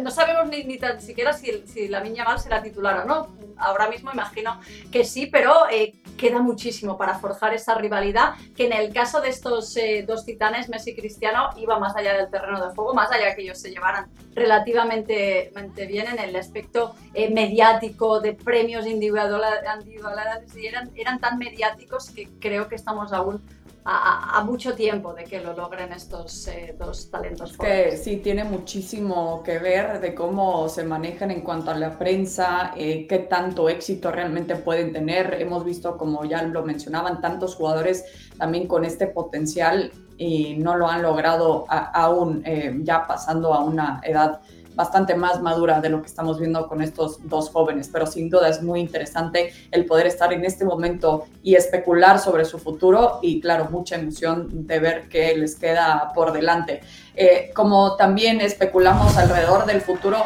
no 0.00 0.10
sabemos 0.10 0.48
ni, 0.48 0.78
tan 0.78 1.00
siquiera 1.00 1.32
si, 1.32 1.88
la 1.88 2.00
Niña 2.00 2.24
Mal 2.24 2.38
será 2.38 2.62
titular 2.62 3.00
o 3.00 3.04
no. 3.04 3.38
Ahora 3.60 3.88
mismo 3.88 4.12
imagino 4.12 4.60
que 4.92 5.04
sí, 5.04 5.26
pero 5.26 5.52
eh, 5.68 6.00
queda 6.16 6.40
muchísimo 6.40 6.96
para 6.96 7.18
forjar 7.18 7.54
esa 7.54 7.74
rivalidad 7.74 8.34
que 8.56 8.66
en 8.66 8.72
el 8.72 8.92
caso 8.92 9.20
de 9.20 9.30
estos 9.30 9.76
eh, 9.76 10.04
dos 10.06 10.24
titanes, 10.24 10.68
Messi 10.68 10.90
y 10.90 10.96
Cristiano, 10.96 11.50
iba 11.56 11.78
más 11.80 11.96
allá 11.96 12.16
del 12.16 12.30
terreno 12.30 12.64
de 12.64 12.72
juego, 12.72 12.94
más 12.94 13.10
allá 13.10 13.34
que 13.34 13.42
ellos 13.42 13.58
se 13.58 13.70
llevaran 13.70 14.10
relativamente 14.34 15.50
bien 15.88 16.06
en 16.06 16.20
el 16.20 16.36
aspecto 16.36 16.94
eh, 17.14 17.30
mediático 17.30 18.20
de 18.20 18.34
premios 18.34 18.86
individuales 18.86 19.28
y 20.54 20.66
eran, 20.66 20.90
eran 20.94 21.18
tan 21.18 21.38
mediáticos 21.38 22.10
que 22.10 22.28
creo 22.38 22.68
que 22.68 22.76
estamos 22.76 23.12
aún 23.12 23.42
a, 23.84 24.42
mucho 24.44 24.74
tiempo 24.74 25.14
de 25.14 25.24
que 25.24 25.40
lo 25.40 25.54
logren 25.54 25.92
estos 25.92 26.46
eh, 26.48 26.76
dos 26.78 27.10
talentos. 27.10 27.56
Que 27.56 27.96
sí, 27.96 28.18
tiene 28.18 28.44
muchísimo 28.44 29.42
que 29.42 29.58
ver 29.58 30.00
de 30.00 30.14
cómo 30.14 30.68
se 30.68 30.84
manejan 30.84 31.30
en 31.30 31.40
cuanto 31.40 31.70
a 31.70 31.74
la 31.74 31.98
prensa, 31.98 32.72
eh, 32.76 33.06
qué 33.08 33.20
tanto 33.20 33.68
éxito 33.68 34.10
realmente 34.10 34.56
pueden 34.56 34.92
tener. 34.92 35.34
Hemos 35.40 35.64
visto, 35.64 35.96
como 35.96 36.24
ya 36.24 36.42
lo 36.42 36.64
mencionaban, 36.64 37.20
tantos 37.20 37.54
jugadores 37.54 38.04
también 38.36 38.66
con 38.66 38.84
este 38.84 39.06
potencial 39.06 39.90
y 40.18 40.56
no 40.56 40.76
lo 40.76 40.88
han 40.88 41.02
logrado 41.02 41.64
aún, 41.68 42.42
eh, 42.44 42.76
ya 42.82 43.06
pasando 43.06 43.54
a 43.54 43.62
una 43.62 44.00
edad 44.04 44.40
bastante 44.78 45.16
más 45.16 45.42
madura 45.42 45.80
de 45.80 45.88
lo 45.88 46.00
que 46.00 46.06
estamos 46.06 46.38
viendo 46.38 46.68
con 46.68 46.80
estos 46.80 47.18
dos 47.28 47.50
jóvenes, 47.50 47.90
pero 47.92 48.06
sin 48.06 48.30
duda 48.30 48.48
es 48.48 48.62
muy 48.62 48.78
interesante 48.78 49.52
el 49.72 49.86
poder 49.86 50.06
estar 50.06 50.32
en 50.32 50.44
este 50.44 50.64
momento 50.64 51.24
y 51.42 51.56
especular 51.56 52.20
sobre 52.20 52.44
su 52.44 52.60
futuro 52.60 53.18
y 53.20 53.40
claro, 53.40 53.66
mucha 53.72 53.96
emoción 53.96 54.68
de 54.68 54.78
ver 54.78 55.08
qué 55.08 55.36
les 55.36 55.56
queda 55.56 56.12
por 56.14 56.32
delante. 56.32 56.80
Eh, 57.16 57.50
como 57.56 57.96
también 57.96 58.40
especulamos 58.40 59.16
alrededor 59.16 59.66
del 59.66 59.80
futuro 59.80 60.18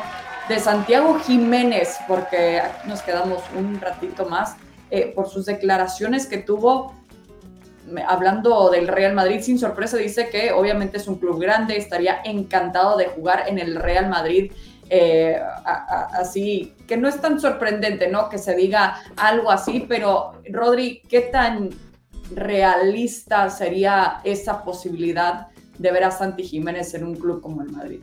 de 0.50 0.58
Santiago 0.58 1.18
Jiménez, 1.20 1.96
porque 2.06 2.60
aquí 2.60 2.86
nos 2.90 3.00
quedamos 3.00 3.42
un 3.58 3.80
ratito 3.80 4.26
más, 4.26 4.56
eh, 4.90 5.10
por 5.14 5.30
sus 5.30 5.46
declaraciones 5.46 6.26
que 6.26 6.36
tuvo 6.36 6.92
hablando 8.07 8.70
del 8.70 8.88
Real 8.88 9.14
Madrid, 9.14 9.40
sin 9.40 9.59
sorpresa 9.59 9.96
dice 9.96 10.28
que 10.31 10.52
obviamente 10.52 10.96
es 10.96 11.09
un 11.09 11.16
club 11.18 11.40
grande, 11.40 11.76
estaría 11.76 12.20
encantado 12.24 12.96
de 12.96 13.07
jugar 13.07 13.44
en 13.48 13.59
el 13.59 13.76
Real 13.76 14.09
Madrid. 14.09 14.52
Eh, 14.90 15.40
así, 15.64 16.74
que 16.87 16.96
no 16.98 17.09
es 17.09 17.20
tan 17.20 17.40
sorprendente, 17.40 18.09
¿no? 18.09 18.28
Que 18.28 18.37
se 18.37 18.55
diga 18.55 19.00
algo 19.16 19.50
así, 19.50 19.87
pero 19.88 20.33
Rodri, 20.50 21.00
¿qué 21.08 21.23
tan 21.23 21.71
realista 22.35 23.48
sería 23.48 24.21
esa 24.25 24.62
posibilidad 24.64 25.48
de 25.79 25.92
ver 25.92 26.04
a 26.04 26.10
Santi 26.10 26.44
Jiménez 26.44 26.92
en 26.94 27.04
un 27.04 27.14
club 27.14 27.40
como 27.40 27.62
el 27.62 27.71
Madrid? 27.71 28.02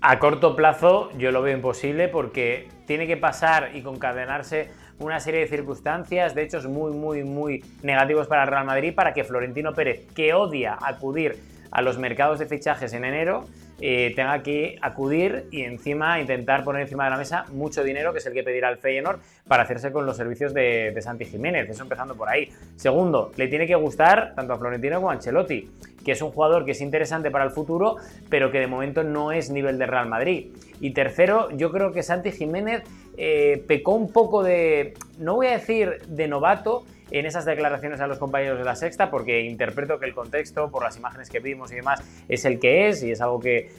A 0.00 0.18
corto 0.18 0.54
plazo 0.54 1.10
yo 1.18 1.32
lo 1.32 1.42
veo 1.42 1.56
imposible 1.56 2.08
porque 2.08 2.68
tiene 2.86 3.06
que 3.06 3.16
pasar 3.16 3.72
y 3.74 3.82
concadenarse 3.82 4.70
una 4.98 5.20
serie 5.20 5.40
de 5.40 5.48
circunstancias, 5.48 6.34
de 6.34 6.42
hechos 6.42 6.66
muy, 6.66 6.92
muy, 6.92 7.24
muy 7.24 7.64
negativos 7.82 8.26
para 8.26 8.44
el 8.44 8.48
Real 8.48 8.64
Madrid 8.64 8.94
para 8.94 9.12
que 9.12 9.24
Florentino 9.24 9.74
Pérez, 9.74 10.06
que 10.14 10.34
odia 10.34 10.78
acudir 10.80 11.36
a 11.70 11.82
los 11.82 11.98
mercados 11.98 12.38
de 12.38 12.46
fichajes 12.46 12.92
en 12.92 13.04
enero, 13.04 13.44
eh, 13.80 14.12
tenga 14.16 14.42
que 14.42 14.78
acudir 14.80 15.48
y 15.50 15.62
encima 15.62 16.18
intentar 16.18 16.64
poner 16.64 16.82
encima 16.82 17.04
de 17.04 17.10
la 17.10 17.18
mesa 17.18 17.44
mucho 17.52 17.84
dinero, 17.84 18.12
que 18.12 18.20
es 18.20 18.26
el 18.26 18.32
que 18.32 18.42
pedirá 18.42 18.70
el 18.70 18.78
Feyenoord, 18.78 19.20
para 19.46 19.64
hacerse 19.64 19.92
con 19.92 20.06
los 20.06 20.16
servicios 20.16 20.54
de, 20.54 20.96
Santi 21.00 21.26
Jiménez. 21.26 21.68
Eso 21.68 21.82
empezando 21.82 22.14
por 22.14 22.28
ahí. 22.28 22.48
Segundo, 22.76 23.32
le 23.36 23.48
tiene 23.48 23.66
que 23.66 23.74
gustar 23.74 24.34
tanto 24.34 24.54
a 24.54 24.58
Florentino 24.58 24.96
como 24.96 25.10
a 25.10 25.14
Ancelotti, 25.14 25.70
que 26.04 26.12
es 26.12 26.22
un 26.22 26.30
jugador 26.30 26.64
que 26.64 26.70
es 26.70 26.80
interesante 26.80 27.30
para 27.30 27.44
el 27.44 27.50
futuro, 27.50 27.96
pero 28.30 28.50
que 28.50 28.60
de 28.60 28.66
momento 28.66 29.04
no 29.04 29.32
es 29.32 29.50
nivel 29.50 29.78
de 29.78 29.86
Real 29.86 30.08
Madrid. 30.08 30.52
Y 30.80 30.90
tercero, 30.92 31.50
yo 31.50 31.70
creo 31.70 31.92
que 31.92 32.02
Santi 32.02 32.32
Jiménez 32.32 32.82
eh, 33.18 33.62
pecó 33.66 33.92
un 33.92 34.10
poco 34.10 34.42
de, 34.42 34.94
no 35.18 35.34
voy 35.34 35.48
a 35.48 35.52
decir 35.52 36.00
de 36.06 36.28
novato, 36.28 36.84
en 37.10 37.26
esas 37.26 37.44
declaraciones 37.44 38.00
a 38.00 38.06
los 38.06 38.18
compañeros 38.18 38.58
de 38.58 38.64
la 38.64 38.74
sexta, 38.74 39.10
porque 39.10 39.42
interpreto 39.42 39.98
que 39.98 40.06
el 40.06 40.14
contexto, 40.14 40.70
por 40.70 40.82
las 40.82 40.96
imágenes 40.96 41.30
que 41.30 41.40
vimos 41.40 41.72
y 41.72 41.76
demás, 41.76 42.02
es 42.28 42.44
el 42.44 42.58
que 42.58 42.88
es, 42.88 43.02
y 43.02 43.12
es 43.12 43.20
algo 43.20 43.40
que, 43.40 43.70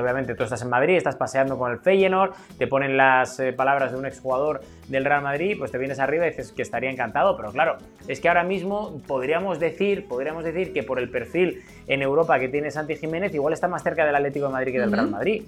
obviamente 0.00 0.34
tú 0.34 0.44
estás 0.44 0.62
en 0.62 0.68
Madrid, 0.68 0.96
estás 0.96 1.16
paseando 1.16 1.58
con 1.58 1.72
el 1.72 1.78
Feyenoord, 1.78 2.34
te 2.58 2.66
ponen 2.66 2.96
las 2.96 3.40
eh, 3.40 3.52
palabras 3.52 3.92
de 3.92 3.98
un 3.98 4.06
exjugador 4.06 4.60
del 4.88 5.04
Real 5.04 5.22
Madrid, 5.22 5.56
pues 5.58 5.70
te 5.70 5.78
vienes 5.78 5.98
arriba 5.98 6.26
y 6.26 6.30
dices 6.30 6.52
que 6.52 6.62
estaría 6.62 6.90
encantado, 6.90 7.36
pero 7.36 7.52
claro, 7.52 7.76
es 8.06 8.20
que 8.20 8.28
ahora 8.28 8.44
mismo 8.44 9.00
podríamos 9.06 9.58
decir, 9.58 10.06
podríamos 10.06 10.44
decir 10.44 10.72
que 10.72 10.82
por 10.82 10.98
el 10.98 11.10
perfil 11.10 11.62
en 11.86 12.02
Europa 12.02 12.38
que 12.38 12.48
tiene 12.48 12.70
Santi 12.70 12.96
Jiménez, 12.96 13.34
igual 13.34 13.54
está 13.54 13.68
más 13.68 13.82
cerca 13.82 14.04
del 14.04 14.14
Atlético 14.14 14.46
de 14.46 14.52
Madrid 14.52 14.72
que 14.72 14.80
del 14.80 14.92
Real 14.92 15.10
Madrid. 15.10 15.44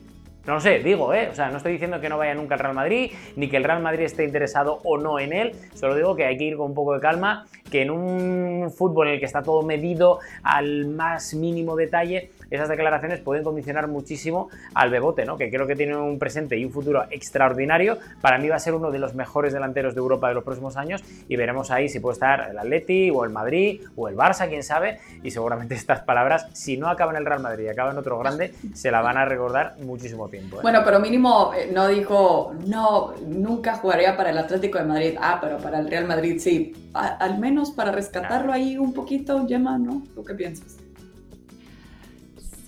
No 0.51 0.57
lo 0.57 0.61
sé, 0.61 0.81
digo, 0.81 1.15
¿eh? 1.15 1.29
O 1.31 1.35
sea, 1.37 1.49
no 1.49 1.59
estoy 1.59 1.71
diciendo 1.71 2.01
que 2.01 2.09
no 2.09 2.19
vaya 2.19 2.35
nunca 2.35 2.57
al 2.57 2.59
Real 2.59 2.75
Madrid, 2.75 3.13
ni 3.37 3.49
que 3.49 3.57
el 3.57 3.63
Real 3.63 3.81
Madrid 3.81 4.07
esté 4.07 4.25
interesado 4.25 4.81
o 4.83 4.99
no 4.99 5.21
en 5.21 5.33
él, 5.33 5.53
solo 5.75 5.95
digo 5.95 6.17
que 6.17 6.25
hay 6.25 6.37
que 6.37 6.43
ir 6.43 6.57
con 6.57 6.71
un 6.71 6.75
poco 6.75 6.93
de 6.93 6.99
calma, 6.99 7.47
que 7.71 7.83
en 7.83 7.93
un 7.93 8.73
fútbol 8.73 9.07
en 9.07 9.15
el 9.15 9.21
que 9.21 9.27
está 9.27 9.45
todo 9.45 9.63
medido 9.63 10.19
al 10.43 10.87
más 10.87 11.35
mínimo 11.35 11.77
detalle, 11.77 12.33
esas 12.51 12.69
declaraciones 12.69 13.21
pueden 13.21 13.45
condicionar 13.45 13.87
muchísimo 13.89 14.49
al 14.75 14.91
Bebote, 14.91 15.25
¿no? 15.25 15.37
Que 15.37 15.51
creo 15.51 15.67
que 15.67 15.77
tiene 15.77 15.97
un 15.97 16.19
presente 16.19 16.57
y 16.59 16.65
un 16.65 16.73
futuro 16.73 17.05
extraordinario. 17.11 17.99
Para 18.21 18.39
mí 18.39 18.49
va 18.49 18.57
a 18.57 18.59
ser 18.59 18.75
uno 18.75 18.91
de 18.91 18.99
los 18.99 19.15
mejores 19.15 19.53
delanteros 19.53 19.95
de 19.95 20.01
Europa 20.01 20.29
de 20.29 20.35
los 20.35 20.45
próximos 20.45 20.77
años 20.77 21.03
y 21.29 21.37
veremos 21.37 21.71
ahí 21.71 21.89
si 21.89 22.01
puede 22.01 22.15
estar 22.15 22.51
el 22.51 22.59
Atleti 22.59 23.11
o 23.11 23.25
el 23.25 23.31
Madrid 23.31 23.83
o 23.97 24.09
el 24.09 24.17
Barça, 24.17 24.49
quién 24.49 24.63
sabe. 24.63 24.99
Y 25.23 25.31
seguramente 25.31 25.75
estas 25.77 26.01
palabras, 26.03 26.47
si 26.53 26.77
no 26.77 26.89
acaban 26.89 27.17
en 27.17 27.21
el 27.21 27.27
Real 27.27 27.41
Madrid 27.41 27.65
y 27.65 27.69
acaban 27.69 27.93
en 27.93 27.99
otro 27.99 28.19
grande, 28.19 28.53
se 28.75 28.91
la 28.91 29.01
van 29.01 29.17
a 29.17 29.25
recordar 29.25 29.77
muchísimo 29.81 30.29
tiempo. 30.29 30.57
¿eh? 30.57 30.61
Bueno, 30.63 30.83
pero 30.85 31.01
mínimo 31.01 31.53
eh, 31.55 31.71
no 31.73 31.89
dijo, 31.89 32.55
no, 32.67 33.15
nunca 33.27 33.77
jugaría 33.77 34.17
para 34.17 34.31
el 34.31 34.39
Atlético 34.39 34.79
de 34.79 34.85
Madrid. 34.85 35.15
Ah, 35.21 35.39
pero 35.41 35.59
para 35.59 35.79
el 35.79 35.89
Real 35.89 36.07
Madrid 36.07 36.39
sí. 36.39 36.73
al 36.95 37.39
menos 37.39 37.71
para 37.71 37.93
rescatarlo 37.93 38.53
ahí 38.53 38.77
un 38.77 38.93
poquito, 38.93 39.47
Gemma, 39.47 39.79
¿no? 39.79 40.03
¿Tú 40.15 40.25
qué 40.25 40.35
piensas? 40.35 40.90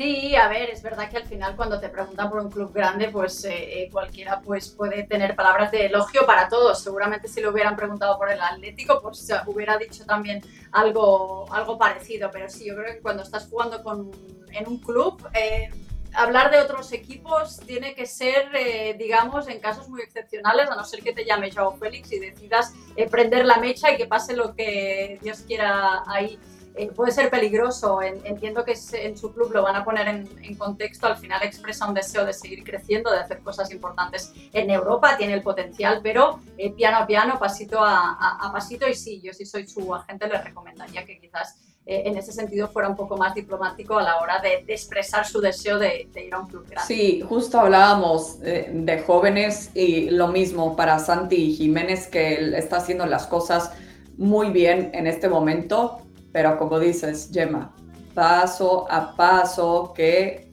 Sí, 0.03 0.35
a 0.35 0.49
ver, 0.49 0.69
es 0.69 0.83
verdad 0.83 1.09
que 1.09 1.17
al 1.17 1.27
final 1.27 1.55
cuando 1.55 1.79
te 1.79 1.89
preguntan 1.89 2.29
por 2.29 2.41
un 2.41 2.51
club 2.51 2.73
grande, 2.73 3.09
pues 3.09 3.45
eh, 3.45 3.53
eh, 3.53 3.89
cualquiera 3.93 4.41
pues 4.41 4.69
puede 4.71 5.05
tener 5.05 5.37
palabras 5.37 5.71
de 5.71 5.87
elogio 5.87 6.27
para 6.27 6.49
todos. 6.49 6.83
Seguramente 6.83 7.29
si 7.29 7.41
lo 7.41 7.51
hubieran 7.51 7.77
preguntado 7.77 8.19
por 8.19 8.29
el 8.29 8.41
Atlético, 8.41 9.01
pues 9.01 9.29
hubiera 9.47 9.79
dicho 9.79 10.05
también 10.05 10.43
algo, 10.73 11.47
algo 11.55 11.79
parecido. 11.79 12.33
Pero 12.33 12.49
sí, 12.49 12.65
yo 12.65 12.75
creo 12.75 12.95
que 12.95 13.01
cuando 13.01 13.23
estás 13.23 13.47
jugando 13.49 13.81
con, 13.85 14.11
en 14.51 14.67
un 14.67 14.79
club, 14.79 15.25
eh, 15.35 15.71
hablar 16.15 16.51
de 16.51 16.59
otros 16.59 16.91
equipos 16.91 17.61
tiene 17.61 17.95
que 17.95 18.07
ser, 18.07 18.51
digamos, 18.99 19.47
en 19.47 19.61
casos 19.61 19.89
muy 19.89 20.01
excepcionales, 20.03 20.69
a 20.69 20.75
no 20.75 20.85
ser 20.85 21.01
que 21.01 21.13
te 21.13 21.25
llame 21.25 21.53
Joao 21.53 21.77
Félix 21.77 22.11
y 22.11 22.19
decidas 22.19 22.75
prender 23.09 23.47
la 23.47 23.59
mecha 23.59 23.93
y 23.93 23.97
que 23.97 24.07
pase 24.07 24.35
lo 24.35 24.57
que 24.57 25.21
Dios 25.23 25.45
quiera 25.47 26.03
ahí 26.09 26.41
eh, 26.75 26.91
puede 26.91 27.13
ser 27.13 27.29
peligroso. 27.29 28.01
entiendo 28.03 28.65
que 28.65 28.75
en 28.95 29.17
su 29.17 29.33
club 29.33 29.53
lo 29.53 29.63
van 29.63 29.77
a 29.77 29.85
poner 29.85 30.09
en, 30.09 30.55
contexto. 30.57 31.07
Al 31.07 31.17
final 31.17 31.43
expresa 31.43 31.87
un 31.87 31.95
deseo 31.95 32.25
de 32.25 32.33
seguir 32.33 32.65
creciendo, 32.65 33.11
de 33.11 33.19
hacer 33.19 33.41
cosas 33.41 33.71
importantes 33.71 34.33
en 34.53 34.71
Europa. 34.71 35.17
Tiene 35.17 35.35
el 35.35 35.43
potencial, 35.43 36.01
pero 36.03 36.41
eh, 36.57 36.73
piano 36.73 36.99
a 36.99 37.07
piano, 37.07 37.39
pasito 37.39 37.81
a, 37.83 38.51
pasito. 38.53 38.89
Y 38.89 38.95
sí, 38.95 39.21
yo 39.23 39.33
si 39.33 39.45
soy 39.45 39.67
su 39.67 39.95
agente 39.95 40.27
le 40.29 40.41
recomendaría 40.41 41.05
que 41.05 41.19
quizás 41.19 41.59
eh, 41.85 42.05
en 42.07 42.17
ese 42.17 42.33
sentido 42.33 42.69
fuera 42.69 42.89
un 42.89 42.97
poco 42.97 43.17
más 43.17 43.35
diplomático 43.35 43.99
a 43.99 44.03
la 44.03 44.19
hora 44.21 44.41
de, 44.41 44.65
expresar 44.69 45.27
su 45.27 45.41
deseo 45.41 45.79
de, 45.79 46.09
ir 46.15 46.33
a 46.33 46.39
un 46.39 46.47
club 46.47 46.67
grande. 46.69 46.87
Sí, 46.87 47.21
justo 47.21 47.61
hablábamos 47.61 48.41
de 48.41 49.05
jóvenes 49.07 49.71
y 49.75 50.11
lo 50.11 50.29
mismo 50.29 50.75
para 50.75 50.99
Santi 50.99 51.55
Jiménez, 51.55 52.07
que 52.07 52.35
él 52.37 52.55
está 52.55 52.77
haciendo 52.77 53.05
las 53.05 53.27
cosas 53.27 53.73
muy 54.17 54.51
bien 54.51 54.91
en 54.95 55.07
este 55.07 55.29
momento 55.29 56.02
pero 56.33 56.59
como 56.59 56.81
dices, 56.81 57.31
Gemma, 57.33 57.75
paso 58.15 58.87
a 58.91 59.15
paso 59.15 59.93
que 59.95 60.51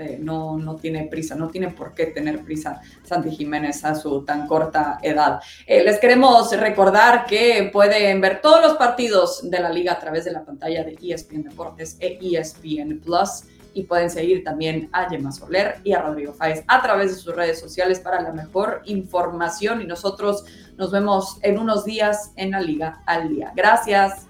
eh, 0.00 0.18
no, 0.18 0.56
no, 0.56 0.76
tiene 0.76 1.04
prisa, 1.08 1.34
no 1.34 1.48
tiene 1.48 1.68
por 1.68 1.92
qué 1.92 2.06
tener 2.06 2.42
prisa 2.42 2.80
Santi 3.04 3.30
Jiménez 3.30 3.84
a 3.84 3.94
su 3.94 4.24
tan 4.24 4.46
corta 4.46 4.98
edad. 5.02 5.40
Eh, 5.66 5.84
les 5.84 5.98
queremos 5.98 6.50
recordar 6.56 7.26
que 7.26 7.68
pueden 7.70 8.20
ver 8.20 8.40
todos 8.40 8.62
los 8.62 8.78
partidos 8.78 9.50
de 9.50 9.60
la 9.60 9.68
liga 9.68 9.92
a 9.92 9.98
través 9.98 10.24
de 10.24 10.32
la 10.32 10.42
pantalla 10.42 10.84
de 10.84 10.96
ESPN 11.02 11.42
Deportes 11.42 11.98
e 12.00 12.18
ESPN 12.22 12.98
Plus 13.00 13.44
y 13.74 13.82
pueden 13.82 14.08
seguir 14.08 14.42
también 14.42 14.88
a 14.92 15.08
Gemma 15.08 15.32
Soler 15.32 15.76
y 15.84 15.92
a 15.92 16.00
Rodrigo 16.00 16.32
Fáez 16.32 16.64
a 16.66 16.82
través 16.82 17.10
de 17.10 17.16
sus 17.16 17.36
redes 17.36 17.60
sociales 17.60 18.00
para 18.00 18.22
la 18.22 18.32
mejor 18.32 18.80
información 18.86 19.82
y 19.82 19.86
nosotros 19.86 20.44
nos 20.78 20.90
vemos 20.90 21.38
en 21.42 21.58
unos 21.58 21.84
días 21.84 22.32
en 22.36 22.52
la 22.52 22.60
Liga 22.60 23.02
al 23.04 23.28
Día. 23.28 23.52
Gracias. 23.54 24.29